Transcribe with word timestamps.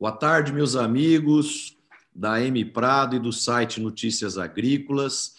Boa 0.00 0.12
tarde, 0.12 0.52
meus 0.52 0.76
amigos 0.76 1.76
da 2.14 2.40
M 2.40 2.64
Prado 2.66 3.16
e 3.16 3.18
do 3.18 3.32
site 3.32 3.80
Notícias 3.80 4.38
Agrícolas. 4.38 5.34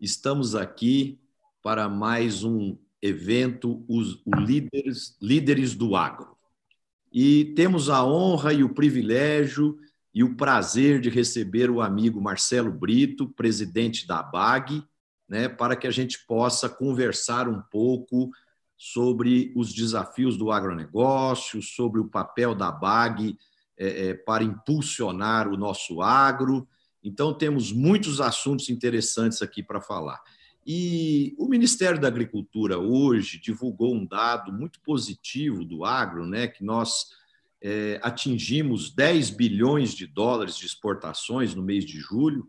Estamos 0.00 0.56
aqui 0.56 1.20
para 1.62 1.88
mais 1.88 2.42
um 2.42 2.76
evento, 3.00 3.84
os 3.86 4.20
líderes, 4.26 5.16
líderes 5.22 5.76
do 5.76 5.94
Agro. 5.94 6.36
E 7.12 7.52
temos 7.54 7.88
a 7.88 8.04
honra 8.04 8.52
e 8.52 8.64
o 8.64 8.74
privilégio 8.74 9.78
e 10.12 10.24
o 10.24 10.34
prazer 10.34 11.00
de 11.00 11.08
receber 11.08 11.70
o 11.70 11.80
amigo 11.80 12.20
Marcelo 12.20 12.72
Brito, 12.72 13.28
presidente 13.28 14.08
da 14.08 14.20
BAG, 14.20 14.82
né, 15.28 15.48
para 15.48 15.76
que 15.76 15.86
a 15.86 15.92
gente 15.92 16.26
possa 16.26 16.68
conversar 16.68 17.48
um 17.48 17.62
pouco 17.62 18.28
sobre 18.76 19.52
os 19.54 19.72
desafios 19.72 20.36
do 20.36 20.50
agronegócio, 20.50 21.62
sobre 21.62 22.00
o 22.00 22.08
papel 22.08 22.56
da 22.56 22.72
BAG 22.72 23.38
é, 23.80 24.08
é, 24.08 24.14
para 24.14 24.44
impulsionar 24.44 25.48
o 25.48 25.56
nosso 25.56 26.02
agro. 26.02 26.68
Então, 27.02 27.32
temos 27.32 27.72
muitos 27.72 28.20
assuntos 28.20 28.68
interessantes 28.68 29.40
aqui 29.40 29.62
para 29.62 29.80
falar. 29.80 30.20
E 30.66 31.34
o 31.38 31.48
Ministério 31.48 31.98
da 31.98 32.06
Agricultura 32.06 32.78
hoje 32.78 33.40
divulgou 33.40 33.94
um 33.94 34.04
dado 34.04 34.52
muito 34.52 34.78
positivo 34.82 35.64
do 35.64 35.86
agro, 35.86 36.26
né, 36.26 36.46
que 36.46 36.62
nós 36.62 37.06
é, 37.62 37.98
atingimos 38.02 38.94
10 38.94 39.30
bilhões 39.30 39.94
de 39.94 40.06
dólares 40.06 40.58
de 40.58 40.66
exportações 40.66 41.54
no 41.54 41.62
mês 41.62 41.86
de 41.86 41.98
julho, 41.98 42.46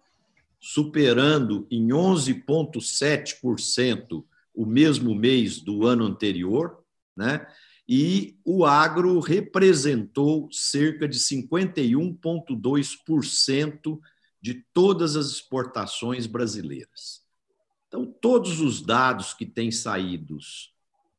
superando 0.59 1.65
em 1.71 1.87
11,7% 1.87 4.25
o 4.53 4.65
mesmo 4.65 5.15
mês 5.15 5.61
do 5.61 5.87
ano 5.87 6.03
anterior, 6.05 6.83
né? 7.15 7.47
E 7.93 8.39
o 8.45 8.63
agro 8.63 9.19
representou 9.19 10.47
cerca 10.49 11.09
de 11.09 11.19
51,2% 11.19 13.99
de 14.41 14.63
todas 14.73 15.17
as 15.17 15.25
exportações 15.25 16.25
brasileiras. 16.25 17.21
Então, 17.89 18.05
todos 18.05 18.61
os 18.61 18.81
dados 18.81 19.33
que 19.33 19.45
têm 19.45 19.71
saído 19.71 20.37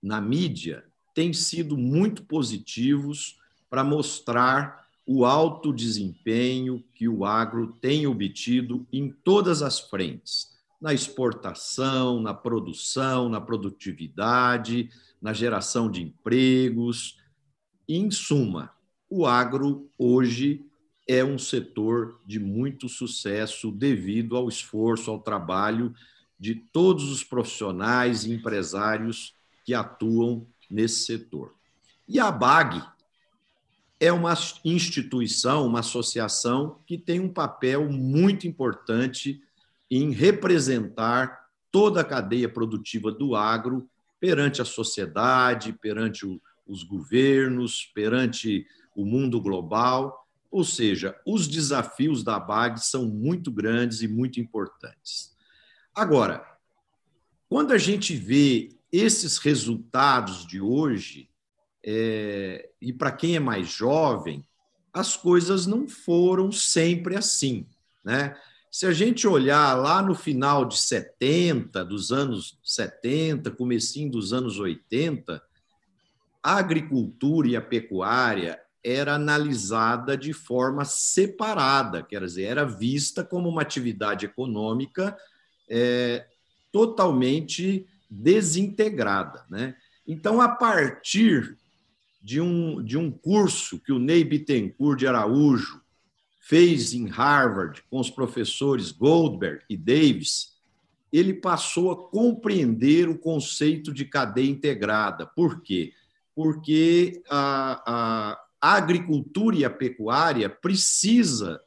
na 0.02 0.18
mídia 0.18 0.82
têm 1.14 1.34
sido 1.34 1.76
muito 1.76 2.24
positivos 2.24 3.38
para 3.68 3.84
mostrar 3.84 4.88
o 5.06 5.26
alto 5.26 5.74
desempenho 5.74 6.82
que 6.94 7.06
o 7.06 7.26
agro 7.26 7.76
tem 7.82 8.06
obtido 8.06 8.86
em 8.90 9.10
todas 9.10 9.60
as 9.60 9.78
frentes, 9.78 10.56
na 10.80 10.94
exportação, 10.94 12.18
na 12.18 12.32
produção, 12.32 13.28
na 13.28 13.42
produtividade, 13.42 14.88
na 15.22 15.32
geração 15.32 15.88
de 15.88 16.02
empregos. 16.02 17.16
Em 17.88 18.10
suma, 18.10 18.72
o 19.08 19.24
agro 19.24 19.88
hoje 19.96 20.66
é 21.08 21.24
um 21.24 21.38
setor 21.38 22.20
de 22.26 22.40
muito 22.40 22.88
sucesso 22.88 23.70
devido 23.70 24.36
ao 24.36 24.48
esforço, 24.48 25.10
ao 25.10 25.20
trabalho 25.20 25.94
de 26.38 26.56
todos 26.56 27.10
os 27.10 27.22
profissionais 27.22 28.24
e 28.24 28.32
empresários 28.32 29.34
que 29.64 29.72
atuam 29.72 30.44
nesse 30.68 31.04
setor. 31.04 31.54
E 32.08 32.18
a 32.18 32.30
BAG 32.32 32.82
é 34.00 34.12
uma 34.12 34.34
instituição, 34.64 35.66
uma 35.66 35.80
associação 35.80 36.80
que 36.84 36.98
tem 36.98 37.20
um 37.20 37.32
papel 37.32 37.88
muito 37.88 38.48
importante 38.48 39.40
em 39.88 40.10
representar 40.10 41.46
toda 41.70 42.00
a 42.00 42.04
cadeia 42.04 42.48
produtiva 42.48 43.12
do 43.12 43.36
agro 43.36 43.88
perante 44.22 44.62
a 44.62 44.64
sociedade, 44.64 45.72
perante 45.72 46.24
o, 46.24 46.40
os 46.64 46.84
governos, 46.84 47.90
perante 47.92 48.64
o 48.94 49.04
mundo 49.04 49.40
global. 49.40 50.28
Ou 50.48 50.62
seja, 50.62 51.20
os 51.26 51.48
desafios 51.48 52.22
da 52.22 52.38
BAG 52.38 52.78
são 52.78 53.06
muito 53.06 53.50
grandes 53.50 54.00
e 54.00 54.06
muito 54.06 54.38
importantes. 54.38 55.34
Agora, 55.92 56.46
quando 57.48 57.72
a 57.72 57.78
gente 57.78 58.14
vê 58.14 58.68
esses 58.92 59.38
resultados 59.38 60.46
de 60.46 60.60
hoje, 60.60 61.28
é, 61.84 62.70
e 62.80 62.92
para 62.92 63.10
quem 63.10 63.34
é 63.34 63.40
mais 63.40 63.66
jovem, 63.72 64.46
as 64.92 65.16
coisas 65.16 65.66
não 65.66 65.88
foram 65.88 66.52
sempre 66.52 67.16
assim. 67.16 67.66
Né? 68.04 68.40
Se 68.74 68.86
a 68.86 68.90
gente 68.90 69.28
olhar 69.28 69.74
lá 69.74 70.00
no 70.00 70.14
final 70.14 70.64
de 70.64 70.78
70, 70.78 71.84
dos 71.84 72.10
anos 72.10 72.58
70, 72.64 73.50
comecinho 73.50 74.10
dos 74.10 74.32
anos 74.32 74.58
80, 74.58 75.42
a 76.42 76.56
agricultura 76.56 77.48
e 77.48 77.54
a 77.54 77.60
pecuária 77.60 78.58
era 78.82 79.14
analisada 79.14 80.16
de 80.16 80.32
forma 80.32 80.86
separada, 80.86 82.02
quer 82.02 82.22
dizer, 82.24 82.44
era 82.44 82.64
vista 82.64 83.22
como 83.22 83.46
uma 83.46 83.60
atividade 83.60 84.24
econômica 84.24 85.14
é, 85.68 86.26
totalmente 86.72 87.86
desintegrada. 88.08 89.44
Né? 89.50 89.76
Então, 90.06 90.40
a 90.40 90.48
partir 90.48 91.58
de 92.22 92.40
um, 92.40 92.82
de 92.82 92.96
um 92.96 93.10
curso 93.10 93.78
que 93.78 93.92
o 93.92 93.98
Ney 93.98 94.24
Bittencourt 94.24 94.98
de 94.98 95.06
Araújo 95.06 95.82
fez 96.42 96.92
em 96.92 97.06
Harvard 97.06 97.84
com 97.88 98.00
os 98.00 98.10
professores 98.10 98.90
Goldberg 98.90 99.62
e 99.70 99.76
Davis, 99.76 100.52
ele 101.12 101.32
passou 101.32 101.92
a 101.92 102.08
compreender 102.10 103.08
o 103.08 103.16
conceito 103.16 103.92
de 103.92 104.04
cadeia 104.04 104.50
integrada. 104.50 105.24
Por 105.24 105.62
quê? 105.62 105.92
Porque 106.34 107.22
a, 107.30 108.34
a 108.60 108.74
agricultura 108.74 109.56
e 109.56 109.64
a 109.64 109.70
pecuária 109.70 110.50
precisa 110.50 111.60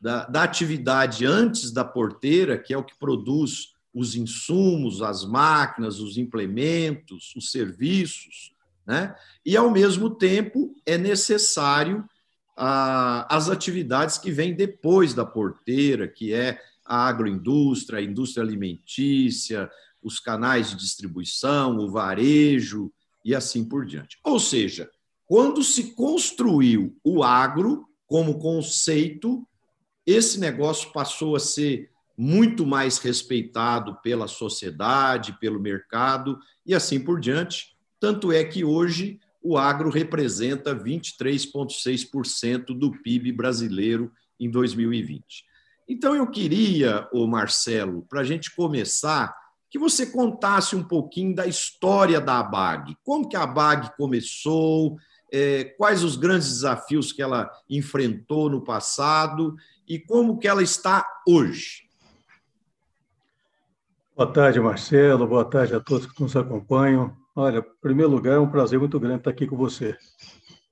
da, 0.00 0.24
da 0.24 0.44
atividade 0.44 1.26
antes 1.26 1.70
da 1.70 1.84
porteira, 1.84 2.58
que 2.58 2.72
é 2.72 2.78
o 2.78 2.84
que 2.84 2.98
produz 2.98 3.74
os 3.92 4.14
insumos, 4.14 5.02
as 5.02 5.26
máquinas, 5.26 6.00
os 6.00 6.16
implementos, 6.16 7.34
os 7.36 7.50
serviços, 7.50 8.54
né? 8.86 9.14
e, 9.44 9.56
ao 9.56 9.70
mesmo 9.70 10.08
tempo, 10.08 10.74
é 10.86 10.96
necessário 10.96 12.08
as 12.56 13.50
atividades 13.50 14.16
que 14.16 14.30
vêm 14.30 14.54
depois 14.54 15.12
da 15.12 15.26
porteira, 15.26 16.08
que 16.08 16.32
é 16.32 16.58
a 16.84 17.06
agroindústria, 17.06 17.98
a 17.98 18.02
indústria 18.02 18.42
alimentícia, 18.42 19.70
os 20.02 20.18
canais 20.18 20.70
de 20.70 20.76
distribuição, 20.76 21.76
o 21.78 21.90
varejo 21.90 22.92
e 23.24 23.34
assim 23.34 23.64
por 23.64 23.84
diante. 23.84 24.18
Ou 24.24 24.38
seja, 24.38 24.88
quando 25.26 25.62
se 25.62 25.94
construiu 25.94 26.96
o 27.04 27.22
agro 27.22 27.86
como 28.06 28.38
conceito, 28.38 29.46
esse 30.06 30.38
negócio 30.38 30.92
passou 30.92 31.34
a 31.34 31.40
ser 31.40 31.90
muito 32.16 32.64
mais 32.64 32.98
respeitado 32.98 33.96
pela 34.00 34.28
sociedade, 34.28 35.36
pelo 35.38 35.60
mercado 35.60 36.38
e 36.64 36.74
assim 36.74 37.00
por 37.00 37.20
diante. 37.20 37.76
Tanto 37.98 38.32
é 38.32 38.44
que 38.44 38.64
hoje 38.64 39.20
o 39.46 39.56
agro 39.56 39.90
representa 39.90 40.74
23,6% 40.74 42.76
do 42.76 42.90
PIB 42.90 43.30
brasileiro 43.30 44.10
em 44.40 44.50
2020. 44.50 45.44
Então, 45.88 46.16
eu 46.16 46.26
queria, 46.26 47.08
o 47.12 47.28
Marcelo, 47.28 48.04
para 48.08 48.22
a 48.22 48.24
gente 48.24 48.52
começar, 48.56 49.32
que 49.70 49.78
você 49.78 50.06
contasse 50.06 50.74
um 50.74 50.82
pouquinho 50.82 51.32
da 51.32 51.46
história 51.46 52.20
da 52.20 52.40
ABAG. 52.40 52.96
Como 53.04 53.28
que 53.28 53.36
a 53.36 53.44
ABAG 53.44 53.96
começou, 53.96 54.96
é, 55.32 55.62
quais 55.62 56.02
os 56.02 56.16
grandes 56.16 56.48
desafios 56.48 57.12
que 57.12 57.22
ela 57.22 57.48
enfrentou 57.70 58.50
no 58.50 58.64
passado 58.64 59.54
e 59.86 59.96
como 59.96 60.38
que 60.38 60.48
ela 60.48 60.62
está 60.62 61.06
hoje. 61.24 61.86
Boa 64.16 64.32
tarde, 64.32 64.58
Marcelo. 64.58 65.24
Boa 65.24 65.44
tarde 65.44 65.72
a 65.72 65.80
todos 65.80 66.06
que 66.06 66.20
nos 66.20 66.34
acompanham. 66.34 67.16
Olha, 67.38 67.58
em 67.58 67.80
primeiro 67.82 68.10
lugar, 68.10 68.36
é 68.36 68.38
um 68.38 68.50
prazer 68.50 68.78
muito 68.78 68.98
grande 68.98 69.18
estar 69.18 69.30
aqui 69.30 69.46
com 69.46 69.58
você. 69.58 69.94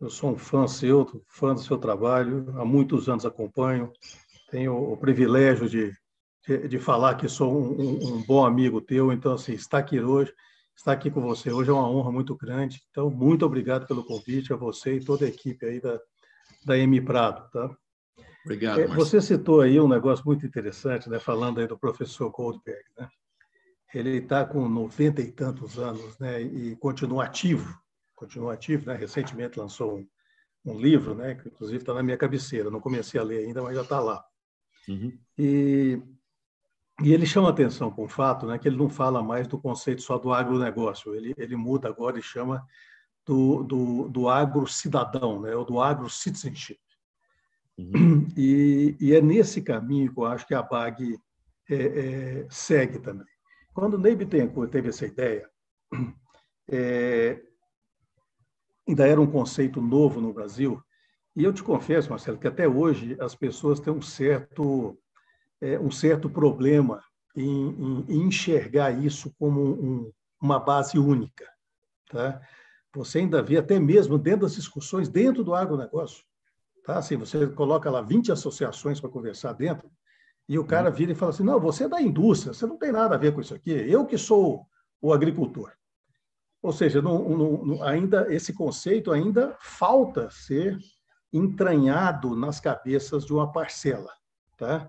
Eu 0.00 0.08
sou 0.08 0.30
um 0.30 0.38
fã 0.38 0.66
seu, 0.66 1.22
fã 1.28 1.52
do 1.52 1.60
seu 1.60 1.76
trabalho, 1.76 2.46
há 2.58 2.64
muitos 2.64 3.06
anos 3.06 3.26
acompanho, 3.26 3.92
tenho 4.50 4.74
o 4.74 4.96
privilégio 4.96 5.68
de, 5.68 5.92
de, 6.46 6.66
de 6.66 6.78
falar 6.78 7.16
que 7.16 7.28
sou 7.28 7.54
um, 7.54 7.78
um, 7.78 8.14
um, 8.14 8.22
bom 8.24 8.46
amigo 8.46 8.80
teu, 8.80 9.12
então, 9.12 9.34
assim, 9.34 9.52
estar 9.52 9.76
aqui 9.76 10.00
hoje, 10.00 10.32
estar 10.74 10.92
aqui 10.92 11.10
com 11.10 11.20
você 11.20 11.52
hoje 11.52 11.68
é 11.68 11.72
uma 11.74 11.86
honra 11.86 12.10
muito 12.10 12.34
grande. 12.34 12.80
Então, 12.90 13.10
muito 13.10 13.44
obrigado 13.44 13.86
pelo 13.86 14.02
convite 14.02 14.50
a 14.50 14.56
você 14.56 14.94
e 14.96 15.04
toda 15.04 15.26
a 15.26 15.28
equipe 15.28 15.66
aí 15.66 15.82
da, 15.82 16.00
da 16.64 16.78
M 16.78 16.98
Prado, 17.02 17.46
tá? 17.50 17.76
Obrigado, 18.42 18.80
é, 18.80 18.86
Você 18.86 19.20
citou 19.20 19.60
aí 19.60 19.78
um 19.78 19.88
negócio 19.88 20.24
muito 20.24 20.46
interessante, 20.46 21.10
né, 21.10 21.18
falando 21.18 21.60
aí 21.60 21.66
do 21.66 21.78
professor 21.78 22.30
Goldberg, 22.30 22.84
né? 22.98 23.06
Ele 23.98 24.18
está 24.18 24.44
com 24.44 24.68
90 24.68 25.20
e 25.20 25.30
tantos 25.30 25.78
anos, 25.78 26.18
né, 26.18 26.40
e 26.40 26.76
continua 26.76 27.24
ativo, 27.24 27.78
continua 28.14 28.54
ativo, 28.54 28.86
né, 28.86 28.96
recentemente 28.96 29.58
lançou 29.58 29.98
um, 29.98 30.08
um 30.64 30.78
livro, 30.78 31.14
né, 31.14 31.34
que 31.34 31.48
inclusive 31.48 31.78
está 31.78 31.94
na 31.94 32.02
minha 32.02 32.16
cabeceira, 32.16 32.70
não 32.70 32.80
comecei 32.80 33.20
a 33.20 33.24
ler 33.24 33.46
ainda, 33.46 33.62
mas 33.62 33.76
já 33.76 33.82
está 33.82 34.00
lá. 34.00 34.24
Uhum. 34.88 35.16
E, 35.38 36.02
e 37.02 37.12
ele 37.12 37.26
chama 37.26 37.50
atenção 37.50 37.90
com 37.90 38.04
o 38.04 38.08
fato 38.08 38.46
né, 38.46 38.58
que 38.58 38.68
ele 38.68 38.76
não 38.76 38.88
fala 38.88 39.22
mais 39.22 39.46
do 39.46 39.58
conceito 39.58 40.02
só 40.02 40.18
do 40.18 40.32
agronegócio, 40.32 41.14
ele, 41.14 41.34
ele 41.36 41.56
muda 41.56 41.88
agora 41.88 42.18
e 42.18 42.22
chama 42.22 42.66
do, 43.24 43.62
do, 43.62 44.08
do 44.08 44.28
agro-cidadão, 44.28 45.40
né, 45.40 45.54
ou 45.54 45.64
do 45.64 45.80
agro-citizenship. 45.80 46.78
Uhum. 47.78 48.28
E, 48.36 48.96
e, 49.00 49.14
é 49.14 49.20
nesse 49.20 49.60
caminho 49.60 50.12
que 50.12 50.18
eu 50.18 50.26
acho 50.26 50.46
que 50.46 50.54
a 50.54 50.62
BAG 50.62 51.18
é, 51.68 51.74
é, 51.74 52.46
segue 52.48 52.98
também. 53.00 53.26
Quando 53.74 53.98
Ney 53.98 54.14
Bittencourt 54.14 54.70
teve 54.70 54.88
essa 54.90 55.04
ideia, 55.04 55.50
é, 56.70 57.42
ainda 58.88 59.06
era 59.06 59.20
um 59.20 59.30
conceito 59.30 59.80
novo 59.80 60.20
no 60.20 60.32
Brasil, 60.32 60.80
e 61.34 61.42
eu 61.42 61.52
te 61.52 61.64
confesso, 61.64 62.08
Marcelo, 62.08 62.38
que 62.38 62.46
até 62.46 62.68
hoje 62.68 63.16
as 63.20 63.34
pessoas 63.34 63.80
têm 63.80 63.92
um 63.92 64.00
certo, 64.00 64.96
é, 65.60 65.76
um 65.80 65.90
certo 65.90 66.30
problema 66.30 67.02
em, 67.36 67.68
em, 67.68 68.04
em 68.08 68.22
enxergar 68.28 68.92
isso 68.92 69.34
como 69.36 69.60
um, 69.60 70.12
uma 70.40 70.60
base 70.60 70.96
única. 70.96 71.44
Tá? 72.08 72.40
Você 72.94 73.18
ainda 73.18 73.42
vê, 73.42 73.56
até 73.56 73.80
mesmo 73.80 74.16
dentro 74.16 74.42
das 74.42 74.54
discussões, 74.54 75.08
dentro 75.08 75.42
do 75.42 75.52
agronegócio, 75.52 76.24
tá? 76.84 76.98
assim, 76.98 77.16
você 77.16 77.48
coloca 77.48 77.90
lá 77.90 78.00
20 78.00 78.30
associações 78.30 79.00
para 79.00 79.10
conversar 79.10 79.52
dentro, 79.54 79.90
e 80.48 80.58
o 80.58 80.64
cara 80.64 80.90
vira 80.90 81.12
e 81.12 81.14
fala 81.14 81.32
assim: 81.32 81.42
não, 81.42 81.58
você 81.58 81.84
é 81.84 81.88
da 81.88 82.00
indústria, 82.00 82.52
você 82.52 82.66
não 82.66 82.76
tem 82.76 82.92
nada 82.92 83.14
a 83.14 83.18
ver 83.18 83.32
com 83.32 83.40
isso 83.40 83.54
aqui, 83.54 83.70
eu 83.70 84.04
que 84.04 84.18
sou 84.18 84.66
o 85.00 85.12
agricultor. 85.12 85.72
Ou 86.62 86.72
seja, 86.72 87.02
não, 87.02 87.28
não, 87.28 87.82
ainda 87.82 88.32
esse 88.32 88.52
conceito 88.54 89.12
ainda 89.12 89.56
falta 89.60 90.30
ser 90.30 90.78
entranhado 91.32 92.34
nas 92.34 92.58
cabeças 92.60 93.26
de 93.26 93.32
uma 93.32 93.52
parcela, 93.52 94.10
tá? 94.56 94.88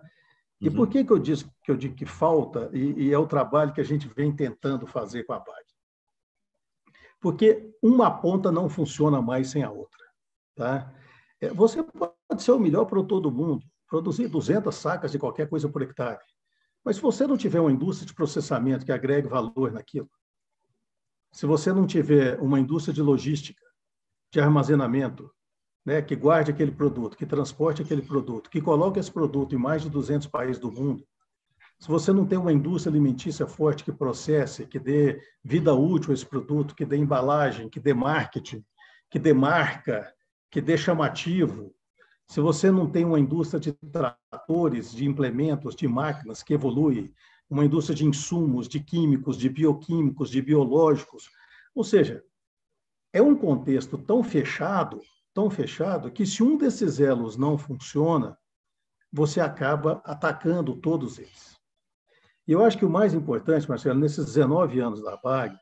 E 0.62 0.70
uhum. 0.70 0.76
por 0.76 0.88
que, 0.88 1.04
que 1.04 1.12
eu 1.12 1.20
disse 1.20 1.46
que 1.64 1.72
eu 1.72 1.76
digo 1.76 1.96
que 1.96 2.06
falta 2.06 2.70
e, 2.72 3.08
e, 3.08 3.14
é 3.14 3.18
o 3.18 3.28
trabalho 3.28 3.74
que 3.74 3.82
a 3.82 3.86
gente 3.86 4.08
vem 4.08 4.34
tentando 4.34 4.88
fazer 4.88 5.24
com 5.26 5.34
a 5.34 5.40
BAG? 5.40 5.66
Porque 7.20 7.76
uma 7.82 8.10
ponta 8.10 8.52
não 8.52 8.70
funciona 8.70 9.22
mais 9.22 9.50
sem 9.50 9.64
a 9.64 9.72
outra, 9.72 10.04
tá? 10.56 10.94
É, 11.42 11.50
você 11.50 11.84
pode 11.84 12.42
ser 12.42 12.52
o 12.52 12.60
melhor 12.60 12.86
produtor 12.86 13.20
do 13.20 13.32
mundo, 13.32 13.66
produzir 13.96 14.28
200 14.28 14.76
sacas 14.76 15.10
de 15.10 15.18
qualquer 15.18 15.48
coisa 15.48 15.70
por 15.70 15.82
hectare, 15.82 16.20
mas 16.84 16.98
se 16.98 17.02
você 17.02 17.26
não 17.26 17.38
tiver 17.38 17.62
uma 17.62 17.72
indústria 17.72 18.06
de 18.06 18.14
processamento 18.14 18.86
que 18.86 18.92
agregue 18.92 19.30
valor 19.30 19.72
naquilo, 19.72 20.10
se 21.32 21.46
você 21.46 21.72
não 21.72 21.88
tiver 21.88 22.38
uma 22.42 22.60
indústria 22.60 22.94
de 22.94 23.02
logística, 23.02 23.64
de 24.34 24.42
armazenamento, 24.42 25.32
né, 25.86 26.02
que 26.02 26.14
guarde 26.14 26.52
aquele 26.52 26.74
produto, 26.74 27.16
que 27.16 27.26
transporte 27.26 27.82
aquele 27.84 28.02
produto, 28.02 28.50
que 28.50 28.60
coloque 28.60 29.00
esse 29.00 29.10
produto 29.10 29.56
em 29.56 29.58
mais 29.58 29.82
de 29.84 29.90
200 29.90 30.28
países 30.28 30.60
do 30.60 30.70
mundo, 30.70 31.08
se 31.80 31.88
você 31.88 32.12
não 32.12 32.26
tem 32.26 32.38
uma 32.38 32.52
indústria 32.52 32.92
alimentícia 32.92 33.48
forte 33.48 33.86
que 33.86 33.94
processe, 33.94 34.66
que 34.66 34.78
dê 34.78 35.22
vida 35.42 35.74
útil 35.74 36.12
a 36.12 36.14
esse 36.14 36.26
produto, 36.26 36.76
que 36.76 36.84
dê 36.84 36.98
embalagem, 36.98 37.70
que 37.70 37.80
dê 37.80 37.94
marketing, 37.94 38.62
que 39.10 39.18
dê 39.18 39.34
marca, 39.34 40.14
que 40.52 40.60
dê 40.60 40.78
chamativo, 40.78 41.74
se 42.28 42.42
você 42.42 42.72
não 42.72 42.90
tem 42.90 43.06
uma 43.06 43.20
indústria 43.20 43.60
de 43.60 43.74
tratores, 43.74 44.92
de 44.92 45.06
implementos, 45.06 45.76
de 45.76 45.88
máquinas 45.88 46.42
que 46.42 46.54
evolui, 46.54 47.14
uma 47.50 47.66
indústria 47.66 47.96
de 47.96 48.06
insumos, 48.06 48.68
de 48.68 48.80
químicos, 48.80 49.38
de 49.38 49.50
bioquímicos, 49.50 50.30
de 50.30 50.42
biológicos, 50.42 51.30
ou 51.74 51.84
seja, 51.84 52.24
é 53.14 53.22
um 53.22 53.36
contexto 53.36 53.98
tão 53.98 54.24
fechado 54.24 55.02
tão 55.36 55.50
fechado 55.50 56.10
que 56.10 56.26
se 56.26 56.42
um 56.42 56.58
desses 56.58 57.00
elos 57.02 57.36
não 57.36 57.58
funciona, 57.58 58.38
você 59.12 59.42
acaba 59.42 60.02
atacando 60.06 60.78
todos 60.78 61.20
eles. 61.20 61.60
E 62.48 62.54
eu 62.54 62.64
acho 62.64 62.78
que 62.78 62.86
o 62.86 62.90
mais 62.90 63.14
importante, 63.14 63.68
Marcelo, 63.68 64.00
nesses 64.00 64.26
19 64.26 64.80
anos 64.80 65.04
da 65.04 65.18
BAG, 65.18 65.60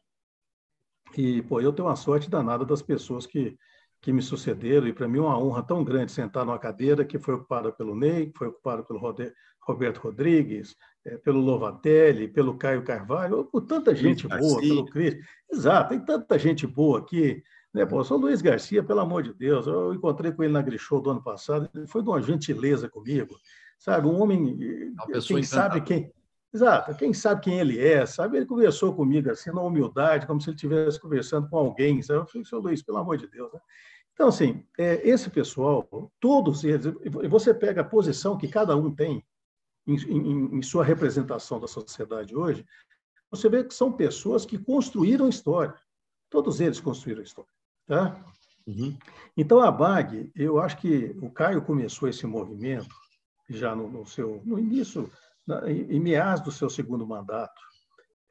e 1.17 1.41
pô, 1.41 1.59
eu 1.59 1.73
tenho 1.73 1.87
uma 1.87 1.95
sorte 1.95 2.29
danada 2.29 2.63
das 2.63 2.83
pessoas 2.83 3.25
que, 3.25 3.57
que 4.03 4.11
me 4.11 4.21
sucederam, 4.21 4.85
e 4.85 4.91
para 4.91 5.07
mim 5.07 5.19
é 5.19 5.21
uma 5.21 5.39
honra 5.39 5.63
tão 5.63 5.81
grande 5.81 6.11
sentar 6.11 6.45
numa 6.45 6.59
cadeira 6.59 7.05
que 7.05 7.17
foi 7.17 7.35
ocupada 7.35 7.71
pelo 7.71 7.95
Ney, 7.95 8.33
foi 8.37 8.49
ocupada 8.49 8.83
pelo 8.83 8.99
Roberto 8.99 9.99
Rodrigues, 9.99 10.75
é, 11.05 11.17
pelo 11.17 11.39
Lovatelli, 11.39 12.27
pelo 12.27 12.57
Caio 12.57 12.83
Carvalho, 12.83 13.45
por 13.45 13.61
tanta 13.61 13.95
gente 13.95 14.27
boa, 14.27 14.59
pelo 14.59 14.85
Cris. 14.87 15.15
Exato, 15.49 15.91
tem 15.91 16.01
tanta 16.01 16.37
gente 16.37 16.67
boa 16.67 16.99
aqui, 16.99 17.41
né, 17.73 17.85
pô, 17.85 18.03
sou 18.03 18.17
Luiz 18.17 18.41
Garcia, 18.41 18.83
pelo 18.83 18.99
amor 18.99 19.23
de 19.23 19.33
Deus, 19.33 19.67
eu 19.67 19.93
encontrei 19.93 20.33
com 20.33 20.43
ele 20.43 20.51
na 20.51 20.61
Grishow 20.61 20.99
do 20.99 21.09
ano 21.09 21.23
passado, 21.23 21.69
ele 21.73 21.87
foi 21.87 22.03
de 22.03 22.09
uma 22.09 22.21
gentileza 22.21 22.89
comigo, 22.89 23.33
sabe? 23.79 24.05
Um 24.05 24.21
homem, 24.21 24.59
quem 25.25 25.43
sabe 25.43 25.79
quem... 25.79 26.11
Exato, 26.53 26.93
quem 26.95 27.13
sabe 27.13 27.41
quem 27.41 27.59
ele 27.59 27.79
é, 27.79 28.05
sabe? 28.05 28.37
Ele 28.37 28.45
conversou 28.45 28.93
comigo 28.93 29.31
assim, 29.31 29.49
na 29.49 29.61
humildade, 29.61 30.27
como 30.27 30.39
se 30.39 30.49
ele 30.49 30.55
estivesse 30.55 30.99
conversando 30.99 31.49
com 31.49 31.57
alguém, 31.57 31.99
sabe? 32.03 32.19
Eu 32.19 32.27
falei, 32.27 32.45
seu 32.45 32.59
Luiz, 32.59 32.83
pelo 32.83 32.99
amor 32.99 33.17
de 33.17 33.27
Deus, 33.27 33.51
né? 33.51 33.59
Então, 34.13 34.27
assim, 34.27 34.63
é, 34.77 35.07
esse 35.07 35.29
pessoal, 35.29 36.11
todos 36.19 36.63
eles, 36.63 36.85
você 37.29 37.53
pega 37.53 37.81
a 37.81 37.85
posição 37.85 38.37
que 38.37 38.47
cada 38.47 38.75
um 38.75 38.93
tem 38.93 39.23
em, 39.87 39.95
em, 39.95 40.57
em 40.57 40.61
sua 40.61 40.83
representação 40.83 41.59
da 41.59 41.67
sociedade 41.67 42.35
hoje, 42.35 42.65
você 43.29 43.49
vê 43.49 43.63
que 43.63 43.73
são 43.73 43.91
pessoas 43.91 44.45
que 44.45 44.57
construíram 44.57 45.27
história. 45.27 45.73
Todos 46.29 46.61
eles 46.61 46.79
construíram 46.79 47.23
história. 47.23 47.49
Tá? 47.87 48.23
Uhum. 48.67 48.95
Então, 49.35 49.59
a 49.59 49.71
BAG, 49.71 50.31
eu 50.35 50.59
acho 50.59 50.77
que 50.77 51.15
o 51.21 51.29
Caio 51.31 51.63
começou 51.63 52.07
esse 52.07 52.25
movimento 52.27 52.95
já 53.49 53.75
no, 53.75 53.89
no 53.89 54.05
seu 54.05 54.41
no 54.45 54.57
início, 54.59 55.11
na, 55.45 55.69
em, 55.69 55.95
em 55.95 55.99
meados 55.99 56.43
do 56.43 56.51
seu 56.51 56.69
segundo 56.69 57.05
mandato, 57.05 57.59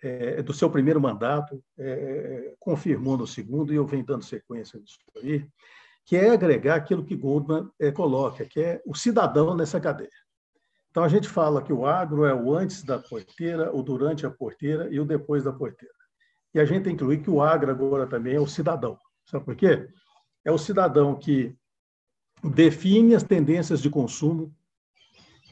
é, 0.02 0.42
do 0.42 0.52
seu 0.52 0.68
primeiro 0.68 1.00
mandato, 1.00 1.62
é, 1.78 2.54
confirmou 2.58 3.16
no 3.16 3.26
segundo, 3.26 3.72
e 3.72 3.76
eu 3.76 3.86
venho 3.86 4.04
dando 4.04 4.24
sequência 4.24 4.78
nisso 4.78 4.98
aí, 5.22 5.46
que 6.04 6.16
é 6.16 6.30
agregar 6.30 6.74
aquilo 6.74 7.04
que 7.04 7.14
Goldman 7.14 7.70
é, 7.78 7.92
coloca, 7.92 8.44
que 8.44 8.60
é 8.60 8.82
o 8.84 8.94
cidadão 8.94 9.54
nessa 9.54 9.80
cadeia. 9.80 10.10
Então, 10.90 11.04
a 11.04 11.08
gente 11.08 11.28
fala 11.28 11.62
que 11.62 11.72
o 11.72 11.86
agro 11.86 12.26
é 12.26 12.34
o 12.34 12.54
antes 12.54 12.82
da 12.82 12.98
porteira, 12.98 13.74
o 13.74 13.82
durante 13.82 14.26
a 14.26 14.30
porteira 14.30 14.88
e 14.90 15.00
o 15.00 15.06
depois 15.06 15.44
da 15.44 15.52
porteira. 15.52 15.94
E 16.52 16.60
a 16.60 16.64
gente 16.66 16.84
tem 16.84 16.94
que 16.94 17.02
incluir 17.02 17.22
que 17.22 17.30
o 17.30 17.40
agro 17.40 17.70
agora 17.70 18.06
também 18.06 18.34
é 18.34 18.40
o 18.40 18.46
cidadão. 18.46 18.98
Sabe 19.24 19.44
por 19.44 19.56
quê? 19.56 19.88
É 20.44 20.52
o 20.52 20.58
cidadão 20.58 21.14
que 21.14 21.56
define 22.42 23.14
as 23.14 23.22
tendências 23.22 23.80
de 23.80 23.88
consumo, 23.88 24.54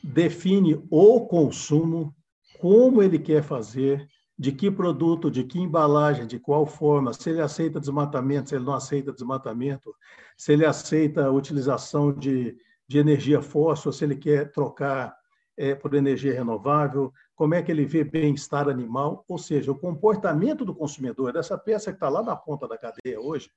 define 0.02 0.84
o 0.90 1.26
consumo, 1.26 2.14
como 2.58 3.02
ele 3.02 3.18
quer 3.18 3.42
fazer, 3.42 4.06
de 4.40 4.52
que 4.52 4.70
produto, 4.70 5.30
de 5.30 5.44
que 5.44 5.58
embalagem, 5.58 6.26
de 6.26 6.38
qual 6.38 6.64
forma, 6.64 7.12
se 7.12 7.28
ele 7.28 7.42
aceita 7.42 7.78
desmatamento, 7.78 8.48
se 8.48 8.54
ele 8.54 8.64
não 8.64 8.72
aceita 8.72 9.12
desmatamento, 9.12 9.94
se 10.34 10.54
ele 10.54 10.64
aceita 10.64 11.26
a 11.26 11.30
utilização 11.30 12.10
de, 12.10 12.56
de 12.88 12.98
energia 12.98 13.42
fóssil, 13.42 13.92
se 13.92 14.02
ele 14.02 14.16
quer 14.16 14.50
trocar 14.50 15.14
é, 15.58 15.74
por 15.74 15.92
energia 15.92 16.32
renovável, 16.32 17.12
como 17.34 17.52
é 17.52 17.62
que 17.62 17.70
ele 17.70 17.84
vê 17.84 18.02
bem-estar 18.02 18.66
animal, 18.66 19.26
ou 19.28 19.36
seja, 19.36 19.72
o 19.72 19.78
comportamento 19.78 20.64
do 20.64 20.74
consumidor, 20.74 21.34
dessa 21.34 21.58
peça 21.58 21.90
que 21.90 21.96
está 21.96 22.08
lá 22.08 22.22
na 22.22 22.34
ponta 22.34 22.66
da 22.66 22.78
cadeia 22.78 23.20
hoje, 23.20 23.50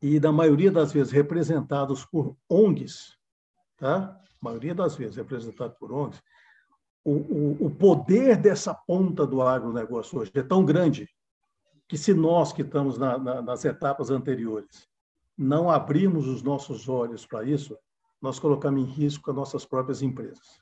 e 0.00 0.20
da 0.20 0.30
maioria 0.30 0.70
das 0.70 0.92
vezes 0.92 1.12
representados 1.12 2.04
por 2.04 2.36
ONGs, 2.48 3.16
tá? 3.76 4.16
A 4.40 4.44
maioria 4.44 4.76
das 4.76 4.94
vezes 4.94 5.16
representado 5.16 5.74
por 5.74 5.90
ONGs, 5.90 6.22
o, 7.08 7.62
o, 7.62 7.66
o 7.66 7.70
poder 7.70 8.36
dessa 8.36 8.74
ponta 8.74 9.26
do 9.26 9.40
agronegócio 9.40 10.18
hoje 10.18 10.30
é 10.34 10.42
tão 10.42 10.64
grande 10.64 11.08
que 11.88 11.96
se 11.96 12.12
nós 12.12 12.52
que 12.52 12.60
estamos 12.60 12.98
na, 12.98 13.16
na, 13.16 13.40
nas 13.40 13.64
etapas 13.64 14.10
anteriores 14.10 14.86
não 15.36 15.70
abrirmos 15.70 16.26
os 16.26 16.42
nossos 16.42 16.88
olhos 16.88 17.24
para 17.24 17.44
isso, 17.44 17.76
nós 18.20 18.38
colocamos 18.38 18.82
em 18.82 18.84
risco 18.84 19.30
as 19.30 19.36
nossas 19.36 19.64
próprias 19.64 20.02
empresas. 20.02 20.60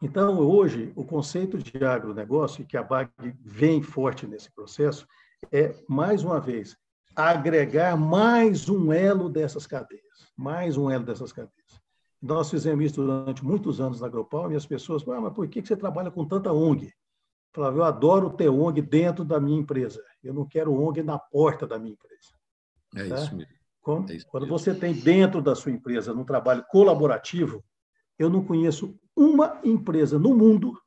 Então, 0.00 0.38
hoje, 0.38 0.92
o 0.94 1.04
conceito 1.04 1.58
de 1.58 1.84
agronegócio, 1.84 2.64
que 2.64 2.76
a 2.76 2.82
BAG 2.82 3.10
vem 3.40 3.82
forte 3.82 4.26
nesse 4.26 4.50
processo, 4.54 5.06
é, 5.50 5.74
mais 5.88 6.22
uma 6.22 6.40
vez, 6.40 6.76
agregar 7.14 7.96
mais 7.96 8.68
um 8.68 8.92
elo 8.92 9.28
dessas 9.28 9.66
cadeias, 9.66 10.32
mais 10.36 10.76
um 10.76 10.88
elo 10.88 11.04
dessas 11.04 11.32
cadeias. 11.32 11.57
Nós 12.20 12.50
fizemos 12.50 12.84
isso 12.84 12.96
durante 12.96 13.44
muitos 13.44 13.80
anos 13.80 14.00
na 14.00 14.08
Agropalm 14.08 14.52
e 14.52 14.56
as 14.56 14.66
pessoas 14.66 15.02
falavam, 15.02 15.26
ah, 15.26 15.28
mas 15.28 15.36
por 15.36 15.48
que 15.48 15.64
você 15.64 15.76
trabalha 15.76 16.10
com 16.10 16.26
tanta 16.26 16.52
ONG? 16.52 16.86
Eu 16.86 16.92
falava, 17.52 17.76
eu 17.76 17.84
adoro 17.84 18.30
ter 18.30 18.48
ONG 18.48 18.82
dentro 18.82 19.24
da 19.24 19.40
minha 19.40 19.58
empresa, 19.58 20.02
eu 20.22 20.34
não 20.34 20.46
quero 20.46 20.72
ONG 20.72 21.02
na 21.02 21.18
porta 21.18 21.66
da 21.66 21.78
minha 21.78 21.92
empresa. 21.92 22.32
É 22.96 23.08
tá? 23.08 23.14
isso 23.16 23.36
mesmo. 23.36 23.52
Quando, 23.80 24.10
é 24.10 24.16
isso 24.16 24.26
quando 24.28 24.46
você 24.46 24.74
tem 24.74 24.92
dentro 24.92 25.40
da 25.40 25.54
sua 25.54 25.72
empresa, 25.72 26.12
num 26.12 26.24
trabalho 26.24 26.64
colaborativo, 26.70 27.64
eu 28.18 28.28
não 28.28 28.44
conheço 28.44 28.98
uma 29.16 29.60
empresa 29.64 30.18
no 30.18 30.34
mundo 30.34 30.78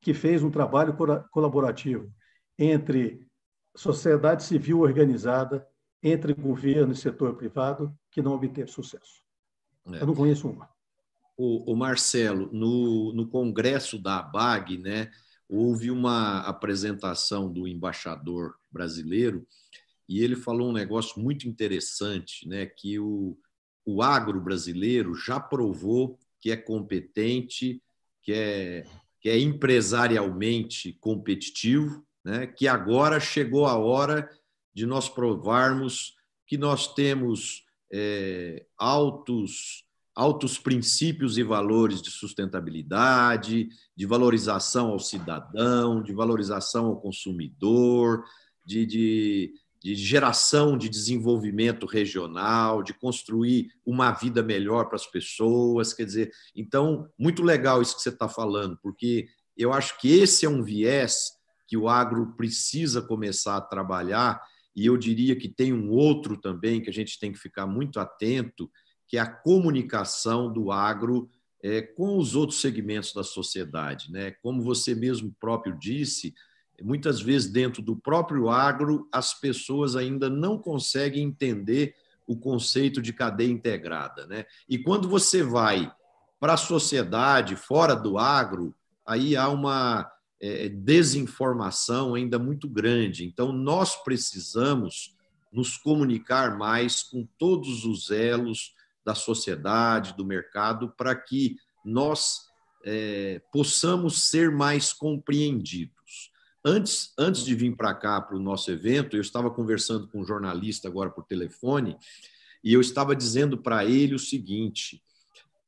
que 0.00 0.14
fez 0.14 0.42
um 0.42 0.50
trabalho 0.50 0.96
colaborativo 1.30 2.10
entre 2.58 3.26
sociedade 3.74 4.44
civil 4.44 4.80
organizada, 4.80 5.66
entre 6.02 6.34
governo 6.34 6.92
e 6.92 6.96
setor 6.96 7.34
privado, 7.36 7.94
que 8.10 8.20
não 8.20 8.32
obteve 8.32 8.70
sucesso. 8.70 9.21
É. 9.86 10.02
Eu 10.02 10.06
não 10.06 10.14
conheço 10.14 10.48
uma. 10.48 10.68
O, 11.36 11.72
o 11.72 11.76
Marcelo, 11.76 12.50
no, 12.52 13.12
no 13.12 13.26
congresso 13.26 13.98
da 13.98 14.18
ABAG, 14.18 14.78
né, 14.78 15.10
houve 15.48 15.90
uma 15.90 16.40
apresentação 16.40 17.52
do 17.52 17.66
embaixador 17.66 18.54
brasileiro 18.70 19.46
e 20.08 20.22
ele 20.22 20.36
falou 20.36 20.68
um 20.68 20.74
negócio 20.74 21.20
muito 21.20 21.48
interessante, 21.48 22.46
né, 22.46 22.66
que 22.66 22.98
o, 22.98 23.36
o 23.84 24.02
agro 24.02 24.40
brasileiro 24.40 25.14
já 25.14 25.40
provou 25.40 26.18
que 26.40 26.50
é 26.50 26.56
competente, 26.56 27.80
que 28.20 28.32
é, 28.32 28.84
que 29.20 29.28
é 29.28 29.38
empresarialmente 29.38 30.92
competitivo, 30.94 32.04
né? 32.24 32.46
que 32.46 32.66
agora 32.66 33.20
chegou 33.20 33.66
a 33.66 33.76
hora 33.76 34.28
de 34.74 34.84
nós 34.84 35.08
provarmos 35.08 36.16
que 36.44 36.58
nós 36.58 36.92
temos 36.92 37.61
é, 37.92 38.64
altos, 38.78 39.84
altos 40.14 40.58
princípios 40.58 41.36
e 41.36 41.42
valores 41.42 42.00
de 42.00 42.10
sustentabilidade, 42.10 43.68
de 43.94 44.06
valorização 44.06 44.90
ao 44.90 44.98
cidadão, 44.98 46.02
de 46.02 46.12
valorização 46.12 46.86
ao 46.86 47.00
consumidor, 47.00 48.24
de, 48.64 48.86
de, 48.86 49.54
de 49.82 49.94
geração 49.94 50.78
de 50.78 50.88
desenvolvimento 50.88 51.86
regional, 51.86 52.82
de 52.82 52.94
construir 52.94 53.68
uma 53.84 54.12
vida 54.12 54.42
melhor 54.42 54.86
para 54.86 54.96
as 54.96 55.06
pessoas. 55.06 55.92
Quer 55.92 56.04
dizer, 56.04 56.32
então, 56.56 57.08
muito 57.18 57.42
legal 57.42 57.82
isso 57.82 57.96
que 57.96 58.02
você 58.02 58.08
está 58.08 58.28
falando, 58.28 58.78
porque 58.82 59.28
eu 59.56 59.72
acho 59.72 59.98
que 60.00 60.10
esse 60.10 60.46
é 60.46 60.48
um 60.48 60.62
viés 60.62 61.32
que 61.68 61.76
o 61.76 61.88
agro 61.88 62.34
precisa 62.36 63.00
começar 63.02 63.56
a 63.56 63.60
trabalhar, 63.60 64.42
e 64.74 64.86
eu 64.86 64.96
diria 64.96 65.36
que 65.36 65.48
tem 65.48 65.72
um 65.72 65.90
outro 65.90 66.36
também 66.36 66.80
que 66.80 66.88
a 66.88 66.92
gente 66.92 67.18
tem 67.18 67.32
que 67.32 67.38
ficar 67.38 67.66
muito 67.66 68.00
atento, 68.00 68.70
que 69.06 69.16
é 69.16 69.20
a 69.20 69.30
comunicação 69.30 70.52
do 70.52 70.72
agro 70.72 71.28
é, 71.62 71.82
com 71.82 72.18
os 72.18 72.34
outros 72.34 72.60
segmentos 72.60 73.12
da 73.12 73.22
sociedade. 73.22 74.10
Né? 74.10 74.32
Como 74.42 74.62
você 74.62 74.94
mesmo 74.94 75.34
próprio 75.38 75.76
disse, 75.78 76.34
muitas 76.82 77.20
vezes 77.20 77.50
dentro 77.50 77.82
do 77.82 77.94
próprio 77.94 78.48
agro, 78.48 79.08
as 79.12 79.38
pessoas 79.38 79.94
ainda 79.94 80.30
não 80.30 80.58
conseguem 80.58 81.22
entender 81.22 81.94
o 82.26 82.36
conceito 82.36 83.02
de 83.02 83.12
cadeia 83.12 83.50
integrada. 83.50 84.26
Né? 84.26 84.46
E 84.68 84.78
quando 84.78 85.08
você 85.08 85.42
vai 85.42 85.92
para 86.40 86.54
a 86.54 86.58
sociedade, 86.58 87.54
fora 87.54 87.94
do 87.94 88.18
agro, 88.18 88.74
aí 89.06 89.36
há 89.36 89.48
uma 89.48 90.10
é, 90.42 90.68
desinformação 90.68 92.16
ainda 92.16 92.36
muito 92.36 92.68
grande. 92.68 93.24
Então, 93.24 93.52
nós 93.52 93.94
precisamos 94.02 95.14
nos 95.52 95.76
comunicar 95.76 96.58
mais 96.58 97.04
com 97.04 97.26
todos 97.38 97.84
os 97.84 98.10
elos 98.10 98.74
da 99.04 99.14
sociedade, 99.14 100.16
do 100.16 100.24
mercado, 100.24 100.92
para 100.96 101.14
que 101.14 101.56
nós 101.84 102.48
é, 102.84 103.40
possamos 103.52 104.24
ser 104.24 104.50
mais 104.50 104.92
compreendidos. 104.92 106.32
Antes, 106.64 107.12
antes 107.16 107.44
de 107.44 107.54
vir 107.54 107.76
para 107.76 107.94
cá, 107.94 108.20
para 108.20 108.36
o 108.36 108.42
nosso 108.42 108.70
evento, 108.70 109.16
eu 109.16 109.20
estava 109.20 109.50
conversando 109.50 110.08
com 110.08 110.20
um 110.20 110.26
jornalista 110.26 110.88
agora 110.88 111.10
por 111.10 111.24
telefone, 111.24 111.96
e 112.64 112.72
eu 112.72 112.80
estava 112.80 113.14
dizendo 113.14 113.58
para 113.58 113.84
ele 113.84 114.14
o 114.14 114.18
seguinte: 114.18 115.02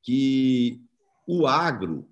que 0.03 0.81
o 1.27 1.47
agro, 1.47 2.09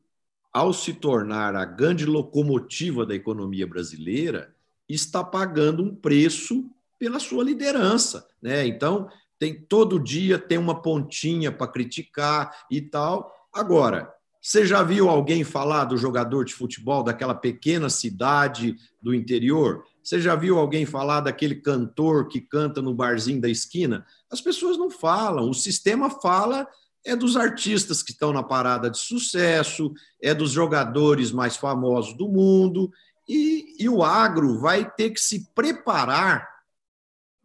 ao 0.52 0.72
se 0.72 0.92
tornar 0.92 1.56
a 1.56 1.64
grande 1.64 2.04
locomotiva 2.04 3.06
da 3.06 3.14
economia 3.14 3.66
brasileira, 3.66 4.54
está 4.88 5.24
pagando 5.24 5.82
um 5.82 5.94
preço 5.94 6.70
pela 6.98 7.18
sua 7.18 7.42
liderança. 7.42 8.26
Né? 8.40 8.66
Então, 8.66 9.08
tem 9.38 9.54
todo 9.54 9.98
dia 9.98 10.38
tem 10.38 10.58
uma 10.58 10.80
pontinha 10.82 11.50
para 11.50 11.66
criticar 11.66 12.64
e 12.70 12.80
tal. 12.80 13.32
Agora, 13.52 14.12
você 14.40 14.66
já 14.66 14.82
viu 14.82 15.08
alguém 15.08 15.42
falar 15.44 15.84
do 15.84 15.96
jogador 15.96 16.44
de 16.44 16.52
futebol 16.52 17.02
daquela 17.02 17.34
pequena 17.34 17.88
cidade 17.88 18.76
do 19.00 19.14
interior? 19.14 19.84
Você 20.02 20.20
já 20.20 20.34
viu 20.34 20.58
alguém 20.58 20.84
falar 20.84 21.20
daquele 21.20 21.54
cantor 21.54 22.28
que 22.28 22.40
canta 22.40 22.82
no 22.82 22.92
barzinho 22.92 23.40
da 23.40 23.48
esquina? 23.48 24.04
As 24.30 24.40
pessoas 24.40 24.76
não 24.76 24.90
falam, 24.90 25.48
o 25.48 25.54
sistema 25.54 26.10
fala 26.10 26.66
é 27.04 27.16
dos 27.16 27.36
artistas 27.36 28.02
que 28.02 28.12
estão 28.12 28.32
na 28.32 28.42
parada 28.42 28.90
de 28.90 28.98
sucesso, 28.98 29.92
é 30.20 30.32
dos 30.32 30.50
jogadores 30.50 31.32
mais 31.32 31.56
famosos 31.56 32.14
do 32.16 32.28
mundo, 32.28 32.90
e, 33.28 33.76
e 33.78 33.88
o 33.88 34.02
agro 34.02 34.58
vai 34.58 34.90
ter 34.90 35.10
que 35.10 35.20
se 35.20 35.48
preparar 35.54 36.48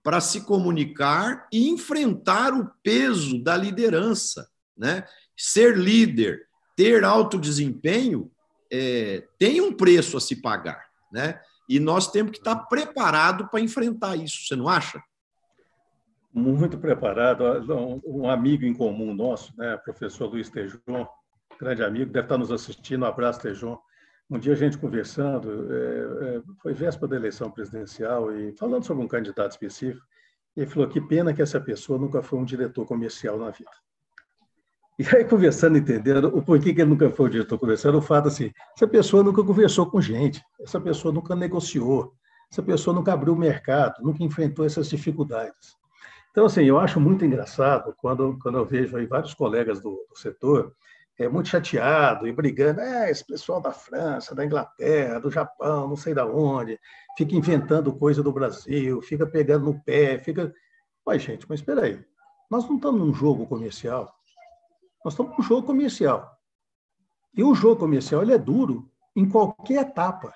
para 0.04 0.22
se 0.22 0.42
comunicar 0.42 1.48
e 1.52 1.70
enfrentar 1.70 2.54
o 2.54 2.72
peso 2.84 3.44
da 3.44 3.58
liderança. 3.58 4.50
Né? 4.78 5.04
Ser 5.36 5.78
líder 5.78 6.48
ter 6.78 7.04
alto 7.04 7.40
desempenho 7.40 8.32
é, 8.72 9.28
tem 9.40 9.60
um 9.60 9.74
preço 9.74 10.16
a 10.16 10.22
se 10.22 10.36
pagar, 10.36 10.86
né? 11.12 11.42
E 11.68 11.80
nós 11.80 12.10
temos 12.12 12.32
que 12.32 12.38
estar 12.38 12.56
preparado 12.56 13.50
para 13.50 13.60
enfrentar 13.60 14.16
isso, 14.16 14.46
você 14.46 14.56
não 14.56 14.70
acha? 14.70 15.02
Muito 16.38 16.78
preparado. 16.78 17.44
Um 18.06 18.30
amigo 18.30 18.64
em 18.64 18.72
comum 18.72 19.12
nosso, 19.12 19.52
né, 19.58 19.76
professor 19.78 20.30
Luiz 20.30 20.52
Tejon, 20.52 21.08
grande 21.60 21.84
amigo, 21.84 22.12
deve 22.12 22.26
estar 22.26 22.38
nos 22.38 22.52
assistindo. 22.52 23.02
Um 23.02 23.08
abraço, 23.08 23.42
Tejon. 23.42 23.76
Um 24.30 24.38
dia 24.38 24.54
a 24.54 24.56
gente 24.56 24.78
conversando, 24.78 25.68
é, 25.74 26.36
é, 26.36 26.42
foi 26.62 26.76
véspera 26.76 27.08
da 27.08 27.16
eleição 27.16 27.50
presidencial 27.50 28.32
e 28.32 28.56
falando 28.56 28.84
sobre 28.84 29.04
um 29.04 29.08
candidato 29.08 29.50
específico, 29.50 30.06
ele 30.56 30.68
falou 30.68 30.88
que 30.88 31.02
pena 31.02 31.34
que 31.34 31.42
essa 31.42 31.60
pessoa 31.60 31.98
nunca 31.98 32.22
foi 32.22 32.38
um 32.38 32.46
diretor 32.46 32.86
comercial 32.86 33.40
na 33.40 33.50
vida. 33.50 33.72
E 35.00 35.16
aí, 35.16 35.26
conversando, 35.26 35.80
entendendo 35.80 36.26
o 36.28 36.44
porquê 36.44 36.72
que 36.72 36.82
ele 36.82 36.92
nunca 36.92 37.10
foi 37.10 37.26
o 37.26 37.32
diretor 37.32 37.58
comercial, 37.58 37.96
o 37.96 38.02
fato 38.02 38.28
assim, 38.28 38.52
essa 38.76 38.88
pessoa 38.88 39.24
nunca 39.24 39.44
conversou 39.44 39.90
com 39.90 40.00
gente, 40.00 40.44
essa 40.60 40.80
pessoa 40.80 41.12
nunca 41.12 41.36
negociou, 41.36 42.14
essa 42.52 42.62
pessoa 42.62 42.96
nunca 42.96 43.14
abriu 43.14 43.34
o 43.34 43.38
mercado, 43.38 44.04
nunca 44.04 44.24
enfrentou 44.24 44.66
essas 44.66 44.88
dificuldades. 44.88 45.76
Então, 46.38 46.46
assim, 46.46 46.66
eu 46.66 46.78
acho 46.78 47.00
muito 47.00 47.26
engraçado 47.26 47.96
quando, 47.98 48.38
quando 48.40 48.60
eu 48.60 48.64
vejo 48.64 48.96
aí 48.96 49.08
vários 49.08 49.34
colegas 49.34 49.82
do, 49.82 50.06
do 50.08 50.16
setor 50.16 50.72
é, 51.18 51.28
muito 51.28 51.50
chateado 51.50 52.28
e 52.28 52.32
brigando, 52.32 52.80
é, 52.80 53.10
esse 53.10 53.26
pessoal 53.26 53.60
da 53.60 53.72
França, 53.72 54.36
da 54.36 54.46
Inglaterra, 54.46 55.20
do 55.20 55.32
Japão, 55.32 55.88
não 55.88 55.96
sei 55.96 56.14
da 56.14 56.28
onde, 56.28 56.80
fica 57.18 57.36
inventando 57.36 57.92
coisa 57.92 58.22
do 58.22 58.32
Brasil, 58.32 59.02
fica 59.02 59.26
pegando 59.26 59.66
no 59.66 59.84
pé, 59.84 60.20
fica... 60.20 60.54
Pai, 61.04 61.18
gente, 61.18 61.44
mas 61.50 61.60
espera 61.60 61.86
aí, 61.86 62.06
nós 62.52 62.70
não 62.70 62.76
estamos 62.76 63.02
num 63.02 63.16
jogo 63.16 63.48
comercial, 63.48 64.14
nós 65.04 65.16
estamos 65.16 65.36
com 65.36 65.42
um 65.42 65.46
jogo 65.46 65.66
comercial. 65.66 66.38
E 67.36 67.44
o 67.44 67.56
jogo 67.56 67.78
comercial 67.78 68.22
ele 68.22 68.34
é 68.34 68.38
duro 68.38 68.88
em 69.16 69.28
qualquer 69.28 69.88
etapa. 69.88 70.32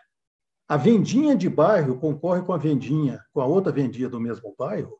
A 0.68 0.78
vendinha 0.78 1.36
de 1.36 1.48
bairro 1.48 2.00
concorre 2.00 2.42
com 2.42 2.54
a 2.54 2.58
vendinha, 2.58 3.24
com 3.32 3.40
a 3.40 3.46
outra 3.46 3.72
vendinha 3.72 4.10
do 4.10 4.20
mesmo 4.20 4.56
bairro. 4.58 5.00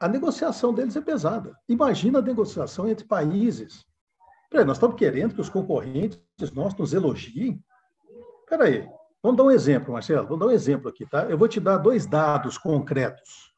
A 0.00 0.08
negociação 0.08 0.72
deles 0.72 0.96
é 0.96 1.00
pesada. 1.00 1.56
Imagina 1.68 2.20
a 2.20 2.22
negociação 2.22 2.88
entre 2.88 3.04
países. 3.04 3.84
Peraí, 4.50 4.64
nós 4.64 4.76
estamos 4.76 4.96
querendo 4.96 5.34
que 5.34 5.40
os 5.40 5.48
concorrentes 5.48 6.20
nossos 6.54 6.78
nos 6.78 6.92
elogiem? 6.92 7.62
Espera 8.40 8.64
aí, 8.64 8.88
vamos 9.22 9.36
dar 9.36 9.44
um 9.44 9.50
exemplo, 9.50 9.92
Marcelo. 9.92 10.26
Vamos 10.26 10.40
dar 10.40 10.46
um 10.46 10.54
exemplo 10.54 10.88
aqui, 10.88 11.04
tá? 11.04 11.24
Eu 11.24 11.36
vou 11.36 11.48
te 11.48 11.60
dar 11.60 11.78
dois 11.78 12.06
dados 12.06 12.56
concretos. 12.56 13.52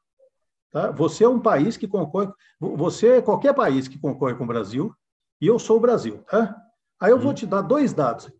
Tá? 0.72 0.90
Você 0.92 1.24
é 1.24 1.28
um 1.28 1.40
país 1.40 1.76
que 1.76 1.86
concorre, 1.86 2.32
você 2.60 3.18
é 3.18 3.22
qualquer 3.22 3.54
país 3.54 3.86
que 3.88 3.98
concorre 3.98 4.34
com 4.34 4.44
o 4.44 4.46
Brasil, 4.46 4.94
e 5.40 5.46
eu 5.46 5.58
sou 5.58 5.76
o 5.76 5.80
Brasil, 5.80 6.22
tá? 6.24 6.56
Aí 7.00 7.10
eu 7.10 7.18
vou 7.18 7.28
uhum. 7.28 7.34
te 7.34 7.46
dar 7.46 7.62
dois 7.62 7.92
dados 7.92 8.26
aqui. 8.26 8.38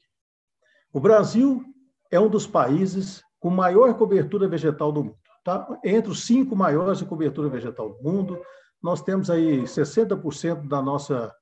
O 0.92 1.00
Brasil 1.00 1.64
é 2.10 2.20
um 2.20 2.28
dos 2.28 2.46
países 2.46 3.22
com 3.38 3.48
maior 3.48 3.94
cobertura 3.94 4.46
vegetal 4.46 4.92
do 4.92 5.04
mundo, 5.04 5.18
tá? 5.44 5.66
Entre 5.84 6.10
os 6.10 6.24
cinco 6.24 6.54
maiores 6.54 6.98
de 6.98 7.04
cobertura 7.04 7.48
vegetal 7.48 7.90
do 7.90 8.02
mundo, 8.02 8.40
nós 8.82 9.02
temos 9.02 9.30
aí 9.30 9.62
60% 9.62 10.66
da 10.68 10.80
nossa 10.82 11.34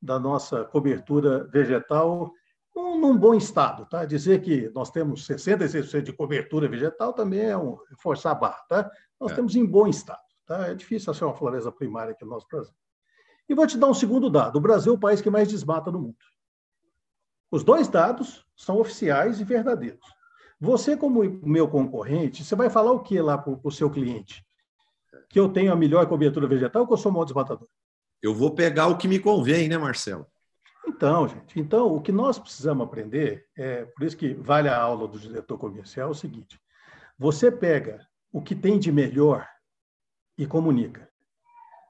da 0.00 0.20
nossa 0.20 0.64
cobertura 0.64 1.44
vegetal 1.44 2.30
num, 2.76 3.00
num, 3.00 3.16
bom 3.16 3.34
estado, 3.34 3.86
tá? 3.86 4.04
Dizer 4.04 4.42
que 4.42 4.70
nós 4.74 4.90
temos 4.90 5.26
66% 5.26 6.02
de 6.02 6.12
cobertura 6.12 6.68
vegetal 6.68 7.14
também 7.14 7.40
é 7.40 7.56
um 7.56 7.78
forçar 8.02 8.32
a 8.32 8.34
barra, 8.34 8.62
tá? 8.68 8.90
Nós 9.18 9.32
é. 9.32 9.34
temos 9.34 9.56
em 9.56 9.64
bom 9.64 9.86
estado, 9.86 10.20
tá? 10.44 10.66
É 10.66 10.74
difícil 10.74 11.10
achar 11.10 11.26
uma 11.26 11.34
floresta 11.34 11.72
primária 11.72 12.12
aqui 12.12 12.22
no 12.22 12.32
nosso 12.32 12.46
Brasil. 12.50 12.74
E 13.48 13.54
vou 13.54 13.66
te 13.66 13.78
dar 13.78 13.86
um 13.86 13.94
segundo 13.94 14.28
dado: 14.28 14.56
o 14.56 14.60
Brasil 14.60 14.92
é 14.92 14.96
o 14.96 15.00
país 15.00 15.22
que 15.22 15.30
mais 15.30 15.48
desmata 15.48 15.90
no 15.90 16.00
mundo. 16.00 16.16
Os 17.50 17.64
dois 17.64 17.88
dados 17.88 18.44
são 18.56 18.78
oficiais 18.78 19.40
e 19.40 19.44
verdadeiros. 19.44 20.04
Você, 20.64 20.96
como 20.96 21.22
meu 21.42 21.68
concorrente, 21.68 22.44
você 22.44 22.56
vai 22.56 22.70
falar 22.70 22.92
o 22.92 23.00
que 23.00 23.20
lá 23.20 23.38
para 23.38 23.58
o 23.62 23.70
seu 23.70 23.90
cliente? 23.90 24.44
Que 25.28 25.38
eu 25.38 25.48
tenho 25.48 25.72
a 25.72 25.76
melhor 25.76 26.06
cobertura 26.06 26.46
vegetal 26.46 26.82
ou 26.82 26.88
que 26.88 26.94
eu 26.94 26.98
sou 26.98 27.10
o 27.10 27.14
maior 27.14 27.24
desmatador? 27.24 27.68
Eu 28.22 28.34
vou 28.34 28.54
pegar 28.54 28.88
o 28.88 28.96
que 28.96 29.06
me 29.06 29.18
convém, 29.18 29.68
né, 29.68 29.76
Marcelo? 29.76 30.26
Então, 30.86 31.28
gente, 31.28 31.60
então 31.60 31.94
o 31.94 32.00
que 32.00 32.12
nós 32.12 32.38
precisamos 32.38 32.86
aprender, 32.86 33.46
é 33.56 33.84
por 33.84 34.04
isso 34.04 34.16
que 34.16 34.34
vale 34.34 34.68
a 34.68 34.80
aula 34.80 35.06
do 35.06 35.18
diretor 35.18 35.58
comercial, 35.58 36.08
é 36.08 36.10
o 36.10 36.14
seguinte: 36.14 36.60
você 37.18 37.50
pega 37.50 38.06
o 38.32 38.42
que 38.42 38.54
tem 38.54 38.78
de 38.78 38.90
melhor 38.90 39.46
e 40.36 40.46
comunica 40.46 41.08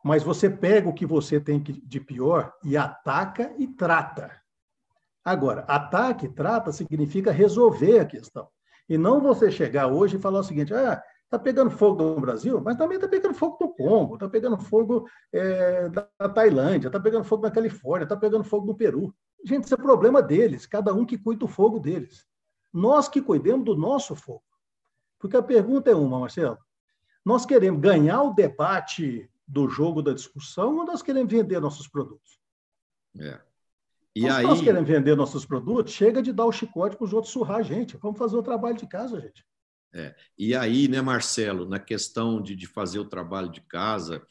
mas 0.05 0.23
você 0.23 0.51
pega 0.51 0.87
o 0.87 0.93
que 0.93 1.07
você 1.07 1.41
tem 1.41 1.59
de 1.63 1.99
pior 1.99 2.53
e 2.63 2.77
ataca 2.77 3.55
e 3.59 3.67
trata. 3.67 4.39
Agora, 5.25 5.63
ataque 5.63 6.27
e 6.27 6.29
trata 6.29 6.71
significa 6.71 7.33
resolver 7.33 8.01
a 8.01 8.05
questão. 8.05 8.47
E 8.89 8.99
não 8.99 9.21
você 9.21 9.51
chegar 9.51 9.87
hoje 9.87 10.17
e 10.17 10.21
falar 10.21 10.41
o 10.41 10.45
seguinte: 10.45 10.75
ah, 10.75 11.03
Está 11.35 11.39
pegando 11.43 11.71
fogo 11.71 12.01
no 12.01 12.21
Brasil, 12.21 12.61
mas 12.61 12.77
também 12.77 12.95
está 12.97 13.09
pegando 13.09 13.35
fogo 13.35 13.59
no 13.61 13.75
Congo, 13.75 14.15
está 14.15 14.29
pegando 14.29 14.57
fogo 14.57 15.09
é, 15.33 15.89
da 15.89 16.29
Tailândia, 16.33 16.87
está 16.87 17.01
pegando 17.01 17.25
fogo 17.25 17.43
na 17.43 17.51
Califórnia, 17.51 18.05
está 18.05 18.17
pegando 18.17 18.45
fogo 18.45 18.67
no 18.67 18.77
Peru. 18.77 19.13
Gente, 19.45 19.65
isso 19.65 19.75
é 19.75 19.77
problema 19.77 20.23
deles, 20.23 20.65
cada 20.65 20.95
um 20.95 21.05
que 21.05 21.19
cuida 21.19 21.41
do 21.41 21.49
fogo 21.49 21.81
deles. 21.81 22.25
Nós 22.73 23.09
que 23.09 23.21
cuidemos 23.21 23.65
do 23.65 23.77
nosso 23.77 24.15
fogo. 24.15 24.45
Porque 25.19 25.37
a 25.37 25.43
pergunta 25.43 25.91
é 25.91 25.95
uma, 25.95 26.21
Marcelo. 26.21 26.59
Nós 27.25 27.45
queremos 27.45 27.81
ganhar 27.81 28.23
o 28.23 28.35
debate 28.35 29.29
do 29.47 29.69
jogo 29.69 30.03
da 30.03 30.13
discussão 30.13 30.77
ou 30.77 30.85
nós 30.85 31.03
queremos 31.03 31.33
vender 31.33 31.59
nossos 31.59 31.89
produtos? 31.89 32.39
É. 33.19 33.41
E 34.15 34.29
aí... 34.29 34.45
nós 34.45 34.61
queremos 34.61 34.89
vender 34.89 35.17
nossos 35.17 35.45
produtos, 35.45 35.93
chega 35.93 36.23
de 36.23 36.33
dar 36.33 36.45
o 36.45 36.53
chicote 36.53 36.97
para 36.97 37.05
os 37.05 37.13
outros 37.13 37.33
surrar 37.33 37.59
a 37.59 37.63
gente. 37.63 37.97
Vamos 37.97 38.19
fazer 38.19 38.37
o 38.37 38.43
trabalho 38.43 38.77
de 38.77 38.87
casa, 38.87 39.21
gente. 39.21 39.45
É. 39.93 40.15
E 40.37 40.55
aí, 40.55 40.89
né, 40.89 41.01
Marcelo, 41.01 41.69
na 41.69 41.79
questão 41.79 42.41
de, 42.41 42.55
de 42.55 42.67
fazer 42.67 42.99
o 42.99 43.09
trabalho 43.09 43.49
de 43.49 43.61
casa, 43.61 44.25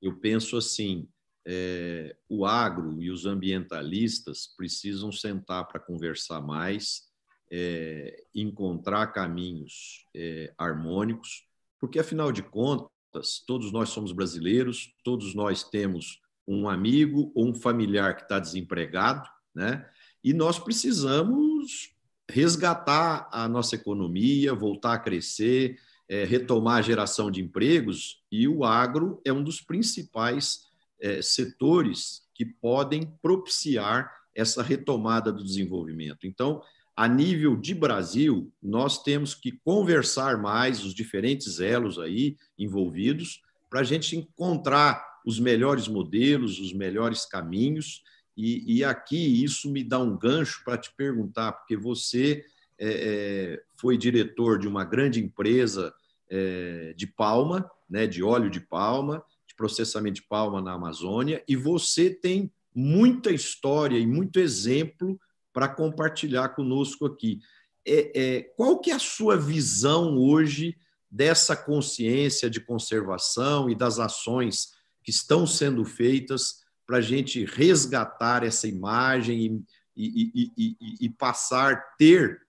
eu 0.00 0.16
penso 0.16 0.56
assim: 0.56 1.08
é, 1.46 2.16
o 2.28 2.44
agro 2.44 3.00
e 3.00 3.10
os 3.10 3.24
ambientalistas 3.24 4.48
precisam 4.56 5.12
sentar 5.12 5.66
para 5.68 5.80
conversar 5.80 6.40
mais, 6.40 7.04
é, 7.50 8.24
encontrar 8.34 9.06
caminhos 9.08 10.06
é, 10.14 10.52
harmônicos, 10.58 11.46
porque, 11.78 11.98
afinal 11.98 12.32
de 12.32 12.42
contas, 12.42 13.42
todos 13.46 13.72
nós 13.72 13.90
somos 13.90 14.12
brasileiros, 14.12 14.92
todos 15.04 15.34
nós 15.34 15.62
temos 15.62 16.20
um 16.46 16.68
amigo 16.68 17.32
ou 17.34 17.48
um 17.48 17.54
familiar 17.54 18.16
que 18.16 18.22
está 18.22 18.38
desempregado, 18.38 19.28
né? 19.54 19.86
E 20.22 20.32
nós 20.32 20.58
precisamos 20.58 21.90
resgatar 22.28 23.28
a 23.32 23.48
nossa 23.48 23.76
economia, 23.76 24.54
voltar 24.54 24.94
a 24.94 24.98
crescer, 24.98 25.78
é, 26.08 26.24
retomar 26.24 26.78
a 26.78 26.82
geração 26.82 27.30
de 27.30 27.40
empregos, 27.40 28.22
e 28.30 28.48
o 28.48 28.64
agro 28.64 29.20
é 29.24 29.32
um 29.32 29.42
dos 29.42 29.60
principais 29.60 30.66
é, 31.00 31.20
setores 31.22 32.22
que 32.34 32.44
podem 32.44 33.12
propiciar 33.22 34.12
essa 34.34 34.62
retomada 34.62 35.32
do 35.32 35.42
desenvolvimento. 35.42 36.26
Então, 36.26 36.62
a 36.96 37.06
nível 37.06 37.56
de 37.56 37.74
Brasil, 37.74 38.52
nós 38.62 39.02
temos 39.02 39.34
que 39.34 39.52
conversar 39.52 40.38
mais 40.38 40.84
os 40.84 40.94
diferentes 40.94 41.60
elos 41.60 41.98
aí 41.98 42.36
envolvidos 42.58 43.42
para 43.68 43.80
a 43.80 43.84
gente 43.84 44.16
encontrar 44.16 45.15
os 45.26 45.38
melhores 45.38 45.88
modelos, 45.88 46.58
os 46.58 46.72
melhores 46.72 47.26
caminhos 47.26 48.02
e, 48.36 48.76
e 48.76 48.84
aqui 48.84 49.42
isso 49.42 49.70
me 49.70 49.82
dá 49.82 49.98
um 49.98 50.16
gancho 50.16 50.62
para 50.64 50.76
te 50.76 50.92
perguntar, 50.94 51.52
porque 51.52 51.76
você 51.76 52.44
é, 52.78 52.88
é, 52.88 53.62
foi 53.76 53.96
diretor 53.96 54.58
de 54.58 54.68
uma 54.68 54.84
grande 54.84 55.20
empresa 55.20 55.94
é, 56.28 56.92
de 56.94 57.06
palma, 57.06 57.70
né, 57.88 58.06
de 58.06 58.22
óleo 58.22 58.50
de 58.50 58.60
palma, 58.60 59.24
de 59.48 59.54
processamento 59.54 60.16
de 60.16 60.22
palma 60.22 60.60
na 60.60 60.72
Amazônia, 60.72 61.42
e 61.48 61.56
você 61.56 62.10
tem 62.10 62.52
muita 62.74 63.32
história 63.32 63.98
e 63.98 64.06
muito 64.06 64.38
exemplo 64.38 65.18
para 65.50 65.68
compartilhar 65.68 66.50
conosco 66.50 67.06
aqui. 67.06 67.40
É, 67.86 68.20
é, 68.20 68.42
qual 68.42 68.78
que 68.80 68.90
é 68.90 68.94
a 68.94 68.98
sua 68.98 69.38
visão 69.38 70.18
hoje 70.18 70.76
dessa 71.10 71.56
consciência 71.56 72.50
de 72.50 72.60
conservação 72.60 73.70
e 73.70 73.74
das 73.74 73.98
ações 73.98 74.75
que 75.06 75.12
estão 75.12 75.46
sendo 75.46 75.84
feitas 75.84 76.64
para 76.84 76.96
a 76.96 77.00
gente 77.00 77.44
resgatar 77.44 78.42
essa 78.42 78.66
imagem 78.66 79.64
e, 79.96 80.32
e, 80.34 80.52
e, 80.58 80.76
e 81.06 81.08
passar 81.08 81.94
ter 81.96 82.42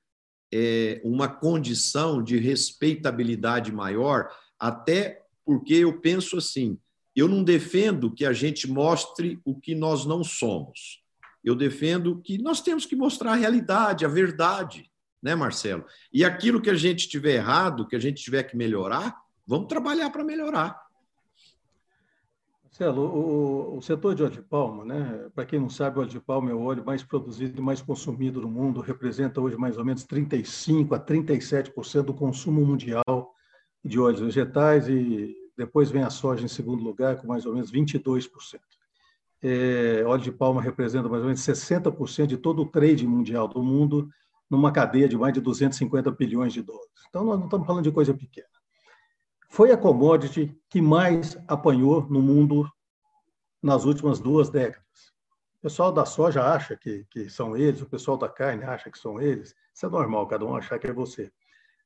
é, 0.52 1.00
uma 1.04 1.28
condição 1.28 2.24
de 2.24 2.38
respeitabilidade 2.40 3.72
maior, 3.72 4.28
até 4.60 5.22
porque 5.46 5.76
eu 5.76 6.00
penso 6.00 6.38
assim: 6.38 6.80
eu 7.16 7.28
não 7.28 7.44
defendo 7.44 8.12
que 8.12 8.26
a 8.26 8.34
gente 8.34 8.68
mostre 8.68 9.40
o 9.46 9.54
que 9.60 9.76
nós 9.76 10.04
não 10.04 10.24
somos. 10.24 11.04
Eu 11.44 11.54
defendo 11.54 12.20
que 12.24 12.40
nós 12.40 12.60
temos 12.60 12.88
que 12.88 12.96
mostrar 12.96 13.34
a 13.34 13.36
realidade, 13.36 14.04
a 14.04 14.10
verdade, 14.10 14.90
né, 15.22 15.36
Marcelo? 15.36 15.86
E 16.12 16.26
aquilo 16.26 16.60
que 16.60 16.72
a 16.72 16.76
gente 16.76 17.08
tiver 17.08 17.36
errado, 17.36 17.88
que 17.88 17.96
a 17.96 18.00
gente 18.00 18.24
tiver 18.24 18.42
que 18.44 18.58
melhorar, 18.58 19.16
vamos 19.46 19.68
trabalhar 19.68 20.10
para 20.10 20.24
melhorar. 20.24 20.87
Marcelo, 22.78 23.02
o, 23.02 23.78
o, 23.78 23.82
setor 23.82 24.14
de 24.14 24.22
óleo 24.22 24.34
de 24.34 24.42
palma, 24.44 24.86
né? 24.86 25.32
para 25.34 25.48
quem 25.48 25.60
não 25.60 25.68
sabe, 25.68 25.98
o 25.98 26.02
óleo 26.02 26.12
de 26.12 26.20
palma 26.20 26.52
é 26.52 26.54
o 26.54 26.62
óleo 26.62 26.86
mais 26.86 27.04
produzido 27.04 27.58
e 27.58 27.62
mais 27.62 27.82
consumido 27.82 28.40
no 28.40 28.48
mundo, 28.48 28.82
representa 28.82 29.42
hoje 29.42 29.58
mais 29.58 29.80
ou 29.80 29.84
menos 29.84 30.06
35% 30.06 30.96
a 30.96 31.00
37% 31.00 32.04
do 32.04 32.14
consumo 32.14 32.64
mundial 32.64 33.34
de 33.84 34.00
óleos 34.00 34.20
vegetais 34.20 34.88
e 34.88 35.36
depois 35.58 35.90
vem 35.90 36.04
a 36.04 36.12
soja 36.12 36.46
em 36.46 36.48
segundo 36.48 36.84
lugar, 36.84 37.18
com 37.18 37.26
mais 37.26 37.48
ou 37.48 37.54
menos 37.56 37.72
22%. 37.72 38.30
É, 39.42 40.04
óleo 40.06 40.22
de 40.22 40.32
palma 40.32 40.62
representa 40.62 41.10
mais 41.10 41.22
ou 41.24 41.30
menos 41.30 41.42
60% 41.42 42.28
de 42.28 42.38
todo 42.38 42.62
o 42.62 42.66
trade 42.68 43.08
mundial 43.08 43.48
do 43.48 43.64
mundo, 43.64 44.08
numa 44.48 44.72
cadeia 44.72 45.10
de 45.10 45.18
mais 45.18 45.34
de 45.34 45.42
250 45.42 46.12
bilhões 46.12 46.54
de 46.54 46.62
dólares. 46.62 46.92
Então, 47.10 47.26
nós 47.26 47.40
não 47.40 47.46
estamos 47.46 47.66
falando 47.66 47.84
de 47.84 47.92
coisa 47.92 48.14
pequena 48.14 48.57
foi 49.50 49.72
a 49.72 49.78
commodity 49.78 50.56
que 50.70 50.82
mais 50.82 51.38
apanhou 51.48 52.06
no 52.10 52.22
mundo 52.22 52.70
nas 53.62 53.86
últimas 53.86 54.20
duas 54.20 54.50
décadas. 54.50 54.88
O 55.60 55.62
pessoal 55.62 55.92
da 55.92 56.06
soja 56.06 56.44
acha 56.44 56.76
que, 56.78 57.06
que 57.10 57.30
são 57.30 57.58
eles, 57.58 57.82
o 57.82 57.90
pessoal 57.90 58.18
da 58.18 58.30
carne 58.30 58.64
acha 58.64 58.92
que 58.92 59.00
são 59.00 59.20
eles. 59.20 59.56
Isso 59.74 59.86
é 59.86 59.90
normal, 59.90 60.28
cada 60.28 60.46
um 60.46 60.56
achar 60.56 60.78
que 60.78 60.88
é 60.88 60.94
você. 60.94 61.32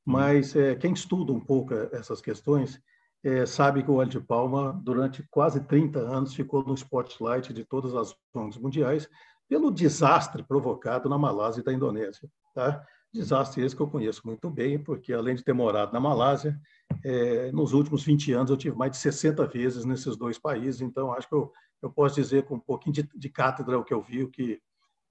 Mas 0.04 0.54
é, 0.54 0.74
quem 0.74 0.92
estuda 0.92 1.32
um 1.32 1.40
pouco 1.40 1.74
essas 1.92 2.20
questões 2.20 2.80
é, 3.24 3.46
sabe 3.46 3.82
que 3.82 3.90
o 3.90 3.94
óleo 3.94 4.10
de 4.10 4.20
palma, 4.20 4.78
durante 4.82 5.22
quase 5.30 5.60
30 5.60 6.00
anos, 6.00 6.34
ficou 6.34 6.64
no 6.64 6.74
spotlight 6.74 7.52
de 7.52 7.64
todas 7.64 7.94
as 7.94 8.14
ONGs 8.34 8.58
mundiais 8.58 9.08
pelo 9.48 9.70
desastre 9.70 10.42
provocado 10.42 11.08
na 11.08 11.16
Malásia 11.18 11.60
e 11.60 11.64
da 11.64 11.72
Indonésia. 11.72 12.28
Tá? 12.54 12.84
Desastre 13.12 13.64
esse 13.64 13.76
que 13.76 13.82
eu 13.82 13.88
conheço 13.88 14.22
muito 14.24 14.50
bem, 14.50 14.78
porque 14.78 15.12
além 15.12 15.36
de 15.36 15.44
ter 15.44 15.52
morado 15.52 15.92
na 15.92 16.00
Malásia, 16.00 16.58
é, 17.04 17.52
nos 17.52 17.72
últimos 17.72 18.04
20 18.04 18.32
anos 18.32 18.50
eu 18.50 18.56
tive 18.56 18.76
mais 18.76 18.92
de 18.92 18.98
60 18.98 19.46
vezes 19.46 19.84
nesses 19.84 20.16
dois 20.16 20.38
países, 20.38 20.80
então 20.80 21.12
acho 21.12 21.28
que 21.28 21.34
eu, 21.34 21.52
eu 21.82 21.90
posso 21.90 22.14
dizer 22.14 22.44
com 22.44 22.56
um 22.56 22.60
pouquinho 22.60 22.94
de, 22.94 23.08
de 23.14 23.28
cátedra 23.28 23.78
o 23.78 23.84
que 23.84 23.94
eu 23.94 24.02
vi, 24.02 24.22
o 24.22 24.30
que, 24.30 24.60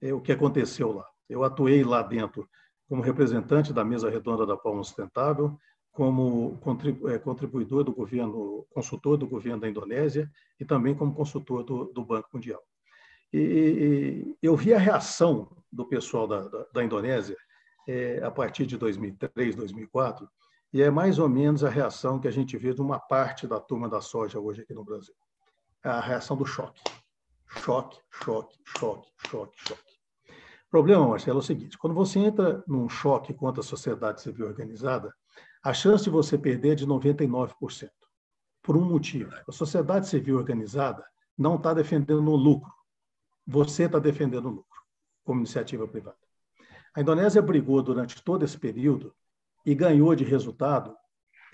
é, 0.00 0.12
o 0.12 0.20
que 0.20 0.32
aconteceu 0.32 0.92
lá. 0.92 1.06
Eu 1.28 1.44
atuei 1.44 1.84
lá 1.84 2.02
dentro 2.02 2.48
como 2.88 3.02
representante 3.02 3.72
da 3.72 3.84
mesa 3.84 4.10
redonda 4.10 4.44
da 4.44 4.56
Palma 4.56 4.84
Sustentável, 4.84 5.58
como 5.92 6.58
é, 7.06 7.18
contribuidor 7.18 7.84
do 7.84 7.92
governo, 7.92 8.66
consultor 8.70 9.16
do 9.16 9.26
governo 9.26 9.60
da 9.60 9.68
Indonésia 9.68 10.30
e 10.58 10.64
também 10.64 10.94
como 10.94 11.14
consultor 11.14 11.62
do, 11.62 11.84
do 11.86 12.04
Banco 12.04 12.30
Mundial. 12.32 12.62
E, 13.32 13.38
e, 13.38 14.36
eu 14.42 14.56
vi 14.56 14.74
a 14.74 14.78
reação 14.78 15.50
do 15.70 15.86
pessoal 15.86 16.26
da, 16.26 16.48
da, 16.48 16.66
da 16.72 16.84
Indonésia 16.84 17.36
é, 17.86 18.22
a 18.22 18.30
partir 18.30 18.66
de 18.66 18.76
2003, 18.76 19.54
2004, 19.56 20.28
e 20.72 20.80
é 20.80 20.90
mais 20.90 21.18
ou 21.18 21.28
menos 21.28 21.62
a 21.62 21.68
reação 21.68 22.18
que 22.18 22.26
a 22.26 22.30
gente 22.30 22.56
vê 22.56 22.72
de 22.72 22.80
uma 22.80 22.98
parte 22.98 23.46
da 23.46 23.60
turma 23.60 23.88
da 23.88 24.00
soja 24.00 24.40
hoje 24.40 24.62
aqui 24.62 24.72
no 24.72 24.84
Brasil. 24.84 25.14
É 25.84 25.90
a 25.90 26.00
reação 26.00 26.36
do 26.36 26.46
choque. 26.46 26.82
Choque, 27.46 28.00
choque, 28.10 28.58
choque, 28.64 29.10
choque, 29.28 29.56
choque. 29.56 29.92
O 30.66 30.70
problema, 30.70 31.06
Marcelo, 31.06 31.40
é 31.40 31.42
o 31.42 31.44
seguinte: 31.44 31.76
quando 31.76 31.94
você 31.94 32.18
entra 32.18 32.64
num 32.66 32.88
choque 32.88 33.34
contra 33.34 33.60
a 33.60 33.64
sociedade 33.64 34.22
civil 34.22 34.46
organizada, 34.46 35.14
a 35.62 35.74
chance 35.74 36.04
de 36.04 36.10
você 36.10 36.38
perder 36.38 36.72
é 36.72 36.74
de 36.74 36.86
99%. 36.86 37.90
Por 38.62 38.76
um 38.76 38.84
motivo: 38.84 39.30
a 39.46 39.52
sociedade 39.52 40.08
civil 40.08 40.38
organizada 40.38 41.04
não 41.36 41.56
está 41.56 41.74
defendendo 41.74 42.26
o 42.26 42.36
lucro. 42.36 42.72
Você 43.46 43.84
está 43.84 43.98
defendendo 43.98 44.46
o 44.46 44.50
lucro, 44.50 44.80
como 45.22 45.40
iniciativa 45.40 45.86
privada. 45.86 46.16
A 46.94 47.00
Indonésia 47.02 47.42
brigou 47.42 47.82
durante 47.82 48.22
todo 48.22 48.44
esse 48.44 48.58
período 48.58 49.14
e 49.64 49.74
ganhou 49.74 50.14
de 50.14 50.24
resultado 50.24 50.94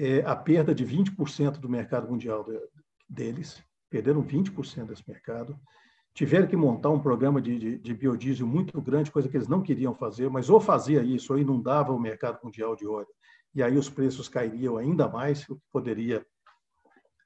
é, 0.00 0.20
a 0.20 0.34
perda 0.36 0.74
de 0.74 0.84
20% 0.86 1.58
do 1.58 1.68
mercado 1.68 2.08
mundial 2.08 2.44
de, 2.44 2.58
deles, 3.08 3.62
perderam 3.90 4.22
20% 4.22 4.86
desse 4.86 5.02
mercado, 5.08 5.58
tiveram 6.14 6.46
que 6.46 6.56
montar 6.56 6.90
um 6.90 7.00
programa 7.00 7.40
de, 7.40 7.58
de, 7.58 7.78
de, 7.78 7.94
biodiesel 7.94 8.46
muito 8.46 8.80
grande, 8.80 9.10
coisa 9.10 9.28
que 9.28 9.36
eles 9.36 9.48
não 9.48 9.62
queriam 9.62 9.94
fazer, 9.94 10.28
mas 10.30 10.48
ou 10.50 10.60
fazia 10.60 11.02
isso 11.02 11.32
ou 11.32 11.38
inundava 11.38 11.92
o 11.92 11.98
mercado 11.98 12.38
mundial 12.42 12.74
de 12.76 12.86
óleo, 12.86 13.08
e 13.54 13.62
aí 13.62 13.76
os 13.76 13.88
preços 13.88 14.28
cairiam 14.28 14.76
ainda 14.76 15.08
mais, 15.08 15.48
o 15.48 15.56
que 15.56 15.62
poderia 15.72 16.24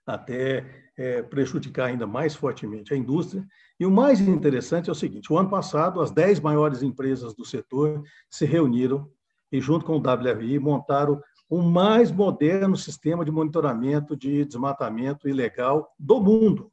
até 0.07 0.91
é, 0.97 1.23
prejudicar 1.23 1.87
ainda 1.87 2.07
mais 2.07 2.35
fortemente 2.35 2.93
a 2.93 2.97
indústria. 2.97 3.47
E 3.79 3.87
o 3.87 3.91
mais 3.91 4.21
interessante 4.21 4.89
é 4.89 4.93
o 4.93 4.97
seguinte: 4.97 5.33
o 5.33 5.39
ano 5.39 5.49
passado, 5.49 6.01
as 6.01 6.11
10 6.11 6.41
maiores 6.41 6.83
empresas 6.83 7.35
do 7.35 7.45
setor 7.45 8.03
se 8.31 8.45
reuniram 8.45 9.11
e, 9.53 9.61
junto 9.61 9.85
com 9.85 9.97
o 9.97 10.01
WRI, 10.01 10.59
montaram 10.59 11.23
o 11.49 11.61
mais 11.61 12.11
moderno 12.11 12.75
sistema 12.75 13.25
de 13.25 13.31
monitoramento 13.31 14.17
de 14.17 14.45
desmatamento 14.47 15.29
ilegal 15.29 15.95
do 15.99 16.19
mundo, 16.19 16.73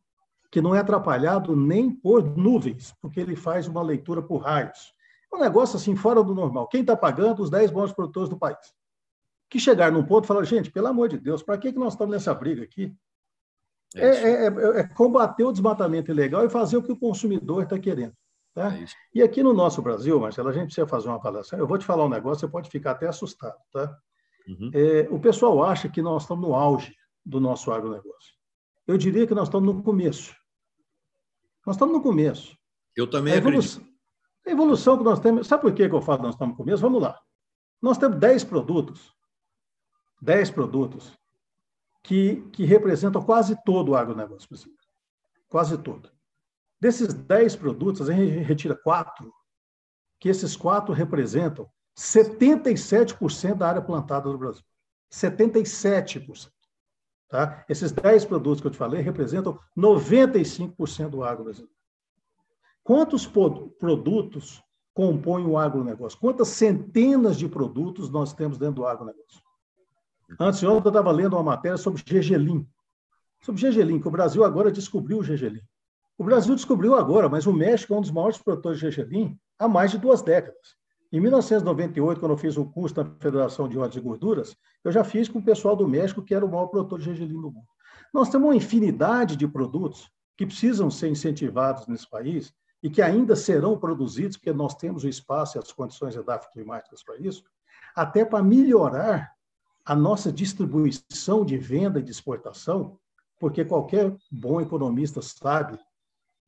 que 0.50 0.62
não 0.62 0.74
é 0.74 0.80
atrapalhado 0.80 1.54
nem 1.54 1.92
por 1.92 2.24
nuvens, 2.38 2.96
porque 3.02 3.20
ele 3.20 3.36
faz 3.36 3.68
uma 3.68 3.82
leitura 3.82 4.22
por 4.22 4.38
raios. 4.38 4.94
É 5.32 5.36
um 5.36 5.40
negócio 5.40 5.76
assim 5.76 5.98
fora 5.98 6.24
do 6.24 6.34
normal. 6.34 6.68
Quem 6.70 6.82
está 6.82 6.96
pagando? 6.96 7.44
Os 7.44 7.50
10 7.50 7.72
bons 7.72 7.92
produtores 7.92 8.30
do 8.30 8.38
país. 8.38 8.58
que 9.50 9.60
chegaram 9.60 9.98
num 9.98 10.06
ponto 10.06 10.24
e 10.24 10.28
falaram, 10.28 10.46
gente, 10.46 10.72
pelo 10.72 10.88
amor 10.88 11.10
de 11.10 11.18
Deus, 11.18 11.44
para 11.44 11.58
que, 11.58 11.74
que 11.74 11.80
nós 11.80 11.94
estamos 11.94 12.14
nessa 12.14 12.34
briga 12.34 12.64
aqui? 12.64 12.96
É, 13.96 14.08
é, 14.08 14.32
é, 14.32 14.48
é, 14.48 14.80
é 14.80 14.88
combater 14.88 15.44
o 15.44 15.52
desmatamento 15.52 16.12
ilegal 16.12 16.46
e 16.46 16.50
fazer 16.50 16.78
o 16.78 16.84
que 16.84 16.92
o 16.92 17.00
consumidor 17.00 17.64
está 17.64 17.78
querendo. 17.78 18.14
Tá? 18.54 18.76
É 18.76 18.86
e 19.14 19.22
aqui 19.22 19.44
no 19.44 19.54
nosso 19.54 19.82
Brasil, 19.82 20.20
Marcelo, 20.20 20.50
a 20.50 20.54
gente 20.54 20.66
precisa 20.66 20.88
fazer 20.88 21.08
uma 21.08 21.18
avaliação. 21.18 21.58
Eu 21.58 21.68
vou 21.68 21.78
te 21.78 21.86
falar 21.86 22.06
um 22.06 22.10
negócio, 22.10 22.42
você 22.42 22.52
pode 22.52 22.70
ficar 22.70 22.92
até 22.92 23.08
assustado. 23.08 23.58
Tá? 23.72 23.98
Uhum. 24.48 24.72
É, 24.74 25.08
o 25.12 25.20
pessoal 25.20 25.64
acha 25.64 25.88
que 25.88 26.02
nós 26.02 26.24
estamos 26.24 26.48
no 26.48 26.56
auge 26.56 26.96
do 27.26 27.40
nosso 27.40 27.72
agronegócio. 27.72 28.34
Eu 28.88 28.98
diria 28.98 29.28
que 29.28 29.36
nós 29.36 29.48
estamos 29.48 29.74
no 29.74 29.84
começo. 29.84 30.36
Nós 31.66 31.76
estamos 31.76 31.96
no 31.96 32.02
começo. 32.02 32.58
Eu 32.96 33.08
também 33.08 33.34
a 33.34 33.38
evolução, 33.38 33.82
acredito. 33.82 34.00
A 34.48 34.52
evolução 34.52 34.98
que 34.98 35.04
nós 35.04 35.20
temos... 35.20 35.48
Sabe 35.48 35.62
por 35.62 35.74
que 35.74 35.84
eu 35.84 36.02
falo 36.02 36.18
que 36.18 36.24
nós 36.26 36.36
estamos 36.36 36.54
no 36.54 36.58
começo? 36.58 36.82
Vamos 36.82 37.02
lá. 37.02 37.20
Nós 37.82 37.98
temos 37.98 38.18
10 38.18 38.44
produtos, 38.46 39.14
10 40.22 40.52
produtos 40.52 41.18
que, 42.04 42.42
que 42.52 42.66
representam 42.66 43.22
quase 43.22 43.56
todo 43.64 43.90
o 43.90 43.96
agronegócio 43.96 44.50
brasileiro. 44.50 44.82
Quase 45.48 45.78
todo. 45.78 46.12
Desses 46.80 47.14
10 47.14 47.56
produtos, 47.58 48.10
a 48.10 48.14
gente 48.14 48.40
retira 48.40 48.76
quatro, 48.76 49.34
que 50.20 50.30
esses 50.30 50.56
quatro 50.56 50.94
representam 50.94 51.70
77% 51.98 53.56
da 53.56 53.68
área 53.68 53.82
plantada 53.82 54.30
do 54.30 54.38
Brasil. 54.38 54.64
77%. 55.12 56.50
Tá? 57.28 57.64
Esses 57.70 57.92
10 57.92 58.26
produtos 58.26 58.62
que 58.62 58.68
eu 58.68 58.72
te 58.72 58.78
falei 58.78 59.02
representam 59.02 59.60
95% 59.78 61.10
do 61.10 61.24
agronegócio. 61.24 61.70
Quantos 62.84 63.28
produtos 63.28 64.64
compõem 64.94 65.46
o 65.46 65.58
agronegócio? 65.58 66.18
Quantas 66.20 66.48
centenas 66.48 67.38
de 67.38 67.48
produtos 67.48 68.10
nós 68.10 68.34
temos 68.34 68.58
dentro 68.58 68.76
do 68.76 68.88
agronegócio? 68.88 69.44
Antes 70.40 70.60
de 70.60 70.68
ontem, 70.68 70.88
eu 70.88 70.92
estava 70.92 71.12
lendo 71.12 71.34
uma 71.34 71.44
matéria 71.44 71.78
sobre 71.78 72.02
gergelim. 72.06 72.68
Sobre 73.42 73.62
gergelim, 73.62 74.00
que 74.00 74.08
o 74.08 74.12
Brasil 74.12 74.44
agora 74.44 74.72
descobriu 74.72 75.20
o 75.20 75.24
gergelim. 75.24 75.62
O 76.20 76.24
Brasil 76.26 76.54
descobriu 76.54 76.96
agora, 76.96 77.30
mas 77.30 77.48
o 77.48 77.54
México 77.54 77.94
é 77.94 77.98
um 77.98 78.02
dos 78.02 78.12
maiores 78.12 78.38
produtores 78.38 78.78
de 78.78 78.92
gergelim 78.92 79.40
há 79.58 79.70
mais 79.70 79.90
de 79.90 79.98
duas 79.98 80.22
décadas. 80.22 80.76
Em 81.14 81.20
1998, 81.22 82.20
quando 82.20 82.34
eu 82.34 82.38
fiz 82.38 82.58
um 82.58 82.70
curso 82.70 83.02
na 83.02 83.10
Federação 83.22 83.70
de 83.70 83.78
Óleos 83.78 83.96
e 83.96 84.02
Gorduras, 84.02 84.54
eu 84.84 84.92
já 84.92 85.02
fiz 85.06 85.30
com 85.30 85.40
o 85.40 85.44
pessoal 85.44 85.78
do 85.78 85.88
México, 85.88 86.22
que 86.22 86.36
era 86.36 86.46
o 86.46 86.52
maior 86.52 86.68
produtor 86.68 87.00
de 87.00 87.06
gergelim 87.06 87.40
do 87.40 87.50
mundo. 87.50 87.66
Nós 88.14 88.28
temos 88.28 88.50
uma 88.50 88.56
infinidade 88.56 89.38
de 89.38 89.48
produtos 89.48 90.12
que 90.38 90.46
precisam 90.46 90.92
ser 90.92 91.08
incentivados 91.08 91.88
nesse 91.88 92.10
país 92.10 92.54
e 92.84 92.90
que 92.90 93.02
ainda 93.02 93.34
serão 93.34 93.80
produzidos, 93.80 94.36
porque 94.36 94.52
nós 94.52 94.76
temos 94.76 95.06
o 95.06 95.08
espaço 95.08 95.58
e 95.58 95.60
as 95.60 95.72
condições 95.72 96.16
climáticas 96.52 97.02
para 97.02 97.16
isso, 97.16 97.46
até 97.96 98.26
para 98.26 98.44
melhorar 98.44 99.32
a 99.86 99.96
nossa 99.96 100.34
distribuição 100.34 101.46
de 101.46 101.58
venda 101.58 101.98
e 101.98 102.04
de 102.04 102.12
exportação, 102.12 103.00
porque 103.40 103.64
qualquer 103.64 104.14
bom 104.30 104.60
economista 104.60 105.22
sabe 105.22 105.80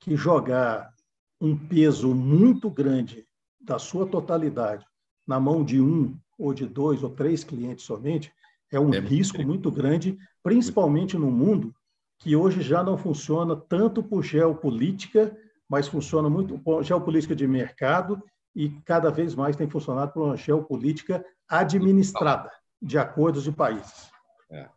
que 0.02 0.16
jogar 0.18 0.94
um 1.40 1.56
peso 1.56 2.14
muito 2.14 2.70
grande 2.70 3.26
da 3.60 3.80
sua 3.80 4.06
totalidade 4.06 4.86
na 5.26 5.40
mão 5.40 5.64
de 5.64 5.80
um 5.80 6.18
ou 6.38 6.54
de 6.54 6.66
dois 6.66 7.04
ou 7.04 7.10
três 7.10 7.44
clientes 7.44 7.86
somente 7.86 8.34
é 8.72 8.80
um 8.80 8.94
é 8.94 9.00
risco 9.00 9.42
muito 9.44 9.72
grande, 9.72 10.18
principalmente 10.42 11.18
no 11.18 11.30
mundo 11.32 11.74
que 12.18 12.36
hoje 12.36 12.62
já 12.62 12.84
não 12.84 12.98
funciona 12.98 13.56
tanto 13.56 14.02
por 14.04 14.24
geopolítica, 14.24 15.36
mas 15.70 15.88
funciona 15.88 16.30
muito 16.30 16.58
por 16.60 16.84
geopolítica 16.84 17.36
de 17.36 17.48
mercado 17.48 18.22
e 18.56 18.70
cada 18.82 19.10
vez 19.10 19.36
mais 19.36 19.56
tem 19.56 19.70
funcionado 19.70 20.12
por 20.12 20.24
uma 20.24 20.38
geopolítica 20.38 21.24
administrada 21.48 22.52
de 22.82 22.98
acordos 22.98 23.44
de 23.44 23.52
países. 23.52 24.10
É. 24.50 24.70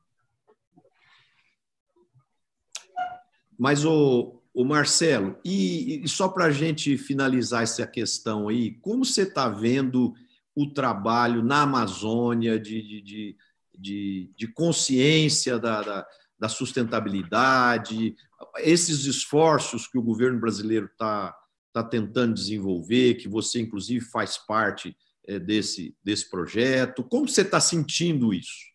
Mas 3.58 3.84
o, 3.84 4.40
o 4.54 4.64
Marcelo, 4.64 5.36
e, 5.44 6.04
e 6.04 6.08
só 6.08 6.28
para 6.28 6.44
a 6.44 6.50
gente 6.52 6.96
finalizar 6.96 7.64
essa 7.64 7.84
questão 7.84 8.48
aí, 8.48 8.70
como 8.76 9.04
você 9.04 9.22
está 9.22 9.48
vendo 9.48 10.14
o 10.54 10.72
trabalho 10.72 11.42
na 11.42 11.62
Amazônia 11.62 12.56
de, 12.58 13.02
de, 13.02 13.36
de, 13.76 14.30
de 14.36 14.46
consciência 14.46 15.58
da, 15.58 15.82
da, 15.82 16.06
da, 16.38 16.48
sustentabilidade, 16.48 18.14
esses 18.58 19.06
esforços 19.06 19.88
que 19.88 19.98
o 19.98 20.02
governo 20.02 20.38
brasileiro 20.38 20.86
está 20.86 21.36
tá 21.72 21.82
tentando 21.82 22.34
desenvolver, 22.34 23.14
que 23.14 23.26
você, 23.26 23.60
inclusive, 23.60 24.04
faz 24.04 24.38
parte 24.38 24.96
é, 25.26 25.40
desse, 25.40 25.96
desse 26.04 26.30
projeto? 26.30 27.02
Como 27.02 27.26
você 27.26 27.40
está 27.40 27.58
sentindo 27.58 28.32
isso? 28.32 28.72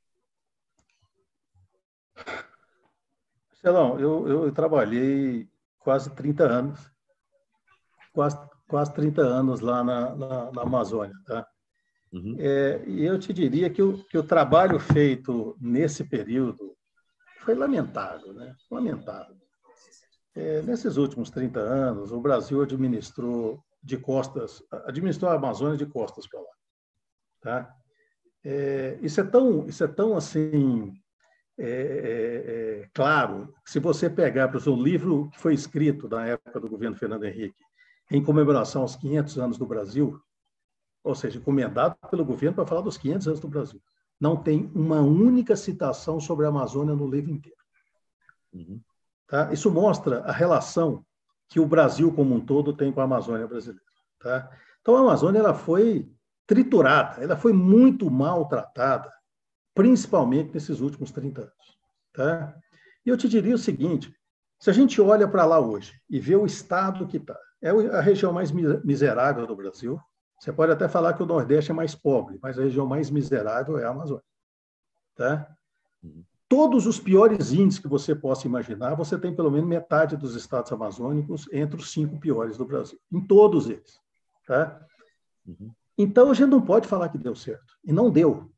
Marcelão, 3.50 3.98
eu, 3.98 4.28
eu 4.28 4.52
trabalhei 4.52 5.48
quase 5.80 6.10
30 6.16 6.44
anos, 6.44 6.92
quase, 8.14 8.38
quase 8.68 8.94
30 8.94 9.22
anos 9.22 9.60
lá 9.62 9.84
na, 9.84 10.16
na, 10.16 10.52
na 10.52 10.62
Amazônia. 10.62 11.16
Tá? 11.26 11.48
Uhum. 12.12 12.36
É, 12.40 12.84
e 12.88 13.06
eu 13.06 13.20
te 13.20 13.32
diria 13.34 13.70
que 13.70 13.82
o, 13.82 14.04
que 14.06 14.18
o 14.18 14.24
trabalho 14.24 14.80
feito 14.80 15.56
nesse 15.60 16.04
período 16.04 16.76
foi 17.40 17.56
lamentável, 17.56 18.34
né? 18.34 18.56
lamentável. 18.70 19.36
É, 20.36 20.62
nesses 20.62 20.98
últimos 20.98 21.30
30 21.30 21.60
anos, 21.60 22.12
o 22.12 22.22
Brasil 22.22 22.62
administrou 22.62 23.64
de 23.82 23.98
costas, 23.98 24.62
administrou 24.86 25.32
a 25.32 25.36
Amazônia 25.36 25.78
de 25.78 25.86
costas 25.86 26.28
para 26.28 26.40
lá. 26.40 26.48
Tá? 27.42 27.76
É, 28.44 29.00
isso 29.02 29.20
é 29.20 29.24
tão, 29.24 29.66
isso 29.68 29.84
é 29.84 29.88
tão 29.88 30.16
assim 30.16 30.94
é, 31.62 31.66
é, 31.66 32.82
é, 32.84 32.90
claro, 32.94 33.54
se 33.66 33.80
você 33.80 34.10
pegar, 34.10 34.48
por 34.48 34.58
exemplo, 34.58 34.80
o 34.80 34.84
livro 34.84 35.30
que 35.32 35.40
foi 35.40 35.54
escrito 35.54 36.08
na 36.08 36.26
época 36.26 36.58
do 36.58 36.70
governo 36.70 36.96
Fernando 36.96 37.26
Henrique, 37.26 37.62
em 38.10 38.24
comemoração 38.24 38.82
aos 38.82 38.96
500 38.96 39.38
anos 39.38 39.58
do 39.58 39.66
Brasil, 39.66 40.18
ou 41.04 41.14
seja, 41.14 41.38
encomendado 41.38 41.98
pelo 42.10 42.24
governo 42.24 42.56
para 42.56 42.66
falar 42.66 42.82
dos 42.82 42.98
500 42.98 43.28
anos 43.28 43.40
do 43.42 43.50
Brasil, 43.50 43.82
não 44.18 44.38
tem 44.38 44.72
uma 44.74 45.02
única 45.02 45.56
citação 45.58 46.18
sobre 46.20 46.46
a 46.46 46.50
Amazônia 46.50 46.96
no 46.96 47.10
livro 47.10 47.32
inteiro. 47.32 47.58
Uhum. 48.54 48.80
Tá? 49.28 49.52
Isso 49.52 49.70
mostra 49.70 50.22
a 50.22 50.32
relação 50.32 51.06
que 51.50 51.60
o 51.60 51.68
Brasil 51.68 52.12
como 52.14 52.36
um 52.36 52.40
todo 52.40 52.74
tem 52.74 52.92
com 52.92 53.02
a 53.02 53.04
Amazônia 53.04 53.48
brasileira. 53.48 53.84
Tá? 54.20 54.50
Então, 54.82 54.96
a 54.96 55.02
Amazônia 55.02 55.40
ela 55.40 55.54
foi 55.54 56.10
triturada, 56.48 57.22
ela 57.22 57.36
foi 57.36 57.52
muito 57.52 58.10
maltratada 58.10 59.12
principalmente 59.80 60.54
nesses 60.54 60.82
últimos 60.82 61.10
30 61.10 61.40
anos. 61.40 61.78
Tá? 62.12 62.54
E 63.06 63.10
eu 63.10 63.16
te 63.16 63.30
diria 63.30 63.56
o 63.56 63.58
seguinte: 63.58 64.14
se 64.60 64.70
a 64.70 64.74
gente 64.74 65.00
olha 65.00 65.26
para 65.26 65.46
lá 65.46 65.58
hoje 65.58 65.94
e 66.10 66.20
vê 66.20 66.36
o 66.36 66.46
estado 66.46 67.08
que 67.08 67.16
está, 67.16 67.40
é 67.62 67.70
a 67.70 68.02
região 68.02 68.34
mais 68.34 68.52
miserável 68.52 69.48
do 69.48 69.56
Brasil. 69.56 69.98
Você 70.38 70.52
pode 70.52 70.74
até 70.74 70.90
falar 70.90 71.14
que 71.14 71.24
o 71.24 71.26
Nordeste 71.26 71.72
é 71.72 71.74
mais 71.74 71.96
pobre, 71.96 72.38
mas 72.42 72.60
a 72.60 72.64
região 72.64 72.86
mais 72.86 73.10
miserável 73.10 73.78
é 73.78 73.86
a 73.86 73.92
Amazônia. 73.92 74.24
Tá? 75.16 75.50
Todos 76.50 76.86
os 76.86 77.00
piores 77.00 77.54
índices 77.54 77.80
que 77.80 77.88
você 77.88 78.14
possa 78.14 78.48
imaginar, 78.48 78.96
você 78.96 79.18
tem 79.18 79.34
pelo 79.34 79.52
menos 79.52 79.70
metade 79.70 80.18
dos 80.18 80.36
estados 80.36 80.74
amazônicos 80.74 81.48
entre 81.54 81.78
os 81.78 81.92
cinco 81.92 82.20
piores 82.20 82.58
do 82.58 82.66
Brasil, 82.66 83.00
em 83.10 83.26
todos 83.26 83.70
eles. 83.70 83.98
Tá? 84.46 84.86
Uhum. 85.46 85.72
Então, 85.98 86.32
a 86.32 86.34
gente 86.34 86.50
não 86.50 86.62
pode 86.62 86.86
falar 86.88 87.08
que 87.08 87.18
deu 87.18 87.36
certo. 87.36 87.78
E 87.84 87.94
não 87.94 88.10
deu 88.10 88.50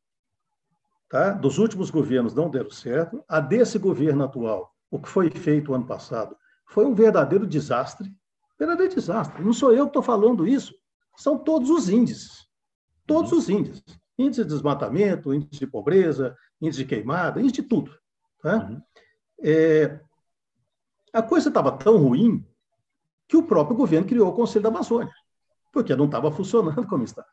tá? 1.12 1.32
dos 1.32 1.58
últimos 1.58 1.92
governos 1.92 2.34
não 2.34 2.50
deram 2.50 2.72
certo. 2.72 3.24
A 3.28 3.42
desse 3.42 3.78
governo 3.78 4.24
atual, 4.24 4.74
o 4.90 4.98
que 4.98 5.10
foi 5.10 5.30
feito 5.30 5.74
ano 5.74 5.86
passado, 5.86 6.36
foi 6.66 6.86
um 6.86 6.96
verdadeiro 6.96 7.46
desastre. 7.46 8.10
Verdadeiro 8.58 8.96
desastre. 8.96 9.44
Não 9.44 9.52
sou 9.52 9.74
eu 9.74 9.84
que 9.84 9.90
estou 9.90 10.02
falando 10.02 10.48
isso. 10.48 10.74
São 11.18 11.38
todos 11.38 11.70
os 11.70 11.90
índices. 11.90 12.48
Todos 13.06 13.34
os 13.34 13.50
índices. 13.50 13.84
Índice 14.18 14.44
de 14.44 14.50
desmatamento, 14.50 15.34
índice 15.34 15.60
de 15.60 15.68
pobreza, 15.68 16.36
índice 16.62 16.84
de 16.84 16.86
queimada, 16.86 17.42
índice 17.42 17.62
de 17.62 17.68
tudo. 17.68 17.92
Tá? 18.42 18.70
Uhum. 18.70 18.82
É, 19.44 20.00
a 21.12 21.22
coisa 21.22 21.50
estava 21.50 21.72
tão 21.72 21.98
ruim 21.98 22.46
que 23.28 23.36
o 23.36 23.44
próprio 23.44 23.76
governo 23.76 24.08
criou 24.08 24.30
o 24.30 24.34
Conselho 24.34 24.64
da 24.64 24.70
Amazônia, 24.70 25.14
porque 25.74 25.96
não 25.96 26.06
estava 26.06 26.32
funcionando 26.32 26.86
como 26.88 27.04
está. 27.04 27.26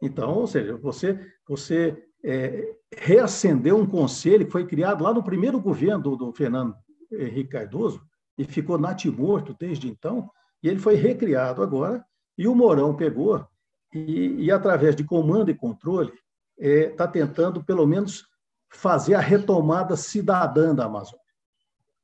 Então, 0.00 0.34
ou 0.34 0.46
seja, 0.46 0.76
você, 0.76 1.18
você 1.48 2.05
é, 2.24 2.76
reacendeu 2.96 3.76
um 3.76 3.86
conselho 3.86 4.46
que 4.46 4.52
foi 4.52 4.66
criado 4.66 5.04
lá 5.04 5.12
no 5.12 5.22
primeiro 5.22 5.60
governo 5.60 6.02
do, 6.02 6.16
do 6.16 6.32
Fernando 6.32 6.74
Henrique 7.12 7.50
Cardoso 7.50 8.02
e 8.36 8.44
ficou 8.44 8.78
natimorto 8.78 9.54
desde 9.58 9.88
então, 9.88 10.30
e 10.62 10.68
ele 10.68 10.78
foi 10.78 10.94
recriado 10.94 11.62
agora, 11.62 12.04
e 12.36 12.46
o 12.46 12.54
Mourão 12.54 12.94
pegou 12.94 13.46
e, 13.94 14.44
e 14.44 14.50
através 14.50 14.94
de 14.94 15.04
comando 15.04 15.50
e 15.50 15.54
controle, 15.54 16.12
está 16.58 16.68
é, 16.68 16.88
tá 16.88 17.08
tentando, 17.08 17.64
pelo 17.64 17.86
menos, 17.86 18.26
fazer 18.68 19.14
a 19.14 19.20
retomada 19.20 19.96
cidadã 19.96 20.74
da 20.74 20.84
Amazônia. 20.84 21.24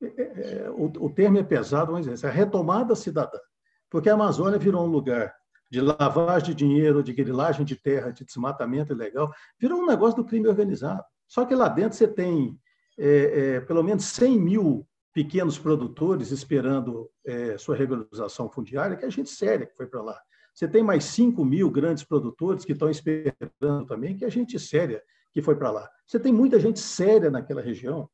É, 0.02 0.06
é, 0.06 0.56
é 0.66 0.70
o, 0.70 0.84
o, 0.84 1.10
termo 1.10 1.38
é 1.38 1.42
pesado, 1.42 1.92
mas 1.92 2.06
é 2.06 2.26
a 2.26 2.30
retomada 2.30 2.94
cidadã, 2.94 3.38
porque 3.90 4.08
a 4.08 4.14
Amazônia 4.14 4.58
virou 4.58 4.84
um 4.84 4.90
lugar 4.90 5.34
de 5.72 5.80
lavagem 5.80 6.48
de 6.48 6.54
dinheiro, 6.54 7.02
de 7.02 7.14
grilagem 7.14 7.64
de 7.64 7.74
terra, 7.74 8.10
de 8.10 8.26
desmatamento 8.26 8.92
ilegal, 8.92 9.32
virou 9.58 9.80
um 9.80 9.86
negócio 9.86 10.22
do 10.22 10.28
crime 10.28 10.46
organizado. 10.46 11.02
Só 11.26 11.46
que 11.46 11.54
lá 11.54 11.66
dentro 11.66 11.96
você 11.96 12.06
tem 12.06 12.60
é, 12.98 13.54
é, 13.54 13.60
pelo 13.60 13.82
menos 13.82 14.04
100 14.04 14.38
mil 14.38 14.86
pequenos 15.14 15.58
produtores 15.58 16.30
esperando 16.30 17.10
é, 17.24 17.56
sua 17.56 17.74
regularização 17.74 18.50
fundiária, 18.50 18.98
que 18.98 19.06
é 19.06 19.10
gente 19.10 19.30
séria 19.30 19.64
que 19.64 19.74
foi 19.74 19.86
para 19.86 20.02
lá. 20.02 20.20
Você 20.52 20.68
tem 20.68 20.82
mais 20.82 21.04
5 21.04 21.42
mil 21.42 21.70
grandes 21.70 22.04
produtores 22.04 22.66
que 22.66 22.72
estão 22.72 22.90
esperando 22.90 23.86
também, 23.86 24.14
que 24.14 24.26
é 24.26 24.30
gente 24.30 24.60
séria 24.60 25.02
que 25.32 25.40
foi 25.40 25.56
para 25.56 25.70
lá. 25.70 25.88
Você 26.06 26.20
tem 26.20 26.34
muita 26.34 26.60
gente 26.60 26.80
séria 26.80 27.30
naquela 27.30 27.62
região 27.62 28.10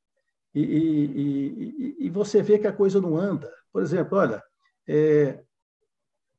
e, 0.54 0.62
e, 0.62 1.04
e, 1.16 2.06
e, 2.06 2.10
você 2.10 2.40
vê 2.40 2.56
que 2.56 2.68
a 2.68 2.72
coisa 2.72 3.00
não 3.00 3.16
anda. 3.16 3.52
Por 3.72 3.82
exemplo, 3.82 4.16
olha, 4.16 4.40
é, 4.86 5.42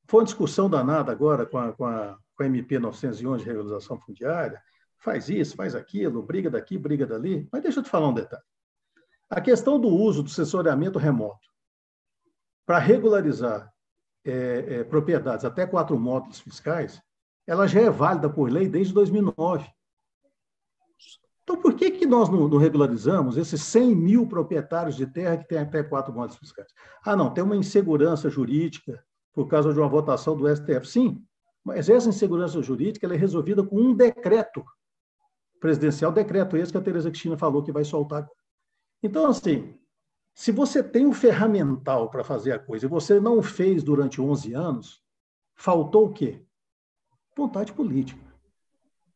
foi 0.10 0.22
uma 0.22 0.26
discussão 0.26 0.68
danada 0.68 1.12
agora 1.12 1.46
com 1.46 1.60
a, 1.60 1.72
com 1.72 1.86
a, 1.86 2.18
com 2.36 2.44
a 2.44 2.46
MP 2.48 2.80
911 2.80 3.44
de 3.44 3.48
regularização 3.48 3.96
fundiária, 4.00 4.60
faz 4.98 5.30
isso, 5.30 5.56
faz 5.56 5.76
aquilo, 5.76 6.24
briga 6.24 6.50
daqui, 6.50 6.80
briga 6.80 7.06
dali. 7.06 7.48
Mas 7.52 7.62
deixa 7.62 7.80
eu 7.80 7.84
te 7.84 7.92
falar 7.92 8.08
um 8.08 8.14
detalhe. 8.14 8.42
A 9.30 9.40
questão 9.40 9.80
do 9.80 9.88
uso 9.88 10.24
do 10.24 10.30
sensoriamento 10.30 10.98
remoto 10.98 11.48
para 12.66 12.80
regularizar 12.80 13.72
é, 14.26 14.80
é, 14.80 14.84
propriedades 14.84 15.46
até 15.46 15.68
quatro 15.68 15.98
módulos 16.00 16.40
fiscais, 16.40 17.00
ela 17.46 17.68
já 17.68 17.82
é 17.82 17.90
válida 17.92 18.28
por 18.28 18.50
lei 18.50 18.68
desde 18.68 18.92
2009. 18.96 19.70
Então, 21.44 21.62
por 21.62 21.76
que, 21.76 21.92
que 21.92 22.08
nós 22.08 22.30
não, 22.30 22.48
não, 22.48 22.58
regularizamos 22.58 23.38
esses 23.38 23.62
100 23.62 23.96
mil 23.96 24.28
proprietários 24.28 24.96
de 24.96 25.06
terra 25.06 25.38
que 25.38 25.48
têm 25.48 25.60
até 25.60 25.84
quatro 25.84 26.12
módulos 26.12 26.38
fiscais? 26.38 26.74
Ah, 27.06 27.16
não, 27.16 27.32
tem 27.32 27.44
uma 27.44 27.56
insegurança 27.56 28.28
jurídica 28.28 29.04
por 29.40 29.48
causa 29.48 29.72
de 29.72 29.80
uma 29.80 29.88
votação 29.88 30.36
do 30.36 30.54
STF. 30.54 30.86
Sim, 30.86 31.26
mas 31.64 31.88
essa 31.88 32.10
insegurança 32.10 32.62
jurídica 32.62 33.08
é 33.08 33.16
resolvida 33.16 33.64
com 33.64 33.78
um 33.78 33.94
decreto 33.94 34.66
presidencial, 35.62 36.12
decreto 36.12 36.58
esse 36.58 36.74
que 36.74 36.78
a 36.78 36.82
Tereza 36.82 37.10
Cristina 37.10 37.38
falou 37.38 37.64
que 37.64 37.72
vai 37.72 37.86
soltar. 37.86 38.30
Então, 39.02 39.28
assim, 39.28 39.80
se 40.34 40.52
você 40.52 40.84
tem 40.84 41.08
o 41.08 41.14
ferramental 41.14 42.10
para 42.10 42.22
fazer 42.22 42.52
a 42.52 42.60
coisa 42.60 42.86
e 42.86 42.90
você 42.90 43.18
não 43.18 43.42
fez 43.42 43.82
durante 43.82 44.20
11 44.20 44.54
anos, 44.54 45.02
faltou 45.56 46.08
o 46.08 46.12
quê? 46.12 46.46
Vontade 47.34 47.72
política. 47.72 48.20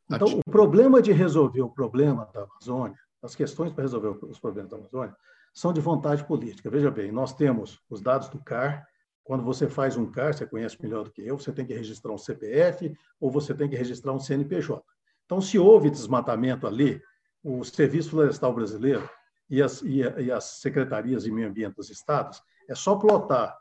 Então, 0.09 0.39
o 0.39 0.49
problema 0.49 1.01
de 1.01 1.11
resolver 1.11 1.63
o 1.63 1.69
problema 1.69 2.29
da 2.33 2.43
Amazônia, 2.43 2.97
as 3.21 3.35
questões 3.35 3.73
para 3.73 3.81
resolver 3.81 4.25
os 4.25 4.39
problemas 4.39 4.71
da 4.71 4.77
Amazônia, 4.77 5.17
são 5.53 5.73
de 5.73 5.81
vontade 5.81 6.23
política. 6.23 6.69
Veja 6.69 6.89
bem, 6.89 7.11
nós 7.11 7.33
temos 7.33 7.81
os 7.89 7.99
dados 7.99 8.29
do 8.29 8.41
CAR. 8.41 8.87
Quando 9.23 9.43
você 9.43 9.69
faz 9.69 9.95
um 9.95 10.09
CAR, 10.09 10.33
você 10.33 10.45
conhece 10.45 10.77
melhor 10.81 11.05
do 11.05 11.11
que 11.11 11.25
eu, 11.25 11.37
você 11.37 11.51
tem 11.51 11.65
que 11.65 11.73
registrar 11.73 12.11
um 12.11 12.17
CPF 12.17 12.93
ou 13.19 13.31
você 13.31 13.53
tem 13.53 13.69
que 13.69 13.75
registrar 13.75 14.11
um 14.11 14.19
CNPJ. 14.19 14.83
Então, 15.25 15.39
se 15.39 15.57
houve 15.57 15.89
desmatamento 15.89 16.67
ali, 16.67 17.01
o 17.43 17.63
Serviço 17.63 18.11
Florestal 18.11 18.53
Brasileiro 18.53 19.09
e 19.49 19.61
as, 19.61 19.81
e, 19.81 19.99
e 19.99 20.31
as 20.31 20.43
secretarias 20.61 21.23
de 21.23 21.31
meio 21.31 21.47
ambiente 21.47 21.75
dos 21.75 21.89
estados, 21.89 22.41
é 22.67 22.75
só 22.75 22.95
plotar 22.95 23.57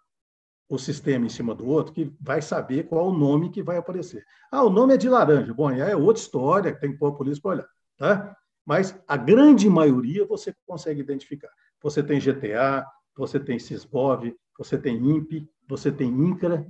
o 0.68 0.78
sistema 0.78 1.26
em 1.26 1.28
cima 1.28 1.54
do 1.54 1.66
outro 1.66 1.92
que 1.92 2.12
vai 2.20 2.40
saber 2.40 2.84
qual 2.84 3.08
o 3.08 3.16
nome 3.16 3.50
que 3.50 3.62
vai 3.62 3.76
aparecer. 3.76 4.24
Ah, 4.50 4.64
o 4.64 4.70
nome 4.70 4.94
é 4.94 4.96
de 4.96 5.08
laranja. 5.08 5.52
Bom, 5.52 5.68
aí 5.68 5.80
é 5.80 5.96
outra 5.96 6.22
história, 6.22 6.74
tem 6.74 6.92
que 6.92 6.98
pôr 6.98 7.08
a 7.08 7.14
polícia 7.14 7.42
para 7.42 7.50
olhar. 7.50 7.68
Tá? 7.98 8.36
Mas 8.64 8.98
a 9.06 9.16
grande 9.16 9.68
maioria 9.68 10.24
você 10.24 10.54
consegue 10.66 11.00
identificar. 11.00 11.50
Você 11.82 12.02
tem 12.02 12.18
GTA, 12.18 12.86
você 13.14 13.38
tem 13.38 13.58
Sisbov, 13.58 14.34
você 14.58 14.78
tem 14.78 14.96
INPE, 14.96 15.48
você 15.68 15.90
tem 15.90 16.08
INCRA, 16.08 16.66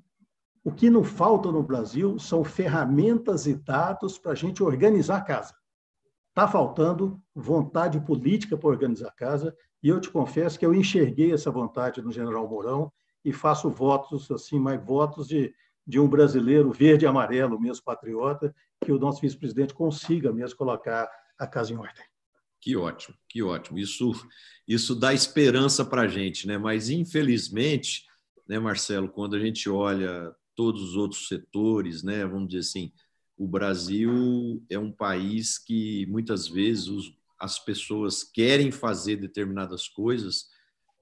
o 0.64 0.71
que 0.71 0.88
não 0.88 1.03
falta 1.03 1.51
no 1.51 1.62
Brasil 1.62 2.18
são 2.18 2.45
ferramentas 2.45 3.47
e 3.47 3.55
dados 3.55 4.16
para 4.16 4.33
a 4.33 4.35
gente 4.35 4.62
organizar 4.62 5.16
a 5.16 5.23
casa. 5.23 5.55
Está 6.29 6.47
faltando 6.47 7.21
vontade 7.35 8.01
política 8.01 8.57
para 8.57 8.68
organizar 8.68 9.09
a 9.09 9.12
casa, 9.12 9.55
e 9.83 9.88
eu 9.88 10.01
te 10.01 10.09
confesso 10.09 10.59
que 10.59 10.64
eu 10.64 10.73
enxerguei 10.73 11.33
essa 11.33 11.51
vontade 11.51 12.01
no 12.01 12.12
general 12.12 12.49
Mourão 12.49 12.92
e 13.25 13.33
faço 13.33 13.68
votos, 13.68 14.31
assim, 14.31 14.59
mais 14.59 14.83
votos 14.83 15.27
de, 15.27 15.53
de 15.87 15.99
um 15.99 16.09
brasileiro 16.09 16.71
verde 16.71 17.05
e 17.05 17.09
amarelo, 17.09 17.61
mesmo 17.61 17.85
patriota, 17.85 18.55
que 18.81 18.92
o 18.92 18.99
nosso 18.99 19.21
vice-presidente 19.21 19.75
consiga 19.75 20.33
mesmo 20.33 20.57
colocar 20.57 21.11
a 21.38 21.47
casa 21.47 21.73
em 21.73 21.77
ordem. 21.77 22.12
Que 22.62 22.77
ótimo, 22.77 23.16
que 23.29 23.42
ótimo. 23.42 23.77
Isso, 23.77 24.12
isso 24.68 24.94
dá 24.94 25.12
esperança 25.12 25.85
para 25.85 26.03
a 26.03 26.09
gente, 26.09 26.46
né? 26.46 26.57
Mas, 26.57 26.88
infelizmente, 26.88 28.07
né, 28.48 28.57
Marcelo, 28.61 29.09
quando 29.09 29.35
a 29.35 29.40
gente 29.40 29.68
olha 29.68 30.33
todos 30.55 30.81
os 30.81 30.96
outros 30.96 31.27
setores, 31.27 32.05
né? 32.05 32.25
Vamos 32.25 32.46
dizer 32.51 32.61
assim, 32.61 32.92
o 33.37 33.48
Brasil 33.48 34.64
é 34.70 34.79
um 34.79 34.92
país 34.92 35.59
que 35.59 36.07
muitas 36.07 36.46
vezes 36.46 36.87
os, 36.87 37.12
as 37.37 37.59
pessoas 37.59 38.22
querem 38.22 38.70
fazer 38.70 39.16
determinadas 39.16 39.88
coisas, 39.88 40.46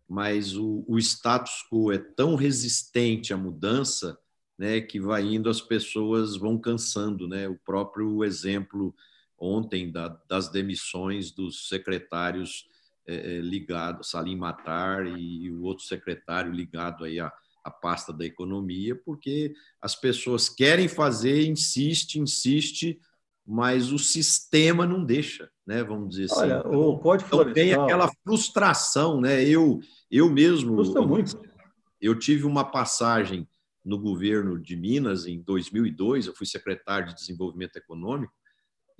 mas 0.08 0.56
o, 0.56 0.82
o, 0.88 0.98
status 0.98 1.62
quo 1.70 1.92
é 1.92 1.98
tão 1.98 2.36
resistente 2.36 3.34
à 3.34 3.36
mudança, 3.36 4.18
né, 4.58 4.80
que 4.80 4.98
vai 4.98 5.24
indo 5.24 5.50
as 5.50 5.60
pessoas 5.60 6.38
vão 6.38 6.58
cansando, 6.58 7.28
né? 7.28 7.46
O 7.46 7.58
próprio 7.58 8.24
exemplo 8.24 8.94
ontem 9.40 9.90
da, 9.90 10.08
das 10.28 10.50
demissões 10.50 11.30
dos 11.32 11.68
secretários 11.68 12.66
é, 13.06 13.40
ligados, 13.40 14.10
Salim 14.10 14.36
Matar 14.36 15.06
e 15.06 15.50
o 15.50 15.62
outro 15.62 15.84
secretário 15.84 16.52
ligado 16.52 17.04
aí 17.04 17.18
a 17.18 17.32
a 17.64 17.70
pasta 17.70 18.12
da 18.12 18.24
economia, 18.24 18.96
porque 18.96 19.54
as 19.80 19.94
pessoas 19.94 20.48
querem 20.48 20.88
fazer, 20.88 21.46
insiste, 21.46 22.18
insiste, 22.18 22.98
mas 23.46 23.92
o 23.92 23.98
sistema 23.98 24.86
não 24.86 25.04
deixa, 25.04 25.50
né? 25.66 25.82
Vamos 25.82 26.10
dizer 26.10 26.24
assim. 26.24 26.40
Olha, 26.42 26.66
o 26.66 26.98
Código 26.98 27.28
então, 27.28 27.38
Florestal... 27.40 27.54
tem 27.54 27.74
aquela 27.74 28.10
frustração, 28.24 29.20
né? 29.20 29.44
Eu, 29.44 29.80
eu 30.10 30.30
mesmo... 30.30 30.74
Frustra 30.74 31.02
muito. 31.02 31.40
Eu 32.00 32.18
tive 32.18 32.44
uma 32.44 32.64
passagem 32.64 33.46
no 33.84 33.98
governo 33.98 34.58
de 34.58 34.76
Minas 34.76 35.26
em 35.26 35.40
2002, 35.40 36.26
eu 36.26 36.34
fui 36.34 36.46
secretário 36.46 37.08
de 37.08 37.14
Desenvolvimento 37.14 37.76
Econômico, 37.76 38.32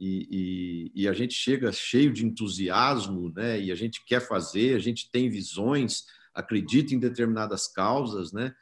e, 0.00 0.90
e, 0.94 1.02
e, 1.02 1.08
a 1.08 1.12
gente 1.12 1.34
chega 1.34 1.70
cheio 1.70 2.10
de 2.10 2.24
entusiasmo, 2.24 3.30
né? 3.36 3.60
E 3.60 3.70
a 3.70 3.74
gente 3.74 4.02
quer 4.06 4.20
fazer, 4.20 4.74
a 4.74 4.78
gente 4.78 5.10
tem 5.10 5.28
visões, 5.28 6.04
acredita 6.34 6.94
em 6.94 6.98
determinadas 6.98 7.68
causas, 7.68 8.32
né? 8.32 8.54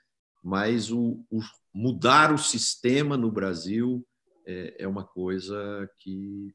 mas 0.43 0.91
o, 0.91 1.25
o 1.31 1.41
mudar 1.75 2.33
o 2.33 2.39
sistema 2.39 3.17
no 3.17 3.31
Brasil 3.31 4.07
é, 4.47 4.83
é, 4.83 4.89
uma 4.89 5.05
coisa 5.05 5.89
que 5.99 6.55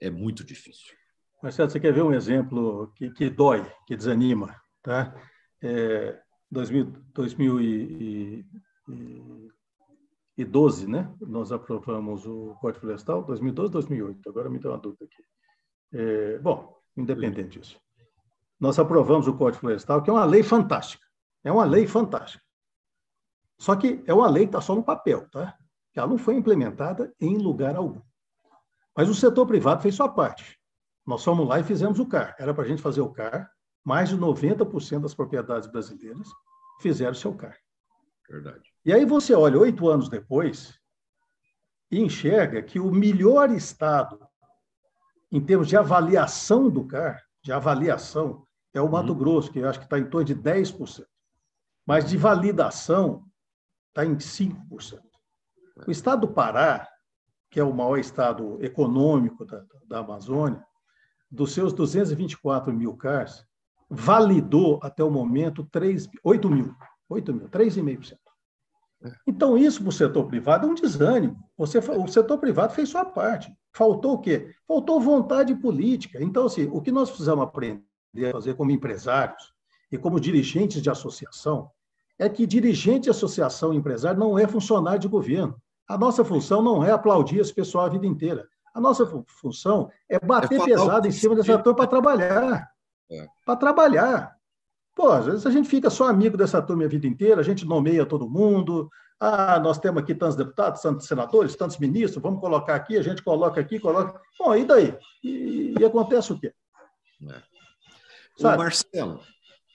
é 0.00 0.10
muito 0.10 0.44
difícil. 0.44 0.94
Marcelo, 1.42 1.70
você 1.70 1.80
quer 1.80 1.92
ver 1.92 2.02
um 2.02 2.12
exemplo 2.12 2.92
que, 2.96 3.10
que 3.10 3.30
dói, 3.30 3.64
que 3.86 3.96
desanima? 3.96 4.54
Tá? 4.82 5.14
É, 5.62 6.20
2000, 6.50 6.92
2012, 10.36 10.88
né? 10.88 11.12
Nós 11.20 11.52
aprovamos 11.52 12.26
o 12.26 12.56
Código 12.60 12.80
Florestal, 12.80 13.22
2012, 13.24 13.72
2008. 13.72 14.28
Agora 14.28 14.50
me 14.50 14.58
deu 14.58 14.72
uma 14.72 14.78
dúvida 14.78 15.04
aqui. 15.04 15.22
É, 15.92 16.38
bom, 16.38 16.76
independente 16.96 17.60
disso 17.60 17.84
nós 18.64 18.78
aprovamos 18.78 19.26
o 19.28 19.34
Código 19.34 19.60
Florestal, 19.60 20.02
que 20.02 20.10
é 20.10 20.12
uma 20.12 20.24
lei 20.24 20.42
fantástica. 20.42 21.06
É 21.42 21.52
uma 21.52 21.64
lei 21.64 21.86
fantástica. 21.86 22.42
Só 23.58 23.76
que 23.76 24.02
é 24.06 24.14
uma 24.14 24.28
lei 24.28 24.44
que 24.44 24.48
está 24.48 24.60
só 24.60 24.74
no 24.74 24.82
papel, 24.82 25.28
tá? 25.30 25.54
Ela 25.94 26.06
não 26.06 26.18
foi 26.18 26.34
implementada 26.34 27.14
em 27.20 27.36
lugar 27.36 27.76
algum. 27.76 28.00
Mas 28.96 29.08
o 29.08 29.14
setor 29.14 29.46
privado 29.46 29.82
fez 29.82 29.94
sua 29.94 30.08
parte. 30.08 30.58
Nós 31.06 31.22
fomos 31.22 31.46
lá 31.46 31.60
e 31.60 31.64
fizemos 31.64 31.98
o 31.98 32.06
CAR. 32.06 32.34
Era 32.38 32.54
para 32.54 32.64
a 32.64 32.66
gente 32.66 32.80
fazer 32.80 33.00
o 33.00 33.10
CAR. 33.10 33.50
Mais 33.84 34.08
de 34.08 34.16
90% 34.16 35.00
das 35.00 35.14
propriedades 35.14 35.70
brasileiras 35.70 36.28
fizeram 36.80 37.14
seu 37.14 37.34
CAR. 37.34 37.56
Verdade. 38.28 38.73
E 38.84 38.92
aí 38.92 39.04
você 39.04 39.34
olha 39.34 39.58
oito 39.58 39.88
anos 39.88 40.08
depois 40.08 40.78
e 41.90 42.00
enxerga 42.00 42.62
que 42.62 42.78
o 42.78 42.90
melhor 42.90 43.50
estado 43.50 44.20
em 45.32 45.40
termos 45.40 45.68
de 45.68 45.76
avaliação 45.76 46.68
do 46.68 46.84
CAR 46.86 47.24
de 47.42 47.52
avaliação 47.52 48.46
é 48.72 48.80
o 48.80 48.90
Mato 48.90 49.12
uhum. 49.12 49.18
Grosso, 49.18 49.52
que 49.52 49.58
eu 49.58 49.68
acho 49.68 49.78
que 49.78 49.84
está 49.84 49.98
em 49.98 50.06
torno 50.06 50.24
de 50.24 50.34
10%. 50.34 51.04
Mas 51.86 52.08
de 52.08 52.16
validação 52.16 53.24
está 53.88 54.04
em 54.04 54.16
5%. 54.16 55.00
O 55.86 55.90
estado 55.90 56.26
do 56.26 56.32
Pará, 56.32 56.88
que 57.50 57.60
é 57.60 57.64
o 57.64 57.72
maior 57.72 57.98
estado 57.98 58.58
econômico 58.64 59.44
da, 59.44 59.64
da 59.86 59.98
Amazônia, 59.98 60.64
dos 61.30 61.52
seus 61.52 61.72
224 61.72 62.72
mil 62.72 62.96
CARs, 62.96 63.46
validou 63.88 64.80
até 64.82 65.04
o 65.04 65.10
momento 65.10 65.64
3, 65.64 66.08
8 66.22 66.50
mil. 66.50 66.74
8 67.08 67.34
mil, 67.34 67.48
3,5%. 67.48 68.16
Então, 69.26 69.56
isso 69.56 69.80
para 69.80 69.88
o 69.88 69.92
setor 69.92 70.24
privado 70.26 70.66
é 70.66 70.70
um 70.70 70.74
desânimo. 70.74 71.36
Você, 71.56 71.78
o 71.78 72.06
setor 72.08 72.38
privado 72.38 72.72
fez 72.72 72.88
sua 72.88 73.04
parte. 73.04 73.54
Faltou 73.72 74.14
o 74.14 74.18
quê? 74.18 74.54
Faltou 74.66 75.00
vontade 75.00 75.54
política. 75.54 76.22
Então, 76.22 76.46
assim, 76.46 76.68
o 76.72 76.80
que 76.80 76.92
nós 76.92 77.10
precisamos 77.10 77.44
aprender 77.44 77.82
a 78.28 78.32
fazer 78.32 78.54
como 78.54 78.70
empresários 78.70 79.52
e 79.90 79.98
como 79.98 80.20
dirigentes 80.20 80.80
de 80.80 80.90
associação 80.90 81.70
é 82.18 82.28
que 82.28 82.46
dirigente 82.46 83.04
de 83.04 83.10
associação 83.10 83.74
empresário 83.74 84.18
não 84.18 84.38
é 84.38 84.46
funcionário 84.46 85.00
de 85.00 85.08
governo. 85.08 85.56
A 85.88 85.98
nossa 85.98 86.24
função 86.24 86.62
não 86.62 86.82
é 86.84 86.90
aplaudir 86.90 87.38
esse 87.38 87.52
pessoal 87.52 87.86
a 87.86 87.88
vida 87.88 88.06
inteira. 88.06 88.46
A 88.72 88.80
nossa 88.80 89.06
função 89.26 89.90
é 90.08 90.18
bater 90.18 90.60
é 90.60 90.64
pesado 90.64 91.06
em 91.06 91.12
cima 91.12 91.34
dessa 91.34 91.58
turma 91.58 91.76
para 91.76 91.86
trabalhar. 91.86 92.70
É. 93.10 93.26
Para 93.44 93.56
trabalhar. 93.56 94.33
Pô, 94.94 95.08
às 95.08 95.26
vezes 95.26 95.46
a 95.46 95.50
gente 95.50 95.68
fica 95.68 95.90
só 95.90 96.08
amigo 96.08 96.36
dessa 96.36 96.62
turma 96.62 96.84
a 96.84 96.88
vida 96.88 97.06
inteira, 97.06 97.40
a 97.40 97.44
gente 97.44 97.64
nomeia 97.64 98.06
todo 98.06 98.30
mundo. 98.30 98.88
Ah, 99.18 99.58
nós 99.58 99.78
temos 99.78 100.02
aqui 100.02 100.14
tantos 100.14 100.36
deputados, 100.36 100.80
tantos 100.80 101.06
senadores, 101.06 101.56
tantos 101.56 101.78
ministros, 101.78 102.22
vamos 102.22 102.40
colocar 102.40 102.74
aqui, 102.74 102.96
a 102.96 103.02
gente 103.02 103.22
coloca 103.22 103.60
aqui, 103.60 103.80
coloca. 103.80 104.20
Bom, 104.38 104.54
e 104.54 104.64
daí? 104.64 104.96
E, 105.22 105.74
e 105.78 105.84
acontece 105.84 106.32
o 106.32 106.38
quê? 106.38 106.52
É. 107.28 107.42
Ô, 108.40 108.56
Marcelo, 108.56 109.20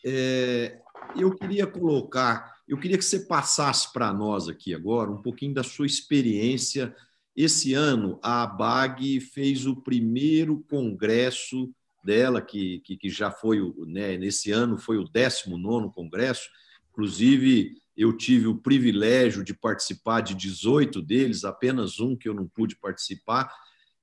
é, 0.06 0.80
eu 1.16 1.36
queria 1.36 1.66
colocar, 1.66 2.56
eu 2.68 2.78
queria 2.78 2.98
que 2.98 3.06
você 3.06 3.22
passasse 3.22 3.92
para 3.92 4.14
nós 4.14 4.48
aqui 4.48 4.74
agora 4.74 5.12
um 5.12 5.22
pouquinho 5.22 5.54
da 5.54 5.64
sua 5.64 5.86
experiência. 5.86 6.96
Esse 7.36 7.74
ano, 7.74 8.20
a 8.22 8.44
ABAG 8.44 9.20
fez 9.20 9.66
o 9.66 9.76
primeiro 9.76 10.64
congresso 10.70 11.74
dela, 12.04 12.42
que, 12.42 12.80
que, 12.82 12.98
que 12.98 13.10
já 13.10 13.32
foi, 13.32 13.60
né, 13.88 14.18
nesse 14.18 14.52
ano 14.52 14.78
foi 14.78 14.98
o 14.98 15.04
19 15.04 15.92
congresso, 15.94 16.50
inclusive 16.92 17.76
eu 17.96 18.16
tive 18.16 18.48
o 18.48 18.56
privilégio 18.56 19.44
de 19.44 19.54
participar 19.54 20.22
de 20.22 20.34
18 20.34 21.02
deles, 21.02 21.44
apenas 21.44 22.00
um 22.00 22.16
que 22.16 22.30
eu 22.30 22.34
não 22.34 22.48
pude 22.48 22.76
participar, 22.78 23.54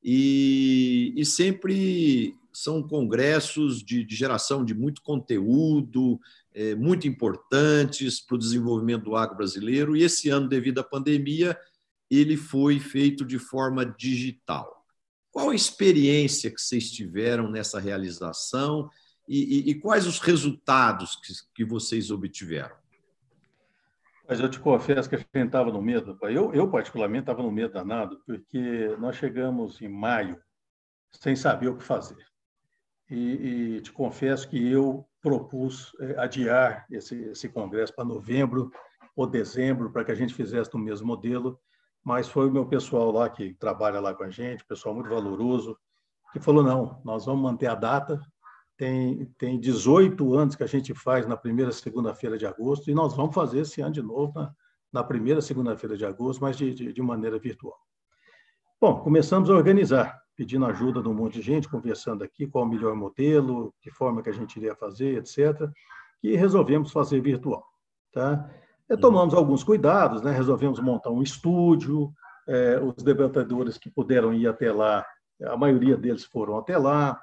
e, 0.04 1.14
e 1.16 1.24
sempre 1.24 2.34
são 2.52 2.82
congressos 2.82 3.82
de, 3.82 4.04
de, 4.04 4.14
geração 4.14 4.64
de 4.64 4.74
muito 4.74 5.02
conteúdo, 5.02 6.20
é, 6.54 6.74
muito 6.74 7.08
importantes 7.08 8.20
para 8.20 8.34
o 8.34 8.38
desenvolvimento 8.38 9.04
do 9.04 9.16
agro 9.16 9.36
brasileiro, 9.36 9.96
e 9.96 10.02
esse 10.02 10.28
ano, 10.28 10.48
devido 10.48 10.78
à 10.78 10.84
pandemia, 10.84 11.56
ele 12.10 12.36
foi 12.36 12.78
feito 12.78 13.24
de 13.24 13.38
forma 13.38 13.84
digital. 13.84 14.75
Qual 15.36 15.50
a 15.50 15.54
experiência 15.54 16.50
que 16.50 16.58
vocês 16.58 16.90
tiveram 16.90 17.50
nessa 17.50 17.78
realização 17.78 18.88
e, 19.28 19.68
e, 19.68 19.70
e 19.70 19.74
quais 19.74 20.06
os 20.06 20.18
resultados 20.18 21.16
que, 21.16 21.30
que 21.54 21.62
vocês 21.62 22.10
obtiveram? 22.10 22.74
Mas 24.26 24.40
eu 24.40 24.48
te 24.48 24.58
confesso 24.58 25.06
que 25.06 25.14
a 25.14 25.18
gente 25.18 25.28
estava 25.34 25.70
no 25.70 25.82
medo. 25.82 26.16
Eu, 26.22 26.54
eu 26.54 26.70
particularmente, 26.70 27.24
estava 27.24 27.42
no 27.42 27.52
medo 27.52 27.74
danado, 27.74 28.18
porque 28.24 28.96
nós 28.98 29.16
chegamos 29.16 29.82
em 29.82 29.88
maio 29.88 30.40
sem 31.10 31.36
saber 31.36 31.68
o 31.68 31.76
que 31.76 31.84
fazer. 31.84 32.26
E, 33.10 33.76
e 33.76 33.80
te 33.82 33.92
confesso 33.92 34.48
que 34.48 34.56
eu 34.72 35.06
propus 35.20 35.94
é, 36.00 36.18
adiar 36.18 36.86
esse, 36.90 37.14
esse 37.24 37.50
congresso 37.50 37.94
para 37.94 38.06
novembro 38.06 38.70
ou 39.14 39.26
dezembro, 39.26 39.92
para 39.92 40.02
que 40.02 40.12
a 40.12 40.16
gente 40.16 40.32
fizesse 40.32 40.72
no 40.72 40.80
mesmo 40.80 41.06
modelo, 41.06 41.60
mas 42.06 42.28
foi 42.28 42.46
o 42.46 42.52
meu 42.52 42.64
pessoal 42.64 43.10
lá 43.10 43.28
que 43.28 43.52
trabalha 43.54 43.98
lá 43.98 44.14
com 44.14 44.22
a 44.22 44.30
gente, 44.30 44.64
pessoal 44.64 44.94
muito 44.94 45.10
valoroso, 45.10 45.76
que 46.32 46.38
falou: 46.38 46.62
não, 46.62 47.00
nós 47.04 47.26
vamos 47.26 47.42
manter 47.42 47.66
a 47.66 47.74
data. 47.74 48.20
Tem, 48.76 49.24
tem 49.36 49.58
18 49.58 50.34
anos 50.34 50.54
que 50.54 50.62
a 50.62 50.68
gente 50.68 50.94
faz 50.94 51.26
na 51.26 51.36
primeira 51.36 51.72
segunda-feira 51.72 52.38
de 52.38 52.46
agosto, 52.46 52.88
e 52.88 52.94
nós 52.94 53.16
vamos 53.16 53.34
fazer 53.34 53.62
esse 53.62 53.80
ano 53.80 53.90
de 53.90 54.02
novo 54.02 54.32
na, 54.36 54.54
na 54.92 55.02
primeira 55.02 55.40
segunda-feira 55.40 55.96
de 55.96 56.06
agosto, 56.06 56.40
mas 56.40 56.56
de, 56.56 56.72
de, 56.72 56.92
de 56.92 57.02
maneira 57.02 57.40
virtual. 57.40 57.76
Bom, 58.80 59.00
começamos 59.00 59.50
a 59.50 59.54
organizar, 59.54 60.16
pedindo 60.36 60.64
ajuda 60.64 61.02
de 61.02 61.08
um 61.08 61.14
monte 61.14 61.40
de 61.40 61.42
gente, 61.42 61.68
conversando 61.68 62.22
aqui 62.22 62.46
qual 62.46 62.64
o 62.64 62.68
melhor 62.68 62.94
modelo, 62.94 63.74
que 63.80 63.90
forma 63.90 64.22
que 64.22 64.30
a 64.30 64.32
gente 64.32 64.54
iria 64.58 64.76
fazer, 64.76 65.16
etc. 65.16 65.68
E 66.22 66.36
resolvemos 66.36 66.92
fazer 66.92 67.20
virtual. 67.20 67.66
Tá? 68.12 68.48
Tomamos 69.00 69.34
alguns 69.34 69.64
cuidados, 69.64 70.22
né? 70.22 70.30
resolvemos 70.30 70.78
montar 70.78 71.10
um 71.10 71.22
estúdio, 71.22 72.12
é, 72.46 72.78
os 72.78 73.02
debatedores 73.02 73.76
que 73.78 73.90
puderam 73.90 74.32
ir 74.32 74.46
até 74.46 74.70
lá, 74.70 75.04
a 75.42 75.56
maioria 75.56 75.96
deles 75.96 76.24
foram 76.24 76.56
até 76.56 76.78
lá, 76.78 77.20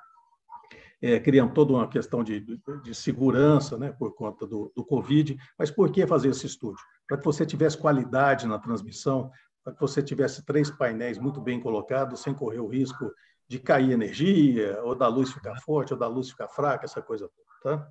é, 1.01 1.19
criando 1.19 1.53
toda 1.53 1.73
uma 1.73 1.87
questão 1.87 2.23
de, 2.23 2.39
de 2.39 2.95
segurança 2.95 3.77
né, 3.77 3.91
por 3.91 4.15
conta 4.15 4.47
do, 4.47 4.71
do 4.75 4.85
Covid. 4.85 5.37
Mas 5.57 5.69
por 5.69 5.91
que 5.91 6.07
fazer 6.07 6.29
esse 6.29 6.45
estúdio? 6.45 6.83
Para 7.07 7.17
que 7.17 7.25
você 7.25 7.45
tivesse 7.45 7.77
qualidade 7.77 8.47
na 8.47 8.57
transmissão, 8.57 9.29
para 9.63 9.73
que 9.73 9.81
você 9.81 10.01
tivesse 10.01 10.45
três 10.45 10.69
painéis 10.69 11.17
muito 11.17 11.41
bem 11.41 11.59
colocados, 11.59 12.21
sem 12.21 12.33
correr 12.33 12.59
o 12.59 12.67
risco 12.67 13.11
de 13.47 13.59
cair 13.59 13.91
energia, 13.91 14.79
ou 14.83 14.95
da 14.95 15.07
luz 15.07 15.31
ficar 15.31 15.55
forte, 15.61 15.93
ou 15.93 15.99
da 15.99 16.07
luz 16.07 16.29
ficar 16.29 16.47
fraca, 16.47 16.85
essa 16.85 17.01
coisa 17.01 17.29
toda. 17.29 17.77
Tá? 17.77 17.87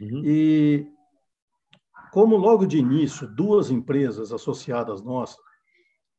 Uhum. 0.00 0.22
E 0.24 0.86
como 2.12 2.36
logo 2.36 2.66
de 2.66 2.76
início, 2.76 3.26
duas 3.26 3.70
empresas 3.70 4.32
associadas 4.32 5.02
nossas, 5.02 5.38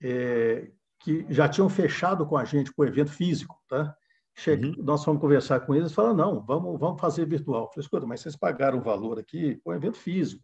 é, 0.01 0.71
que 0.99 1.25
já 1.29 1.47
tinham 1.47 1.69
fechado 1.69 2.25
com 2.25 2.35
a 2.35 2.43
gente 2.43 2.73
com 2.73 2.81
o 2.81 2.85
evento 2.85 3.11
físico, 3.11 3.55
tá? 3.69 3.95
Che 4.35 4.53
uhum. 4.53 4.73
Nós 4.79 5.03
fomos 5.03 5.21
conversar 5.21 5.59
com 5.59 5.75
eles 5.75 5.91
e 5.91 5.93
falaram, 5.93 6.15
não, 6.15 6.41
vamos, 6.43 6.79
vamos 6.79 6.99
fazer 6.99 7.27
virtual. 7.27 7.65
Eu 7.65 7.67
falei, 7.67 7.81
escuta, 7.81 8.07
mas 8.07 8.21
vocês 8.21 8.35
pagaram 8.35 8.79
o 8.79 8.81
valor 8.81 9.19
aqui 9.19 9.61
com 9.63 9.69
o 9.69 9.73
evento 9.75 9.97
físico. 9.97 10.43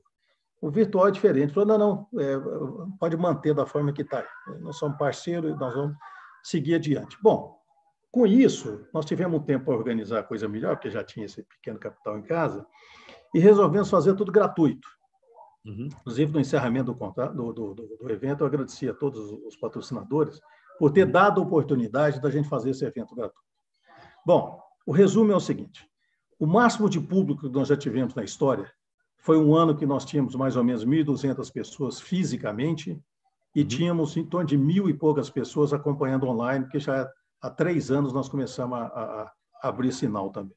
O 0.62 0.70
virtual 0.70 1.08
é 1.08 1.12
diferente. 1.12 1.54
Falou, 1.54 1.70
não, 1.70 2.08
não, 2.12 2.22
é, 2.22 2.36
pode 3.00 3.18
manter 3.18 3.56
da 3.56 3.66
forma 3.66 3.92
que 3.92 4.04
está. 4.04 4.24
Nós 4.60 4.78
somos 4.78 5.00
parceiros 5.00 5.52
e 5.52 5.56
nós 5.56 5.74
vamos 5.74 5.98
seguir 6.44 6.76
adiante. 6.76 7.18
Bom, 7.24 7.58
com 8.12 8.28
isso, 8.28 8.86
nós 8.94 9.06
tivemos 9.06 9.40
um 9.40 9.44
tempo 9.44 9.66
para 9.66 9.76
organizar 9.76 10.20
a 10.20 10.24
coisa 10.24 10.48
melhor, 10.48 10.76
porque 10.76 10.92
já 10.92 11.04
tinha 11.04 11.26
esse 11.26 11.42
pequeno 11.42 11.80
capital 11.80 12.20
em 12.20 12.24
casa, 12.24 12.64
e 13.34 13.40
resolvemos 13.40 13.90
fazer 13.90 14.14
tudo 14.14 14.32
gratuito. 14.32 14.88
Uhum. 15.66 15.88
Inclusive, 15.88 16.32
no 16.32 16.40
encerramento 16.40 16.94
do, 16.94 17.54
do, 17.54 17.74
do, 17.74 17.98
do, 17.98 18.12
evento, 18.12 18.42
eu 18.42 18.48
agradeci 18.48 18.88
a 18.90 18.94
todos 18.94 19.32
os 19.46 19.56
patrocinadores 19.58 20.40
por 20.78 20.92
ter 20.92 21.06
uhum. 21.06 21.12
dado 21.12 21.42
a 21.42 21.44
oportunidade 21.44 22.22
da 22.22 22.30
gente 22.30 22.48
fazer 22.48 22.70
esse 22.72 22.86
evento 22.86 23.14
gratuito. 23.14 23.44
Bom, 24.26 24.62
o 24.86 24.92
resumo 24.92 25.32
é 25.32 25.36
o 25.36 25.40
seguinte: 25.40 25.88
o 26.40 26.48
máximo 26.48 26.90
de 26.90 27.00
público 27.00 27.42
que 27.42 27.50
nós 27.50 27.68
já 27.68 27.76
tivemos 27.76 28.16
na 28.16 28.24
história 28.24 28.72
foi 29.18 29.38
um 29.38 29.54
ano 29.54 29.76
que 29.76 29.86
nós 29.86 30.06
tínhamos 30.06 30.34
mais 30.36 30.56
ou 30.56 30.64
menos 30.64 30.86
1.200 30.86 31.52
pessoas 31.52 32.00
fisicamente 32.00 33.00
e 33.54 33.62
uhum. 33.62 33.68
tínhamos 33.68 34.16
em 34.16 34.26
torno 34.26 34.48
de 34.48 34.58
mil 34.58 34.90
e 34.90 34.94
poucas 34.94 35.30
pessoas 35.30 35.74
acompanhando 35.74 36.28
online, 36.28 36.64
porque 36.64 36.80
já 36.80 37.10
há 37.42 37.50
três 37.50 37.92
anos 37.92 38.14
nós 38.14 38.30
começamos 38.30 38.78
a, 38.78 38.84
a, 38.84 39.34
a 39.62 39.68
abrir 39.68 39.92
sinal 39.92 40.30
também. 40.30 40.56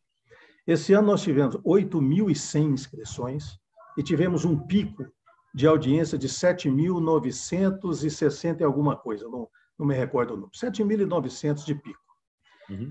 Esse 0.67 0.93
ano 0.93 1.09
nós 1.09 1.23
tivemos 1.23 1.57
8.100 1.57 2.73
inscrições, 2.73 3.59
e 3.97 4.03
tivemos 4.03 4.45
um 4.45 4.59
pico 4.59 5.07
de 5.55 5.67
audiência 5.67 6.17
de 6.17 6.29
7.960 6.29 8.61
e 8.61 8.65
alguma 8.65 8.97
coisa, 8.97 9.29
não, 9.29 9.47
não 9.79 9.87
me 9.87 9.95
recordo 9.95 10.33
o 10.33 10.37
número, 10.37 10.53
7.900 10.53 11.65
de 11.65 11.75
pico. 11.75 12.01
Uhum. 12.71 12.91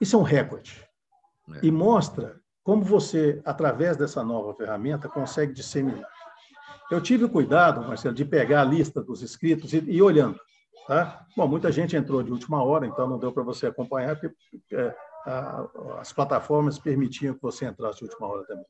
Isso 0.00 0.16
é 0.16 0.18
um 0.18 0.22
recorde. 0.22 0.86
É. 1.54 1.66
E 1.66 1.70
mostra 1.70 2.40
como 2.62 2.82
você, 2.82 3.40
através 3.44 3.96
dessa 3.96 4.22
nova 4.22 4.54
ferramenta, 4.54 5.08
consegue 5.08 5.54
disseminar. 5.54 6.10
Eu 6.90 7.00
tive 7.00 7.24
o 7.24 7.28
cuidado, 7.28 7.80
Marcelo, 7.80 8.14
de 8.14 8.24
pegar 8.24 8.60
a 8.60 8.64
lista 8.64 9.02
dos 9.02 9.22
inscritos 9.22 9.72
e 9.72 9.78
ir 9.78 10.02
olhando. 10.02 10.38
Tá? 10.86 11.26
Bom, 11.36 11.48
muita 11.48 11.72
gente 11.72 11.96
entrou 11.96 12.22
de 12.22 12.30
última 12.30 12.62
hora, 12.62 12.86
então 12.86 13.06
não 13.06 13.18
deu 13.18 13.32
para 13.32 13.42
você 13.42 13.66
acompanhar, 13.66 14.18
porque 14.18 14.34
é, 14.72 14.94
a, 15.26 15.66
as 15.98 16.12
plataformas 16.12 16.78
permitiam 16.78 17.34
que 17.34 17.42
você 17.42 17.66
entrasse 17.66 17.98
de 17.98 18.04
última 18.04 18.26
hora 18.26 18.46
também. 18.46 18.64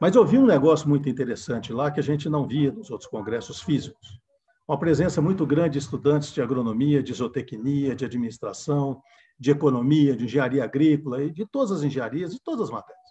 Mas 0.00 0.14
eu 0.14 0.24
vi 0.24 0.38
um 0.38 0.46
negócio 0.46 0.88
muito 0.88 1.08
interessante 1.08 1.72
lá 1.72 1.90
que 1.90 2.00
a 2.00 2.02
gente 2.02 2.28
não 2.28 2.46
via 2.46 2.72
nos 2.72 2.90
outros 2.90 3.08
congressos 3.08 3.60
físicos. 3.60 4.20
Uma 4.66 4.78
presença 4.78 5.20
muito 5.20 5.46
grande 5.46 5.74
de 5.74 5.78
estudantes 5.78 6.32
de 6.32 6.40
agronomia, 6.40 7.02
de 7.02 7.12
zootecnia, 7.12 7.94
de 7.94 8.04
administração, 8.04 9.00
de 9.38 9.50
economia, 9.50 10.16
de 10.16 10.24
engenharia 10.24 10.64
agrícola 10.64 11.22
e 11.22 11.30
de 11.30 11.46
todas 11.46 11.70
as 11.70 11.82
engenharias, 11.82 12.32
de 12.32 12.40
todas 12.40 12.62
as 12.62 12.70
matérias. 12.70 13.04